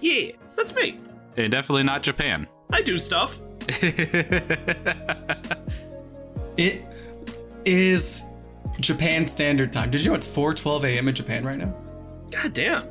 Yeah. 0.00 0.30
That's 0.56 0.74
me. 0.74 0.98
And 1.36 1.50
definitely 1.52 1.82
not 1.82 2.02
Japan. 2.02 2.46
I 2.72 2.80
do 2.80 2.98
stuff. 2.98 3.38
It 6.56 6.86
is 7.66 8.22
Japan 8.80 9.26
Standard 9.26 9.72
Time. 9.72 9.90
Did 9.90 10.02
you 10.02 10.10
know 10.10 10.16
it's 10.16 10.28
4:12 10.28 10.84
a.m. 10.84 11.08
in 11.08 11.14
Japan 11.14 11.44
right 11.44 11.58
now? 11.58 11.74
God 12.30 12.54
damn. 12.54 12.82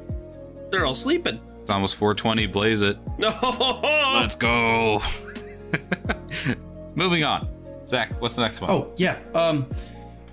They're 0.70 0.86
all 0.86 0.96
sleeping. 0.96 1.40
It's 1.62 1.72
almost 1.72 1.96
420, 1.96 2.46
blaze 2.48 2.84
it. 2.84 2.98
No. 3.18 3.30
Let's 4.14 4.36
go. 4.36 5.02
Moving 6.96 7.24
on. 7.24 7.48
Zach, 7.88 8.12
what's 8.22 8.36
the 8.36 8.42
next 8.42 8.62
one? 8.62 8.70
Oh 8.70 8.94
yeah. 8.98 9.20
Um. 9.34 9.68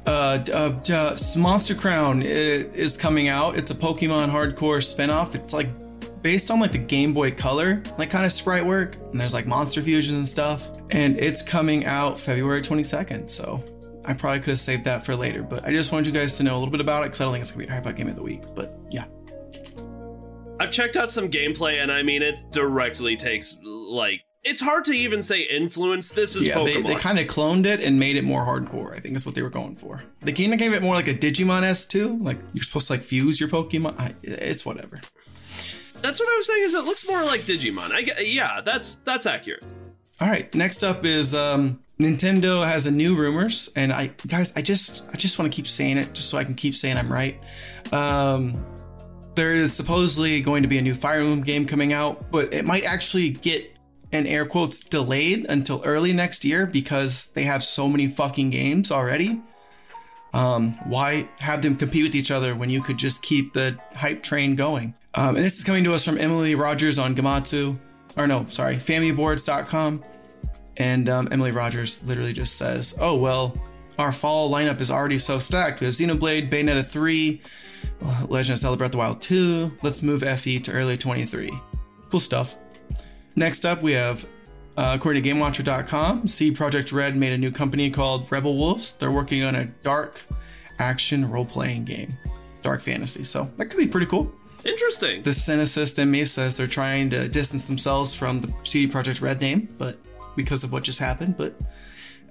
Uh, 0.05 0.43
uh, 0.53 0.93
uh, 0.93 1.17
Monster 1.37 1.77
Crown 1.77 2.23
is 2.23 2.97
coming 2.97 3.29
out. 3.29 3.57
It's 3.57 3.71
a 3.71 3.75
Pokemon 3.75 4.31
hardcore 4.31 4.79
spinoff. 4.83 5.37
It's 5.37 5.55
like 5.55 5.69
based 6.23 6.51
on 6.51 6.59
like 6.59 6.73
the 6.73 6.79
Game 6.79 7.13
Boy 7.15 7.31
Color, 7.31 7.83
like 7.99 8.11
kind 8.11 8.27
of 8.27 8.33
sprite 8.33 8.67
work, 8.67 8.97
and 9.13 9.21
there's 9.21 9.33
like 9.33 9.47
monster 9.47 9.81
fusions 9.81 10.19
and 10.19 10.29
stuff. 10.29 10.69
And 10.91 11.17
it's 11.19 11.41
coming 11.41 11.85
out 11.85 12.19
February 12.19 12.63
22nd. 12.63 13.31
So 13.31 13.63
I 14.05 14.15
probably 14.15 14.41
could 14.41 14.51
have 14.51 14.59
saved 14.59 14.85
that 14.85 15.05
for 15.05 15.15
later, 15.15 15.43
but 15.43 15.65
I 15.65 15.71
just 15.71 15.93
wanted 15.93 16.07
you 16.07 16.13
guys 16.13 16.37
to 16.39 16.43
know 16.43 16.57
a 16.57 16.59
little 16.59 16.73
bit 16.73 16.81
about 16.81 17.03
it 17.03 17.07
because 17.07 17.21
I 17.21 17.25
don't 17.25 17.35
think 17.35 17.43
it's 17.43 17.53
gonna 17.53 17.67
be 17.67 17.73
a 17.73 17.81
Hype 17.81 17.97
Game 17.97 18.09
of 18.09 18.17
the 18.17 18.23
Week. 18.23 18.43
But 18.55 18.77
yeah. 18.91 19.05
I've 20.59 20.71
checked 20.71 20.97
out 20.97 21.11
some 21.11 21.31
gameplay, 21.31 21.83
and 21.83 21.91
I 21.91 22.03
mean, 22.03 22.23
it 22.23 22.43
directly 22.51 23.17
takes 23.17 23.57
like 23.63 24.23
it's 24.45 24.61
hard 24.61 24.85
to 24.87 24.93
even 24.93 25.23
say 25.23 25.43
influence. 25.43 26.11
This 26.11 26.35
is 26.35 26.47
yeah, 26.47 26.57
Pokemon. 26.57 26.65
they, 26.65 26.83
they 26.83 26.95
kind 26.97 27.19
of 27.19 27.27
cloned 27.27 27.65
it 27.65 27.81
and 27.81 27.99
made 27.99 28.17
it 28.17 28.25
more 28.25 28.45
hardcore. 28.45 28.95
I 28.95 28.99
think 28.99 29.15
is 29.15 29.25
what 29.25 29.35
they 29.35 29.43
were 29.43 29.51
going 29.51 29.77
for. 29.77 30.03
They 30.21 30.33
kind 30.33 30.53
of 30.53 30.59
gave 30.59 30.73
it 30.73 30.83
more 30.83 30.95
like 30.95 31.09
a 31.09 31.15
Digimon 31.15 31.63
S 31.63 31.87
too. 31.87 32.17
Like 32.19 32.39
you're 32.53 32.65
supposed 32.65 32.89
to 32.89 32.95
like 32.95 33.03
fuse 33.03 33.39
your 33.39 33.49
Pokemon. 33.49 33.99
I, 33.99 34.15
it's 34.23 34.67
whatever. 34.67 35.01
That's 36.01 36.19
what 36.19 36.29
I 36.29 36.37
was 36.37 36.47
saying. 36.47 36.63
Is 36.65 36.75
it 36.75 36.85
looks 36.85 37.07
more 37.07 37.23
like 37.23 37.43
Digimon? 37.43 37.93
I 37.93 38.03
get- 38.03 38.29
yeah, 38.29 38.61
that's 38.65 38.95
that's 38.97 39.27
accurate. 39.27 39.63
All 40.21 40.29
right, 40.29 40.53
next 40.55 40.83
up 40.85 41.05
is 41.05 41.35
um, 41.35 41.81
Nintendo 41.99 42.67
has 42.67 42.87
a 42.87 42.91
new 42.91 43.17
rumors, 43.17 43.71
and 43.75 43.93
I 43.93 44.09
guys, 44.27 44.53
I 44.57 44.63
just 44.63 45.03
I 45.13 45.17
just 45.17 45.39
want 45.39 45.53
to 45.53 45.57
keep 45.57 45.67
saying 45.67 45.97
it 45.97 46.13
just 46.13 46.29
so 46.29 46.39
I 46.39 46.45
can 46.45 46.55
keep 46.55 46.75
saying 46.75 46.97
I'm 46.97 47.13
right. 47.13 47.41
Um, 47.93 48.65
there 49.35 49.55
is 49.55 49.73
supposedly 49.73 50.43
going 50.43 50.63
to 50.63 50.69
be 50.69 50.79
a 50.79 50.83
new 50.83 50.95
Fire 50.95 51.21
Emblem 51.21 51.43
game 51.43 51.67
coming 51.67 51.93
out, 51.93 52.31
but 52.31 52.53
it 52.53 52.65
might 52.65 52.85
actually 52.85 53.31
get 53.31 53.73
and 54.13 54.27
air 54.27 54.45
quotes 54.45 54.81
delayed 54.81 55.47
until 55.49 55.83
early 55.85 56.13
next 56.13 56.45
year 56.45 56.67
because 56.67 57.29
they 57.29 57.45
have 57.45 57.65
so 57.65 57.89
many 57.89 58.07
fucking 58.07 58.51
games 58.51 58.93
already. 58.93 59.41
Um, 60.35 60.73
why 60.87 61.29
have 61.39 61.63
them 61.63 61.77
compete 61.77 62.05
with 62.05 62.15
each 62.15 62.31
other 62.31 62.55
when 62.55 62.71
you 62.71 62.83
could 62.83 62.99
just 62.99 63.23
keep 63.23 63.53
the 63.55 63.79
hype 63.95 64.23
train 64.23 64.55
going? 64.55 64.95
Um, 65.15 65.37
and 65.37 65.45
this 65.45 65.59
is 65.59 65.65
coming 65.65 65.85
to 65.85 65.95
us 65.95 66.05
from 66.05 66.19
Emily 66.19 66.55
Rogers 66.55 66.99
on 66.99 67.15
Gematsu, 67.15 67.79
or 68.17 68.27
no, 68.27 68.47
sorry, 68.47 68.77
FamilyBoards.com. 68.77 70.05
And 70.79 71.09
um, 71.09 71.29
Emily 71.31 71.51
Rogers 71.51 72.03
literally 72.07 72.33
just 72.33 72.57
says, 72.57 72.97
"Oh 72.99 73.15
well, 73.15 73.55
our 73.99 74.13
fall 74.13 74.51
lineup 74.51 74.81
is 74.81 74.91
already 74.91 75.19
so 75.19 75.39
stacked. 75.39 75.81
We 75.81 75.87
have 75.87 75.95
Xenoblade, 75.95 76.51
Bayonetta 76.51 76.85
3, 76.87 77.41
uh, 78.05 78.27
Legend 78.29 78.55
of 78.55 78.59
Zelda 78.59 78.77
Breath 78.77 78.89
of 78.89 78.93
the 78.93 78.99
Wild 78.99 79.21
2. 79.21 79.79
Let's 79.83 80.03
move 80.03 80.23
FE 80.23 80.59
to 80.61 80.73
early 80.73 80.97
23. 80.97 81.53
Cool 82.11 82.21
stuff. 82.21 82.57
Next 83.37 83.65
up, 83.65 83.83
we 83.83 83.93
have, 83.93 84.25
uh, 84.77 84.97
according 84.99 85.23
to 85.23 85.31
GameWatcher.com, 85.31 86.27
C 86.27 86.51
Project 86.51 86.93
Red 86.93 87.17
made 87.17 87.33
a 87.33 87.39
new 87.39 87.51
company 87.51 87.91
called 87.91 88.31
Rebel 88.31 88.57
Wolves. 88.57 88.95
They're 88.95 89.13
working 89.13 89.43
on 89.43 89.55
a 89.55 89.67
dark 89.67 90.23
action 90.79 91.31
role 91.31 91.45
playing 91.45 91.85
game, 91.85 92.17
dark 92.63 92.83
fantasy. 92.83 93.25
So 93.25 93.51
that 93.57 93.67
could 93.67 93.79
be 93.79 93.89
pretty 93.89 94.07
cool. 94.07 94.33
Interesting. 94.65 95.23
The 95.23 95.31
cynicist 95.31 95.99
in 95.99 96.11
me 96.11 96.25
says 96.25 96.57
they're 96.57 96.67
trying 96.67 97.11
to 97.11 97.29
distance 97.29 97.69
themselves 97.69 98.15
from 98.15 98.41
the 98.41 98.53
CD 98.65 98.93
Projekt 98.93 99.21
Red 99.21 99.41
name, 99.41 99.69
but 99.79 99.99
because 100.37 100.65
of 100.65 100.73
what 100.73 100.85
just 100.85 100.99
happened. 100.99 101.37
But 101.37 101.55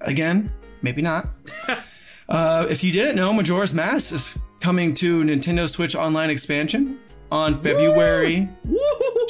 again, 0.02 0.52
maybe 0.82 1.02
not. 1.02 1.28
uh, 2.30 2.68
if 2.70 2.84
you 2.84 2.92
didn't 2.92 3.16
know, 3.16 3.34
Majora's 3.34 3.74
Mask 3.74 4.14
is 4.14 4.40
coming 4.60 4.94
to 4.96 5.24
Nintendo 5.24 5.68
Switch 5.68 5.96
Online 5.96 6.30
expansion 6.30 7.00
on 7.32 7.62
February 7.62 8.50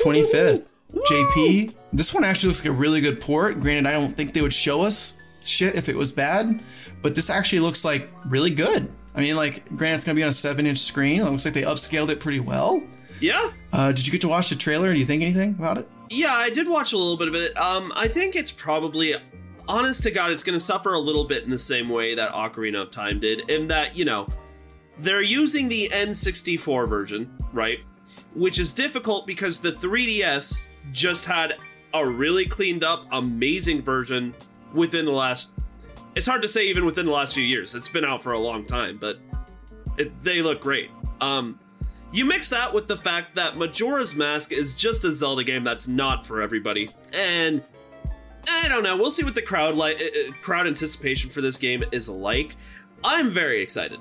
25th. 0.04 0.66
JP, 0.94 1.76
this 1.94 2.14
one 2.14 2.24
actually 2.24 2.48
looks 2.48 2.66
like 2.66 2.74
a 2.74 2.78
really 2.78 3.02
good 3.02 3.22
port. 3.22 3.62
Granted, 3.62 3.88
I 3.88 3.94
don't 3.94 4.16
think 4.16 4.34
they 4.34 4.42
would 4.42 4.54
show 4.54 4.82
us 4.82 5.18
shit 5.42 5.76
if 5.76 5.90
it 5.90 5.96
was 5.96 6.12
bad, 6.12 6.62
but 7.02 7.16
this 7.16 7.30
actually 7.30 7.62
looks 7.62 7.86
like 7.86 8.10
really 8.26 8.50
good. 8.50 8.92
I 9.16 9.22
mean, 9.22 9.36
like, 9.36 9.66
granted, 9.76 9.96
it's 9.96 10.04
gonna 10.04 10.16
be 10.16 10.24
on 10.24 10.30
a 10.30 10.34
seven-inch 10.34 10.80
screen. 10.80 11.22
It 11.22 11.26
looks 11.26 11.46
like 11.46 11.54
they 11.54 11.64
upscaled 11.64 12.10
it 12.10 12.20
pretty 12.20 12.40
well. 12.40 12.82
Yeah. 13.20 13.52
Uh, 13.72 13.92
did 13.92 14.06
you 14.06 14.12
get 14.12 14.22
to 14.22 14.28
watch 14.28 14.50
the 14.50 14.56
trailer? 14.56 14.92
Do 14.92 15.00
you 15.00 15.06
think 15.06 15.22
anything 15.22 15.52
about 15.52 15.78
it? 15.78 15.88
Yeah, 16.10 16.34
I 16.34 16.50
did 16.50 16.68
watch 16.68 16.92
a 16.94 16.98
little 16.98 17.18
bit 17.18 17.28
of 17.28 17.36
it. 17.36 17.58
Um, 17.58 17.94
I 17.96 18.08
think 18.08 18.36
it's 18.36 18.52
probably, 18.52 19.16
honest 19.68 20.04
to 20.04 20.12
God, 20.12 20.32
it's 20.32 20.44
going 20.44 20.58
to 20.58 20.60
suffer 20.60 20.94
a 20.94 21.00
little 21.00 21.24
bit 21.24 21.44
in 21.44 21.50
the 21.50 21.58
same 21.58 21.88
way 21.88 22.16
that 22.16 22.34
Ocarina 22.34 22.82
of 22.82 22.92
Time 22.92 23.20
did, 23.20 23.50
in 23.50 23.68
that, 23.70 23.96
you 23.96 24.04
know, 24.04 24.28
they're 25.00 25.22
using 25.22 25.70
the 25.70 25.90
N64 25.94 26.90
version, 26.90 27.32
right? 27.54 27.80
Which 28.36 28.60
is 28.60 28.74
difficult 28.74 29.26
because 29.26 29.60
the 29.60 29.72
3DS 29.72 30.68
just 30.92 31.26
had 31.26 31.56
a 31.94 32.06
really 32.06 32.46
cleaned 32.46 32.84
up, 32.84 33.06
amazing 33.12 33.82
version 33.82 34.34
within 34.74 35.06
the 35.06 35.12
last. 35.12 35.52
It's 36.16 36.28
hard 36.28 36.42
to 36.42 36.48
say 36.48 36.68
even 36.68 36.86
within 36.86 37.06
the 37.06 37.12
last 37.12 37.34
few 37.34 37.44
years. 37.44 37.74
It's 37.74 37.88
been 37.90 38.04
out 38.04 38.22
for 38.22 38.34
a 38.34 38.40
long 38.40 38.66
time, 38.66 38.98
but 38.98 39.18
it, 39.98 40.24
they 40.24 40.42
look 40.42 40.62
great. 40.62 40.90
Um, 41.22 41.60
you 42.12 42.26
mix 42.26 42.50
that 42.50 42.74
with 42.74 42.88
the 42.88 42.98
fact 42.98 43.36
that 43.36 43.56
Majora's 43.56 44.16
Mask 44.16 44.52
is 44.52 44.76
just 44.76 45.06
a 45.06 45.12
Zelda 45.12 45.44
game 45.44 45.64
that's 45.64 45.88
not 45.88 46.26
for 46.26 46.42
everybody, 46.42 46.90
and 47.14 47.64
I 48.50 48.68
don't 48.68 48.84
know. 48.84 48.98
We'll 48.98 49.12
see 49.12 49.24
what 49.24 49.36
the 49.36 49.42
crowd 49.42 49.76
like 49.76 50.02
uh, 50.02 50.32
crowd 50.42 50.68
anticipation 50.68 51.30
for 51.30 51.40
this 51.42 51.58
game 51.58 51.84
is 51.92 52.10
like. 52.10 52.58
I'm 53.04 53.32
very 53.32 53.62
excited. 53.62 54.00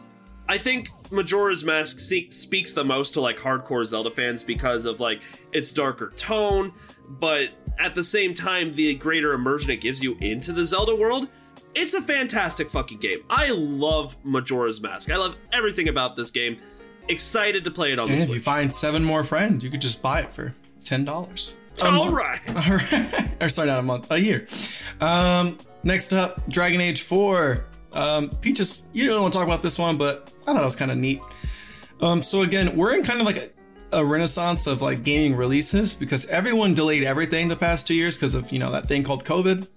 I 0.49 0.59
think 0.59 0.91
Majora's 1.13 1.65
Mask 1.65 2.01
se- 2.01 2.31
speaks 2.31 2.73
the 2.73 2.85
most 2.85 3.15
to 3.15 3.21
like 3.21 3.39
hardcore 3.39 3.85
Zelda 3.87 4.11
fans 4.11 4.43
because 4.43 4.85
of 4.85 4.99
like 4.99 5.23
its 5.53 5.73
darker 5.73 6.13
tone, 6.17 6.73
but 7.09 7.51
at 7.79 7.95
the 7.95 8.03
same 8.03 8.35
time, 8.35 8.73
the 8.73 8.95
greater 8.97 9.33
immersion 9.33 9.71
it 9.71 9.81
gives 9.81 10.03
you 10.03 10.17
into 10.21 10.53
the 10.53 10.67
Zelda 10.67 10.97
world. 10.97 11.29
It's 11.75 11.95
a 11.95 12.03
fantastic 12.03 12.71
fucking 12.71 12.99
game. 12.99 13.19
I 13.31 13.51
love 13.51 14.17
Majora's 14.25 14.81
Mask. 14.81 15.11
I 15.11 15.17
love 15.17 15.37
everything 15.53 15.89
about 15.89 16.17
this 16.17 16.31
game. 16.31 16.59
Excited 17.09 17.65
to 17.65 17.71
play 17.71 17.93
it 17.93 17.99
on 17.99 18.07
the 18.09 18.15
And 18.15 18.23
if 18.23 18.29
you 18.29 18.41
find 18.41 18.73
seven 18.73 19.05
more 19.05 19.25
friends, 19.25 19.63
you 19.65 19.71
could 19.71 19.81
just 19.81 20.03
buy 20.03 20.21
it 20.21 20.33
for 20.33 20.55
ten 20.85 21.05
dollars. 21.05 21.57
All 21.83 22.11
right. 22.11 22.41
All 22.49 22.77
right. 22.77 23.43
or 23.43 23.49
sorry, 23.49 23.69
not 23.69 23.79
a 23.79 23.83
month, 23.83 24.11
a 24.11 24.21
year. 24.21 24.47
Um, 25.01 25.57
next 25.83 26.13
up, 26.13 26.47
Dragon 26.49 26.81
Age 26.81 27.03
4. 27.03 27.65
Um, 27.93 28.29
Peaches, 28.41 28.85
you 28.93 29.07
don't 29.07 29.23
want 29.23 29.33
to 29.33 29.39
talk 29.39 29.47
about 29.47 29.63
this 29.63 29.79
one, 29.79 29.97
but 29.97 30.33
I 30.47 30.53
thought 30.53 30.61
it 30.61 30.65
was 30.65 30.77
kind 30.77 30.91
of 30.91 30.99
neat. 30.99 31.23
Um, 32.01 32.23
so 32.23 32.43
again, 32.43 32.77
we're 32.77 32.95
in 32.95 33.03
kind 33.03 33.21
of 33.21 33.27
like 33.27 33.55
a, 33.93 33.99
a 34.01 34.05
renaissance 34.05 34.67
of 34.67 34.83
like 34.83 35.03
gaming 35.03 35.37
releases 35.37 35.95
because 35.95 36.27
everyone 36.27 36.75
delayed 36.75 37.03
everything 37.03 37.49
the 37.49 37.57
past 37.57 37.87
two 37.87 37.95
years 37.95 38.17
because 38.17 38.35
of 38.35 38.53
you 38.53 38.59
know 38.59 38.71
that 38.73 38.87
thing 38.87 39.03
called 39.03 39.25
COVID. 39.25 39.69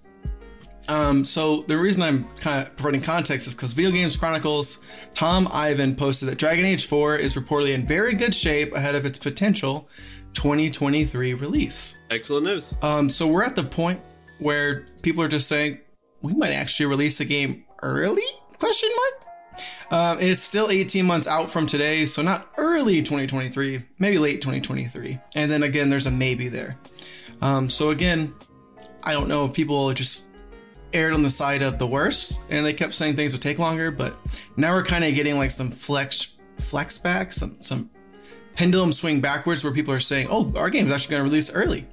Um, 0.88 1.24
so 1.24 1.62
the 1.62 1.78
reason 1.78 2.02
I'm 2.02 2.28
kind 2.36 2.66
of 2.66 2.76
providing 2.76 3.00
context 3.00 3.46
is 3.46 3.54
because 3.54 3.72
Video 3.72 3.90
Games 3.90 4.16
Chronicles 4.16 4.80
Tom 5.14 5.48
Ivan 5.52 5.96
posted 5.96 6.28
that 6.28 6.38
Dragon 6.38 6.64
Age 6.64 6.86
4 6.86 7.16
is 7.16 7.36
reportedly 7.36 7.74
in 7.74 7.86
very 7.86 8.14
good 8.14 8.34
shape 8.34 8.74
ahead 8.74 8.94
of 8.94 9.06
its 9.06 9.18
potential 9.18 9.88
2023 10.34 11.34
release. 11.34 11.96
Excellent 12.10 12.44
news. 12.44 12.74
Um, 12.82 13.08
so 13.08 13.26
we're 13.26 13.44
at 13.44 13.56
the 13.56 13.64
point 13.64 14.00
where 14.38 14.86
people 15.02 15.22
are 15.22 15.28
just 15.28 15.48
saying 15.48 15.80
we 16.22 16.34
might 16.34 16.52
actually 16.52 16.86
release 16.86 17.20
a 17.20 17.24
game 17.24 17.64
early? 17.82 18.22
Question 18.58 18.90
mark. 18.96 19.62
Um, 19.90 20.18
it 20.18 20.28
is 20.28 20.42
still 20.42 20.70
18 20.70 21.04
months 21.04 21.26
out 21.28 21.50
from 21.50 21.66
today, 21.66 22.06
so 22.06 22.22
not 22.22 22.50
early 22.56 23.02
2023, 23.02 23.84
maybe 23.98 24.18
late 24.18 24.40
2023. 24.40 25.20
And 25.34 25.50
then 25.50 25.62
again, 25.62 25.90
there's 25.90 26.06
a 26.06 26.10
maybe 26.10 26.48
there. 26.48 26.78
Um, 27.40 27.68
so 27.68 27.90
again, 27.90 28.34
I 29.02 29.12
don't 29.12 29.28
know 29.28 29.44
if 29.44 29.52
people 29.52 29.92
just 29.92 30.28
aired 30.94 31.12
on 31.12 31.22
the 31.22 31.30
side 31.30 31.62
of 31.62 31.78
the 31.78 31.86
worst 31.86 32.40
and 32.50 32.64
they 32.64 32.72
kept 32.72 32.94
saying 32.94 33.16
things 33.16 33.32
would 33.32 33.42
take 33.42 33.58
longer, 33.58 33.90
but 33.90 34.16
now 34.56 34.72
we're 34.72 34.84
kind 34.84 35.04
of 35.04 35.14
getting 35.14 35.36
like 35.38 35.50
some 35.50 35.70
flex 35.70 36.34
flex 36.58 36.98
back, 36.98 37.32
some 37.32 37.60
some 37.60 37.90
pendulum 38.54 38.92
swing 38.92 39.20
backwards 39.20 39.64
where 39.64 39.72
people 39.72 39.92
are 39.92 40.00
saying, 40.00 40.28
"Oh, 40.30 40.52
our 40.56 40.70
game's 40.70 40.90
actually 40.90 41.10
going 41.12 41.20
to 41.24 41.24
release 41.30 41.50
early." 41.52 41.86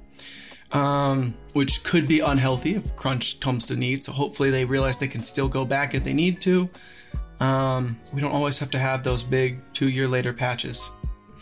um, 0.72 1.34
which 1.52 1.84
could 1.84 2.06
be 2.08 2.20
unhealthy 2.20 2.74
if 2.74 2.96
crunch 2.96 3.40
comes 3.40 3.66
to 3.66 3.76
need. 3.76 4.02
So 4.02 4.12
hopefully 4.12 4.50
they 4.50 4.64
realize 4.64 4.98
they 4.98 5.08
can 5.08 5.22
still 5.22 5.48
go 5.48 5.64
back 5.64 5.94
if 5.94 6.02
they 6.02 6.12
need 6.14 6.40
to. 6.42 6.68
Um, 7.40 7.98
we 8.12 8.20
don't 8.20 8.32
always 8.32 8.58
have 8.58 8.70
to 8.70 8.78
have 8.78 9.02
those 9.02 9.22
big 9.22 9.60
two 9.74 9.88
year 9.88 10.08
later 10.08 10.32
patches. 10.32 10.90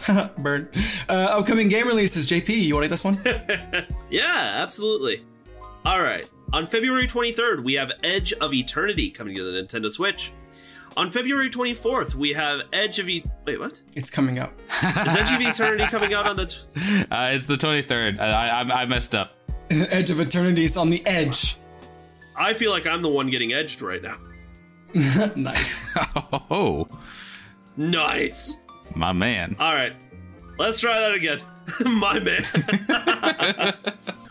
Burn. 0.39 0.69
Uh, 1.09 1.29
upcoming 1.39 1.69
game 1.69 1.87
releases. 1.87 2.27
JP, 2.27 2.49
you 2.49 2.75
want 2.75 2.85
to 2.85 2.89
take 2.89 2.91
this 2.91 3.05
one? 3.05 3.87
Yeah, 4.11 4.55
absolutely. 4.57 5.25
All 5.85 6.03
right. 6.03 6.29
On 6.53 6.67
February 6.67 7.07
23rd, 7.07 7.63
we 7.63 7.75
have 7.75 7.93
Edge 8.03 8.33
of 8.35 8.53
Eternity 8.53 9.11
coming 9.11 9.35
to 9.37 9.43
the 9.45 9.63
Nintendo 9.63 9.91
Switch. 9.91 10.33
On 10.97 11.09
February 11.11 11.49
24th, 11.49 12.15
we 12.17 12.31
have 12.33 12.63
Edge 12.73 12.99
of 12.99 13.09
E. 13.09 13.25
Wait, 13.47 13.61
what? 13.61 13.81
it's 13.95 14.11
coming 14.11 14.41
up. 14.41 14.53
Is 14.83 15.15
Edge 15.15 15.31
of 15.33 15.41
Eternity 15.41 15.85
coming 15.87 16.13
out 16.13 16.27
on 16.27 16.37
the? 16.37 16.47
T- 16.47 16.59
Uh, 17.11 17.31
it's 17.33 17.47
the 17.47 17.55
23rd. 17.55 18.19
I, 18.19 18.63
I, 18.63 18.83
I 18.83 18.87
messed 18.87 19.15
up. 19.15 19.37
Edge 19.71 20.11
of 20.11 20.19
Eternity 20.19 20.65
is 20.65 20.77
on 20.77 20.91
the 20.91 21.07
edge. 21.07 21.57
I 22.37 22.55
feel 22.55 22.73
like 22.73 22.87
I'm 22.89 23.03
the 23.03 23.09
one 23.09 23.31
getting 23.31 23.53
edged 23.53 23.83
right 23.83 24.03
now. 24.03 24.17
nice. 25.37 25.85
Oh, 26.51 26.89
Nice. 27.77 28.61
my 28.97 29.13
man. 29.13 29.55
All 29.61 29.73
right, 29.73 29.93
let's 30.59 30.81
try 30.81 30.99
that 30.99 31.15
again. 31.15 31.41
My 31.85 32.19
man. 32.19 32.43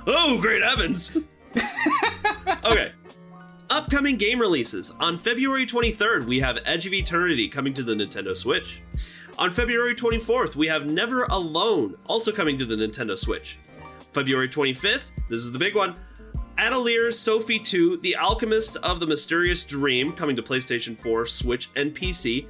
oh, 0.06 0.38
great 0.42 0.62
heavens. 0.62 1.16
okay. 2.66 2.92
Upcoming 3.70 4.18
game 4.18 4.40
releases. 4.40 4.92
On 5.00 5.18
February 5.20 5.66
23rd, 5.66 6.26
we 6.26 6.40
have 6.40 6.58
Edge 6.66 6.88
of 6.88 6.94
Eternity 6.94 7.48
coming 7.48 7.74
to 7.76 7.84
the 7.84 7.94
Nintendo 7.94 8.36
Switch. 8.36 8.82
On 9.38 9.52
February 9.52 9.96
24th, 9.96 10.56
we 10.56 10.68
have 10.68 10.90
Never 10.90 11.24
Alone, 11.26 11.96
also 12.08 12.32
coming 12.32 12.58
to 12.58 12.66
the 12.66 12.76
Nintendo 12.76 13.18
Switch. 13.18 13.60
February 14.14 14.50
25th, 14.50 15.12
this 15.30 15.40
is 15.40 15.52
the 15.52 15.60
big 15.60 15.76
one. 15.76 15.96
Atelier 16.58 17.10
Sophie 17.12 17.60
2, 17.60 17.98
The 17.98 18.18
Alchemist 18.18 18.76
of 18.78 19.00
the 19.00 19.08
Mysterious 19.08 19.64
Dream, 19.64 20.12
coming 20.12 20.36
to 20.36 20.42
PlayStation 20.44 20.98
4, 20.98 21.26
Switch, 21.26 21.70
and 21.76 21.96
PC. 21.96 22.48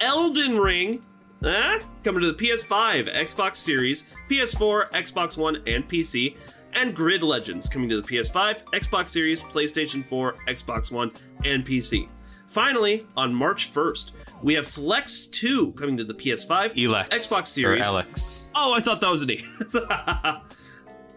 Elden 0.00 0.58
Ring, 0.58 1.02
eh, 1.42 1.80
coming 2.04 2.20
to 2.20 2.30
the 2.30 2.34
PS5, 2.34 3.10
Xbox 3.14 3.56
Series, 3.56 4.04
PS4, 4.28 4.90
Xbox 4.90 5.38
One, 5.38 5.62
and 5.66 5.88
PC. 5.88 6.36
And 6.74 6.94
Grid 6.94 7.22
Legends, 7.22 7.68
coming 7.68 7.88
to 7.88 8.00
the 8.00 8.06
PS5, 8.06 8.64
Xbox 8.72 9.08
Series, 9.08 9.42
PlayStation 9.42 10.04
4, 10.04 10.34
Xbox 10.46 10.92
One, 10.92 11.10
and 11.44 11.66
PC. 11.66 12.08
Finally, 12.46 13.06
on 13.16 13.34
March 13.34 13.72
1st, 13.72 14.12
we 14.42 14.54
have 14.54 14.66
Flex 14.66 15.26
2 15.26 15.72
coming 15.72 15.96
to 15.96 16.04
the 16.04 16.14
PS5, 16.14 16.74
Elex. 16.74 17.08
Xbox 17.08 17.48
Series. 17.48 17.82
Or 17.82 17.84
Alex. 17.84 18.46
Oh, 18.54 18.74
I 18.74 18.80
thought 18.80 19.00
that 19.00 19.10
was 19.10 19.22
an 19.22 19.30
E. 19.30 19.44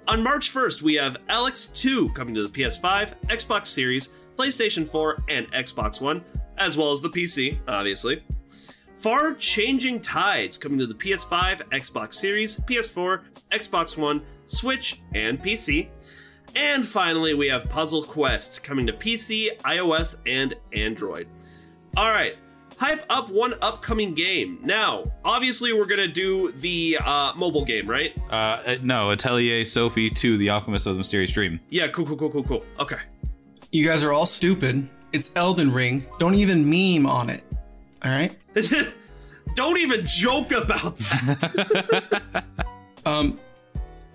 On 0.08 0.22
March 0.22 0.52
1st, 0.54 0.82
we 0.82 0.96
have 0.96 1.18
Alex 1.30 1.68
2 1.68 2.10
coming 2.10 2.34
to 2.36 2.46
the 2.46 2.50
PS5, 2.50 3.14
Xbox 3.28 3.68
Series, 3.68 4.10
PlayStation 4.36 4.86
4, 4.86 5.24
and 5.30 5.50
Xbox 5.54 6.02
One, 6.02 6.24
as 6.58 6.76
well 6.76 6.92
as 6.92 7.02
the 7.02 7.10
PC, 7.10 7.60
obviously. 7.68 8.22
Far 8.96 9.34
Changing 9.36 10.02
Tides 10.02 10.58
coming 10.58 10.80
to 10.80 10.86
the 10.86 10.94
PS5, 10.96 11.70
Xbox 11.70 12.16
Series, 12.16 12.58
PS4, 12.60 13.22
Xbox 13.52 13.98
One, 13.98 14.22
Switch, 14.52 15.02
and 15.14 15.42
PC. 15.42 15.90
And 16.56 16.86
finally, 16.86 17.34
we 17.34 17.48
have 17.48 17.70
Puzzle 17.70 18.04
Quest 18.04 18.64
coming 18.64 18.86
to 18.88 18.94
PC, 18.94 19.58
iOS, 19.62 20.22
and 20.28 20.54
Android. 20.74 21.28
All 21.96 22.12
right, 22.12 22.36
hype 22.78 23.06
up 23.10 23.30
one 23.30 23.54
upcoming 23.62 24.14
game. 24.14 24.60
Now, 24.62 25.12
obviously, 25.24 25.72
we're 25.72 25.86
gonna 25.86 26.08
do 26.08 26.52
the 26.52 26.98
uh, 27.04 27.34
mobile 27.36 27.64
game, 27.64 27.90
right? 27.90 28.14
Uh, 28.30 28.76
no, 28.82 29.12
Atelier 29.12 29.66
Sophie 29.66 30.10
2, 30.10 30.38
The 30.38 30.50
Alchemist 30.50 30.88
of 30.88 30.94
the 30.94 30.98
Mysterious 30.98 31.32
Dream. 31.32 31.60
Yeah, 31.70 31.88
cool, 31.88 32.06
cool, 32.06 32.18
cool, 32.18 32.32
cool, 32.32 32.44
cool. 32.44 32.66
Okay. 32.80 32.98
You 33.72 33.86
guys 33.88 34.04
are 34.04 34.12
all 34.12 34.26
stupid. 34.26 34.90
It's 35.14 35.32
Elden 35.36 35.72
Ring. 35.74 36.06
Don't 36.20 36.36
even 36.36 36.70
meme 36.70 37.06
on 37.10 37.30
it. 37.30 37.44
All 38.04 38.12
right. 38.12 38.36
Don't 39.56 39.78
even 39.80 40.06
joke 40.06 40.52
about 40.52 40.98
that. 40.98 42.44
Um, 43.04 43.40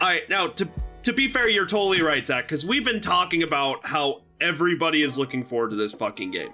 All 0.00 0.08
right, 0.08 0.28
now 0.28 0.48
to 0.48 0.68
to 1.04 1.12
be 1.12 1.28
fair, 1.28 1.48
you're 1.48 1.66
totally 1.66 2.02
right, 2.02 2.26
Zach, 2.26 2.44
because 2.44 2.66
we've 2.66 2.84
been 2.84 3.00
talking 3.00 3.42
about 3.42 3.86
how 3.86 4.22
everybody 4.40 5.02
is 5.02 5.16
looking 5.16 5.42
forward 5.42 5.70
to 5.70 5.76
this 5.76 5.94
fucking 5.94 6.32
game. 6.32 6.52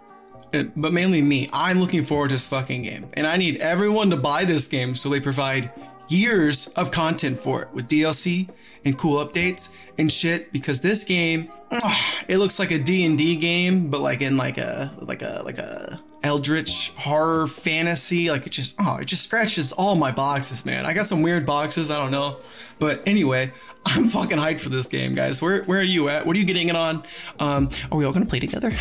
Uh, 0.53 0.65
but 0.77 0.93
mainly 0.93 1.23
me. 1.23 1.49
I'm 1.53 1.81
looking 1.81 2.05
forward 2.05 2.29
to 2.29 2.35
this 2.35 2.47
fucking 2.49 2.83
game, 2.83 3.09
and 3.15 3.27
I 3.27 3.37
need 3.37 3.57
everyone 3.59 4.11
to 4.11 4.17
buy 4.17 4.45
this 4.45 4.69
game 4.69 4.95
so 4.95 5.09
they 5.09 5.21
provide 5.21 5.73
years 6.09 6.69
of 6.69 6.91
content 6.91 7.41
for 7.41 7.63
it 7.63 7.73
with 7.73 7.89
DLC 7.89 8.49
and 8.85 8.97
cool 8.99 9.25
updates 9.25 9.71
and 9.99 10.13
shit. 10.13 10.53
Because 10.53 10.81
this 10.81 11.03
game, 11.03 11.51
ah, 11.73 12.21
it 12.29 12.39
looks 12.39 12.59
like 12.59 12.71
a 12.71 12.79
D 12.79 13.05
and 13.05 13.19
D 13.19 13.35
game, 13.37 13.89
but 13.91 14.03
like 14.03 14.21
in 14.21 14.37
like 14.37 14.59
a 14.59 14.93
like 15.01 15.23
a 15.23 15.43
like 15.45 15.59
a 15.59 16.01
eldritch 16.25 16.93
horror 16.97 17.47
fantasy. 17.47 18.31
Like 18.31 18.47
it 18.47 18.51
just 18.51 18.75
oh, 18.81 18.97
it 18.97 19.07
just 19.07 19.25
scratches 19.25 19.73
all 19.73 19.95
my 19.95 20.13
boxes, 20.13 20.65
man. 20.65 20.87
I 20.87 20.95
got 20.95 21.07
some 21.07 21.23
weird 21.23 21.47
boxes. 21.47 21.91
I 21.91 22.01
don't 22.01 22.11
know, 22.11 22.39
but 22.79 23.03
anyway. 23.07 23.53
I'm 23.87 24.07
fucking 24.07 24.39
hyped 24.39 24.61
for 24.61 24.69
this 24.69 24.87
game, 24.87 25.15
guys. 25.15 25.43
Where 25.43 25.65
where 25.65 25.81
are 25.81 25.83
you 25.83 26.09
at? 26.09 26.25
What 26.25 26.37
are 26.37 26.39
you 26.39 26.45
getting 26.45 26.69
it 26.69 26.77
on? 26.77 27.03
Um, 27.41 27.69
are 27.91 27.99
we 27.99 28.05
all 28.05 28.13
gonna 28.13 28.27
play 28.27 28.39
together? 28.39 28.73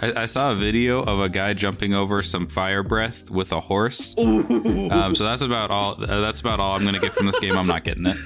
I, 0.00 0.22
I 0.22 0.24
saw 0.26 0.52
a 0.52 0.54
video 0.54 1.02
of 1.02 1.20
a 1.20 1.28
guy 1.28 1.54
jumping 1.54 1.94
over 1.94 2.22
some 2.22 2.46
fire 2.46 2.82
breath 2.82 3.30
with 3.30 3.52
a 3.52 3.60
horse. 3.60 4.14
Um, 4.18 5.14
so 5.14 5.24
that's 5.24 5.42
about 5.42 5.70
all. 5.70 5.92
Uh, 6.02 6.20
that's 6.20 6.40
about 6.40 6.60
all 6.60 6.76
I'm 6.76 6.84
gonna 6.84 7.00
get 7.00 7.12
from 7.12 7.26
this 7.26 7.38
game. 7.38 7.56
I'm 7.56 7.66
not 7.66 7.84
getting 7.84 8.06
it. 8.06 8.16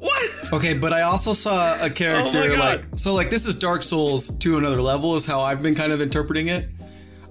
What? 0.00 0.52
Okay, 0.52 0.74
but 0.74 0.92
I 0.92 1.02
also 1.02 1.32
saw 1.32 1.82
a 1.82 1.90
character 1.90 2.52
Oh 2.52 2.54
like 2.54 2.84
so 2.94 3.14
like 3.14 3.30
this 3.30 3.46
is 3.46 3.54
Dark 3.54 3.82
Souls 3.82 4.30
to 4.38 4.58
another 4.58 4.80
level 4.80 5.16
is 5.16 5.26
how 5.26 5.40
I've 5.40 5.62
been 5.62 5.74
kind 5.74 5.92
of 5.92 6.00
interpreting 6.00 6.48
it. 6.48 6.68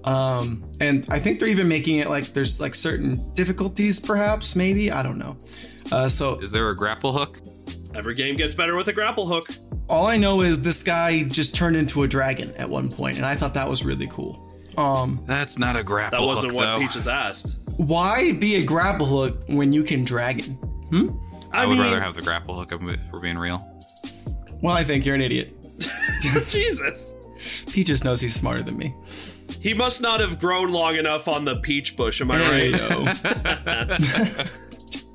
Um 0.06 0.62
and 0.80 1.04
I 1.08 1.18
think 1.18 1.38
they're 1.40 1.48
even 1.48 1.68
making 1.68 1.98
it 1.98 2.08
like 2.08 2.32
there's 2.32 2.60
like 2.60 2.74
certain 2.74 3.32
difficulties 3.34 3.98
perhaps 4.00 4.54
maybe, 4.56 4.90
I 4.90 5.02
don't 5.02 5.18
know. 5.18 5.36
Uh 5.90 6.08
so 6.08 6.38
Is 6.40 6.52
there 6.52 6.68
a 6.70 6.76
grapple 6.76 7.12
hook? 7.12 7.40
Every 7.94 8.14
game 8.14 8.36
gets 8.36 8.54
better 8.54 8.76
with 8.76 8.88
a 8.88 8.92
grapple 8.92 9.26
hook. 9.26 9.48
all 9.88 10.06
I 10.06 10.16
know 10.16 10.42
is 10.42 10.60
this 10.60 10.82
guy 10.82 11.22
just 11.24 11.54
turned 11.54 11.76
into 11.76 12.02
a 12.04 12.08
dragon 12.08 12.52
at 12.56 12.68
one 12.68 12.88
point 12.90 13.16
and 13.16 13.26
I 13.26 13.34
thought 13.34 13.54
that 13.54 13.68
was 13.68 13.84
really 13.84 14.06
cool. 14.08 14.42
Um 14.78 15.22
That's 15.26 15.58
not 15.58 15.76
a 15.76 15.82
grapple 15.82 16.20
That 16.20 16.24
wasn't 16.26 16.52
hook, 16.52 16.56
what 16.56 16.64
though. 16.66 16.78
Peaches 16.78 17.08
asked. 17.08 17.58
why 17.76 18.32
be 18.32 18.56
a 18.56 18.62
grapple 18.64 19.06
hook 19.06 19.42
when 19.48 19.72
you 19.72 19.82
can 19.82 20.04
dragon? 20.04 20.58
I, 21.52 21.62
I 21.62 21.66
would 21.66 21.74
mean- 21.78 21.82
rather 21.84 22.00
have 22.00 22.14
the 22.14 22.22
grapple 22.22 22.54
hook 22.54 22.70
if 22.72 22.80
we're 23.12 23.20
being 23.20 23.38
real. 23.38 23.58
Well, 24.62 24.74
I 24.74 24.84
think 24.84 25.04
you're 25.04 25.14
an 25.14 25.20
idiot. 25.20 25.52
Jesus. 26.48 27.10
He 27.68 27.84
just 27.84 28.04
knows 28.04 28.20
he's 28.20 28.34
smarter 28.34 28.62
than 28.62 28.76
me. 28.76 28.94
He 29.66 29.74
must 29.74 30.00
not 30.00 30.20
have 30.20 30.38
grown 30.38 30.70
long 30.70 30.94
enough 30.94 31.26
on 31.26 31.44
the 31.44 31.56
peach 31.56 31.96
bush, 31.96 32.20
am 32.20 32.30
I 32.30 32.38
right? 32.38 32.70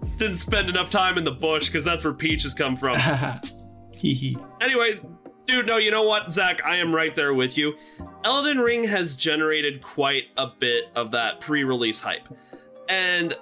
Didn't 0.18 0.36
spend 0.36 0.68
enough 0.68 0.90
time 0.90 1.18
in 1.18 1.24
the 1.24 1.32
bush 1.32 1.68
because 1.68 1.86
that's 1.86 2.04
where 2.04 2.12
peaches 2.12 2.54
come 2.54 2.76
from. 2.76 2.94
Hee 3.94 4.14
hee. 4.14 4.38
Anyway, 4.60 5.00
dude, 5.46 5.68
no, 5.68 5.78
you 5.78 5.90
know 5.90 6.04
what, 6.04 6.34
Zach? 6.34 6.66
I 6.66 6.80
am 6.80 6.94
right 6.94 7.16
there 7.16 7.34
with 7.34 7.58
you. 7.58 7.78
Elden 8.26 8.60
Ring 8.60 8.84
has 8.84 9.16
generated 9.16 9.82
quite 9.82 10.26
a 10.36 10.48
bit 10.48 10.92
of 10.98 11.12
that 11.12 11.40
pre 11.40 11.64
release 11.64 12.02
hype. 12.02 12.28
And 12.90 13.34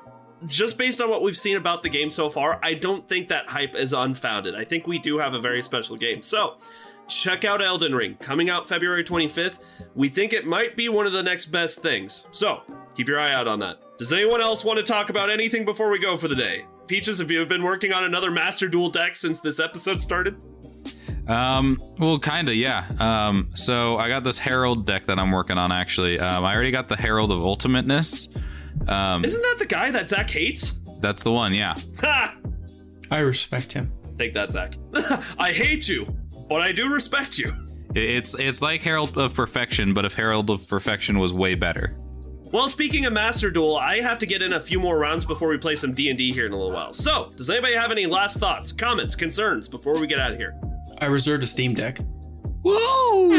just 0.45 0.78
based 0.78 1.01
on 1.01 1.10
what 1.10 1.24
we've 1.24 1.36
seen 1.36 1.57
about 1.57 1.82
the 1.82 1.89
game 1.89 2.12
so 2.12 2.30
far, 2.30 2.60
I 2.62 2.76
don't 2.76 3.07
think 3.07 3.30
that 3.30 3.49
hype 3.49 3.74
is 3.74 3.93
unfounded. 3.93 4.53
I 4.53 4.64
think 4.64 4.86
we 4.86 4.99
do 4.99 5.18
have 5.18 5.34
a 5.34 5.39
very 5.39 5.64
special 5.64 5.95
game. 5.95 6.22
So, 6.22 6.57
check 7.10 7.43
out 7.45 7.62
Elden 7.62 7.93
Ring, 7.93 8.16
coming 8.20 8.49
out 8.49 8.68
February 8.68 9.03
25th. 9.03 9.89
We 9.95 10.10
think 10.10 10.34
it 10.34 10.45
might 10.45 10.76
be 10.76 10.89
one 10.89 11.05
of 11.05 11.14
the 11.14 11.24
next 11.24 11.47
best 11.47 11.82
things. 11.82 12.26
So, 12.32 12.62
keep 12.95 13.07
your 13.07 13.20
eye 13.20 13.34
out 13.34 13.47
on 13.47 13.60
that. 13.60 13.82
Does 13.97 14.14
anyone 14.14 14.41
else 14.41 14.64
want 14.64 14.78
to 14.78 14.84
talk 14.84 15.10
about 15.10 15.30
anything 15.30 15.66
before 15.66 15.89
we 15.91 15.99
go 15.99 16.16
for 16.18 16.28
the 16.28 16.36
day? 16.36 16.66
Peaches, 16.88 17.20
have 17.20 17.30
you 17.30 17.45
been 17.45 17.64
working 17.64 17.93
on 17.93 18.03
another 18.03 18.32
Master 18.32 18.68
Duel 18.68 18.89
deck 18.89 19.16
since 19.16 19.39
this 19.41 19.60
episode 19.60 19.99
started? 20.01 20.43
Um, 21.28 21.80
well, 21.99 22.18
kinda, 22.18 22.55
yeah. 22.55 22.88
Um, 22.99 23.51
so 23.53 23.97
I 23.97 24.07
got 24.07 24.24
this 24.24 24.39
Herald 24.39 24.88
deck 24.88 25.05
that 25.05 25.20
I'm 25.20 25.32
working 25.32 25.57
on. 25.60 25.72
Actually, 25.72 26.20
um, 26.20 26.43
I 26.43 26.53
already 26.55 26.72
got 26.72 26.88
the 26.89 26.95
Herald 26.95 27.32
of 27.32 27.39
Ultimateness. 27.39 28.30
Um, 28.88 29.24
Isn't 29.24 29.41
that 29.41 29.55
the 29.60 29.66
guy 29.68 29.91
that 29.91 30.10
Zach 30.10 30.30
hates? 30.30 30.80
that's 31.01 31.22
the 31.24 31.32
one, 31.32 31.53
yeah. 31.53 31.76
Ha! 32.01 32.36
I 33.12 33.20
respect 33.20 33.72
him. 33.74 33.91
Take 34.18 34.34
that, 34.34 34.51
Zach. 34.51 34.76
I 35.38 35.51
hate 35.53 35.88
you, 35.88 36.05
but 36.50 36.62
I 36.62 36.72
do 36.72 36.91
respect 36.91 37.38
you. 37.38 37.54
It's 37.95 38.36
it's 38.38 38.62
like 38.62 38.82
Herald 38.82 39.18
of 39.18 39.34
Perfection, 39.34 39.93
but 39.93 40.06
if 40.06 40.14
Herald 40.14 40.50
of 40.50 40.68
Perfection 40.68 41.18
was 41.18 41.34
way 41.34 41.56
better. 41.56 41.97
Well, 42.52 42.68
speaking 42.68 43.06
of 43.06 43.14
Master 43.14 43.52
Duel, 43.52 43.78
I 43.78 44.02
have 44.02 44.18
to 44.20 44.26
get 44.26 44.41
in 44.41 44.54
a 44.54 44.60
few 44.60 44.80
more 44.80 44.97
rounds 44.97 45.24
before 45.24 45.50
we 45.50 45.60
play 45.60 45.76
some 45.76 45.93
D&D 45.93 46.32
here 46.32 46.47
in 46.47 46.52
a 46.52 46.58
little 46.58 46.72
while. 46.72 46.91
So, 46.93 47.32
does 47.36 47.47
anybody 47.52 47.76
have 47.76 47.91
any 47.91 48.08
last 48.08 48.39
thoughts, 48.39 48.72
comments, 48.72 49.16
concerns 49.16 49.68
before 49.68 50.00
we 50.00 50.08
get 50.08 50.20
out 50.20 50.32
of 50.32 50.39
here? 50.39 50.60
I 50.97 51.06
reserved 51.06 51.43
a 51.43 51.45
Steam 51.45 51.76
Deck. 51.76 52.00
Woo! 52.64 53.30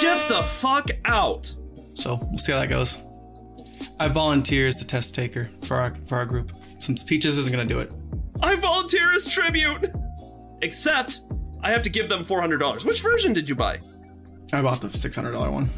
Get 0.00 0.28
the 0.28 0.42
fuck 0.44 0.90
out! 1.04 1.52
So 1.94 2.20
we'll 2.22 2.38
see 2.38 2.52
how 2.52 2.60
that 2.60 2.68
goes. 2.68 2.98
I 3.98 4.06
volunteer 4.06 4.68
as 4.68 4.78
the 4.78 4.84
test 4.84 5.14
taker 5.14 5.50
for 5.62 5.78
our 5.78 5.94
for 6.06 6.18
our 6.18 6.26
group. 6.26 6.52
Since 6.78 7.02
Peaches 7.02 7.38
isn't 7.38 7.52
gonna 7.52 7.64
do 7.64 7.80
it. 7.80 7.92
I 8.40 8.54
volunteer 8.54 9.12
as 9.12 9.28
tribute! 9.28 9.90
Except, 10.62 11.20
I 11.62 11.70
have 11.70 11.82
to 11.82 11.90
give 11.90 12.08
them 12.08 12.24
$400. 12.24 12.86
Which 12.86 13.02
version 13.02 13.32
did 13.32 13.48
you 13.48 13.54
buy? 13.54 13.78
I 14.52 14.62
bought 14.62 14.80
the 14.80 14.90
six 14.90 15.16
hundred 15.16 15.32
dollar 15.32 15.50
one. 15.50 15.68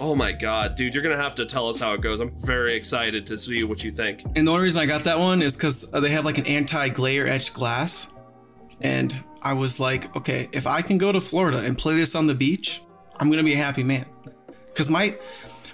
Oh 0.00 0.14
my 0.14 0.32
god, 0.32 0.74
dude, 0.74 0.92
you're 0.92 1.02
gonna 1.02 1.16
have 1.16 1.34
to 1.36 1.46
tell 1.46 1.68
us 1.68 1.78
how 1.78 1.94
it 1.94 2.00
goes. 2.00 2.20
I'm 2.20 2.32
very 2.44 2.74
excited 2.74 3.24
to 3.26 3.38
see 3.38 3.64
what 3.64 3.82
you 3.82 3.90
think. 3.90 4.22
And 4.34 4.46
the 4.46 4.50
only 4.50 4.64
reason 4.64 4.82
I 4.82 4.86
got 4.86 5.04
that 5.04 5.18
one 5.18 5.40
is 5.40 5.56
because 5.56 5.86
uh, 5.92 6.00
they 6.00 6.10
have 6.10 6.24
like 6.24 6.38
an 6.38 6.46
anti-glare 6.46 7.26
etched 7.26 7.54
glass. 7.54 8.12
And 8.80 9.14
I 9.40 9.54
was 9.54 9.80
like, 9.80 10.14
okay, 10.16 10.48
if 10.52 10.66
I 10.66 10.82
can 10.82 10.98
go 10.98 11.12
to 11.12 11.20
Florida 11.20 11.58
and 11.58 11.78
play 11.78 11.94
this 11.94 12.14
on 12.14 12.26
the 12.26 12.34
beach, 12.34 12.82
I'm 13.16 13.30
gonna 13.30 13.42
be 13.44 13.54
a 13.54 13.58
happy 13.58 13.84
man. 13.84 14.04
Cause 14.74 14.90
my 14.90 15.16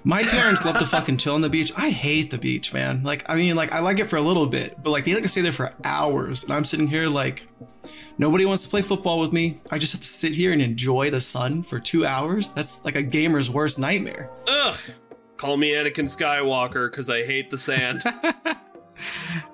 my 0.04 0.22
parents 0.22 0.64
love 0.64 0.78
to 0.78 0.86
fucking 0.86 1.18
chill 1.18 1.34
on 1.34 1.40
the 1.40 1.48
beach. 1.48 1.72
I 1.76 1.90
hate 1.90 2.30
the 2.30 2.38
beach, 2.38 2.72
man. 2.74 3.02
Like, 3.02 3.28
I 3.28 3.36
mean, 3.36 3.54
like 3.54 3.72
I 3.72 3.80
like 3.80 3.98
it 3.98 4.06
for 4.06 4.16
a 4.16 4.20
little 4.22 4.46
bit, 4.46 4.82
but 4.82 4.90
like 4.90 5.04
they 5.04 5.14
like 5.14 5.22
to 5.22 5.28
stay 5.28 5.40
there 5.40 5.52
for 5.52 5.74
hours, 5.84 6.44
and 6.44 6.52
I'm 6.52 6.64
sitting 6.64 6.88
here 6.88 7.06
like 7.08 7.46
nobody 8.18 8.44
wants 8.44 8.64
to 8.64 8.70
play 8.70 8.82
football 8.82 9.20
with 9.20 9.32
me. 9.32 9.60
I 9.70 9.78
just 9.78 9.92
have 9.92 10.00
to 10.00 10.06
sit 10.06 10.32
here 10.32 10.52
and 10.52 10.60
enjoy 10.60 11.10
the 11.10 11.20
sun 11.20 11.62
for 11.62 11.78
two 11.78 12.04
hours. 12.04 12.52
That's 12.52 12.84
like 12.84 12.96
a 12.96 13.02
gamer's 13.02 13.50
worst 13.50 13.78
nightmare. 13.78 14.30
Ugh! 14.48 14.76
Call 15.36 15.56
me 15.56 15.72
Anakin 15.72 16.04
Skywalker 16.04 16.90
because 16.90 17.10
I 17.10 17.24
hate 17.24 17.50
the 17.50 17.58
sand. 17.58 18.02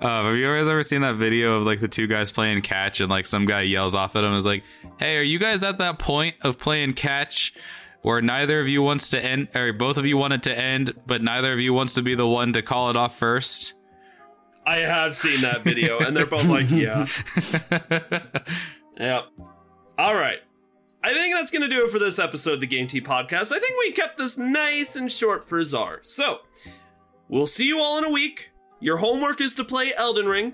Uh, 0.01 0.25
have 0.25 0.35
you 0.35 0.45
guys 0.45 0.67
ever 0.67 0.83
seen 0.83 1.01
that 1.01 1.15
video 1.15 1.57
of 1.57 1.63
like 1.63 1.79
the 1.79 1.87
two 1.87 2.07
guys 2.07 2.31
playing 2.31 2.61
catch 2.61 2.99
and 2.99 3.09
like 3.09 3.25
some 3.25 3.45
guy 3.45 3.61
yells 3.61 3.95
off 3.95 4.15
at 4.15 4.23
him 4.23 4.33
is 4.33 4.45
like, 4.45 4.63
"Hey, 4.99 5.17
are 5.17 5.23
you 5.23 5.39
guys 5.39 5.63
at 5.63 5.77
that 5.79 5.97
point 5.97 6.35
of 6.41 6.59
playing 6.59 6.93
catch 6.93 7.53
where 8.01 8.21
neither 8.21 8.59
of 8.59 8.67
you 8.67 8.81
wants 8.81 9.09
to 9.09 9.23
end, 9.23 9.49
or 9.55 9.73
both 9.73 9.97
of 9.97 10.05
you 10.05 10.17
want 10.17 10.33
it 10.33 10.43
to 10.43 10.57
end, 10.57 10.93
but 11.05 11.21
neither 11.21 11.53
of 11.53 11.59
you 11.59 11.73
wants 11.73 11.93
to 11.95 12.01
be 12.01 12.15
the 12.15 12.27
one 12.27 12.53
to 12.53 12.61
call 12.61 12.89
it 12.89 12.95
off 12.95 13.17
first? 13.17 13.73
I 14.65 14.77
have 14.79 15.15
seen 15.15 15.41
that 15.41 15.61
video, 15.61 15.99
and 15.99 16.15
they're 16.15 16.25
both 16.25 16.45
like, 16.45 16.69
yeah. 16.69 17.07
Yep. 18.99 19.25
All 19.97 20.13
right. 20.13 20.39
I 21.01 21.13
think 21.13 21.33
that's 21.33 21.49
going 21.51 21.61
to 21.61 21.69
do 21.69 21.85
it 21.85 21.89
for 21.89 21.99
this 21.99 22.19
episode 22.19 22.55
of 22.55 22.59
the 22.59 22.67
Game 22.67 22.87
Tea 22.87 22.99
Podcast. 22.99 23.53
I 23.53 23.59
think 23.59 23.79
we 23.79 23.91
kept 23.93 24.17
this 24.17 24.37
nice 24.37 24.97
and 24.97 25.09
short 25.09 25.47
for 25.47 25.63
Czar. 25.63 25.99
So, 26.03 26.39
we'll 27.29 27.47
see 27.47 27.65
you 27.65 27.79
all 27.79 27.97
in 27.97 28.03
a 28.03 28.09
week. 28.09 28.51
Your 28.81 28.97
homework 28.97 29.39
is 29.39 29.55
to 29.55 29.63
play 29.63 29.93
Elden 29.95 30.27
Ring. 30.27 30.53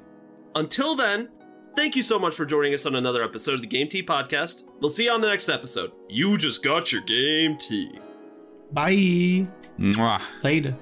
Until 0.53 0.95
then, 0.95 1.29
thank 1.75 1.95
you 1.95 2.01
so 2.01 2.17
much 2.19 2.35
for 2.35 2.45
joining 2.45 2.73
us 2.73 2.85
on 2.85 2.95
another 2.95 3.23
episode 3.23 3.55
of 3.55 3.61
the 3.61 3.67
Game 3.67 3.89
Tea 3.89 4.03
Podcast. 4.03 4.63
We'll 4.79 4.89
see 4.89 5.05
you 5.05 5.11
on 5.11 5.21
the 5.21 5.29
next 5.29 5.49
episode. 5.49 5.91
You 6.09 6.37
just 6.37 6.63
got 6.63 6.91
your 6.91 7.01
Game 7.01 7.57
Tea. 7.57 7.99
Bye. 8.71 9.47
Mwah. 9.79 10.21
Later. 10.43 10.75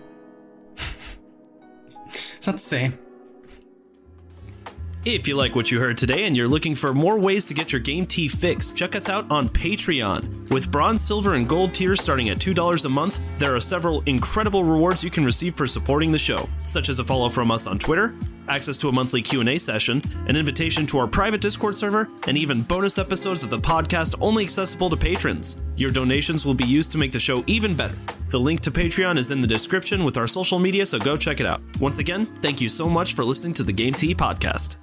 it's 0.75 2.47
not 2.47 2.53
the 2.53 2.59
same. 2.59 2.93
If 5.05 5.27
you 5.27 5.35
like 5.35 5.53
what 5.53 5.69
you 5.69 5.81
heard 5.81 5.97
today 5.97 6.23
and 6.23 6.37
you're 6.37 6.47
looking 6.47 6.75
for 6.75 6.93
more 6.93 7.19
ways 7.19 7.43
to 7.45 7.53
get 7.53 7.73
your 7.73 7.81
game 7.81 8.05
tea 8.05 8.29
fix, 8.29 8.71
check 8.71 8.95
us 8.95 9.09
out 9.09 9.29
on 9.29 9.49
Patreon. 9.49 10.49
With 10.49 10.71
bronze, 10.71 11.01
silver, 11.01 11.33
and 11.33 11.45
gold 11.45 11.73
tiers 11.73 11.99
starting 11.99 12.29
at 12.29 12.37
$2 12.37 12.85
a 12.85 12.89
month, 12.89 13.19
there 13.37 13.53
are 13.53 13.59
several 13.59 13.99
incredible 14.05 14.63
rewards 14.63 15.03
you 15.03 15.09
can 15.09 15.25
receive 15.25 15.55
for 15.55 15.67
supporting 15.67 16.13
the 16.13 16.17
show, 16.19 16.47
such 16.65 16.87
as 16.87 16.99
a 16.99 17.03
follow 17.03 17.27
from 17.27 17.51
us 17.51 17.67
on 17.67 17.77
Twitter, 17.77 18.15
access 18.47 18.77
to 18.77 18.89
a 18.89 18.91
monthly 18.91 19.21
Q&A 19.21 19.57
session, 19.57 20.01
an 20.27 20.35
invitation 20.35 20.85
to 20.87 20.97
our 20.97 21.07
private 21.07 21.41
Discord 21.41 21.75
server, 21.75 22.09
and 22.27 22.37
even 22.37 22.61
bonus 22.61 22.97
episodes 22.97 23.43
of 23.43 23.49
the 23.49 23.59
podcast 23.59 24.15
only 24.21 24.43
accessible 24.43 24.89
to 24.89 24.97
patrons. 24.97 25.57
Your 25.75 25.91
donations 25.91 26.45
will 26.45 26.53
be 26.53 26.65
used 26.65 26.91
to 26.91 26.97
make 26.97 27.11
the 27.11 27.19
show 27.19 27.43
even 27.47 27.75
better. 27.75 27.95
The 28.29 28.39
link 28.39 28.61
to 28.61 28.71
Patreon 28.71 29.17
is 29.17 29.31
in 29.31 29.41
the 29.41 29.47
description 29.47 30.03
with 30.03 30.17
our 30.17 30.27
social 30.27 30.59
media, 30.59 30.85
so 30.85 30.99
go 30.99 31.17
check 31.17 31.39
it 31.39 31.45
out. 31.45 31.61
Once 31.79 31.99
again, 31.99 32.25
thank 32.41 32.61
you 32.61 32.69
so 32.69 32.87
much 32.87 33.13
for 33.13 33.23
listening 33.23 33.53
to 33.53 33.63
the 33.63 33.73
Game 33.73 33.93
Tea 33.93 34.15
podcast. 34.15 34.77